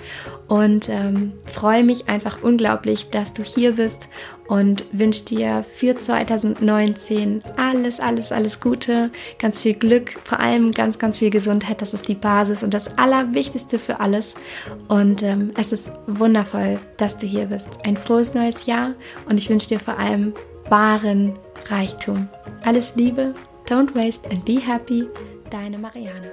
und 0.48 0.88
ähm, 0.88 1.32
freue 1.52 1.84
mich 1.84 2.08
einfach 2.08 2.42
unglaublich, 2.42 3.10
dass 3.10 3.32
du 3.32 3.42
hier 3.42 3.72
bist 3.72 4.08
und 4.48 4.84
wünsche 4.92 5.24
dir 5.24 5.64
für 5.64 5.96
2019 5.96 7.42
alles, 7.56 8.00
alles, 8.00 8.32
alles 8.32 8.60
Gute, 8.60 9.10
ganz 9.38 9.62
viel 9.62 9.74
Glück, 9.74 10.18
vor 10.22 10.40
allem 10.40 10.72
ganz, 10.72 10.98
ganz 10.98 11.18
viel 11.18 11.30
Gesundheit. 11.30 11.82
Das 11.82 11.94
ist 11.94 12.08
die 12.08 12.14
Basis 12.14 12.62
und 12.62 12.74
das 12.74 12.98
Allerwichtigste 12.98 13.78
für 13.78 14.00
alles. 14.00 14.34
Und 14.88 15.22
ähm, 15.22 15.50
es 15.56 15.72
ist 15.72 15.92
wundervoll, 16.06 16.78
dass 16.96 17.18
du 17.18 17.26
hier 17.26 17.46
bist. 17.46 17.78
Ein 17.84 17.96
frohes 17.96 18.34
neues 18.34 18.66
Jahr 18.66 18.94
und 19.28 19.38
ich 19.38 19.48
wünsche 19.50 19.68
dir 19.68 19.80
vor 19.80 19.98
allem 19.98 20.32
wahren 20.68 21.38
Reichtum. 21.68 22.28
Alles 22.64 22.94
Liebe, 22.96 23.34
don't 23.68 23.94
waste 23.94 24.26
and 24.30 24.44
be 24.44 24.60
happy, 24.60 25.08
deine 25.50 25.78
Marianne. 25.78 26.32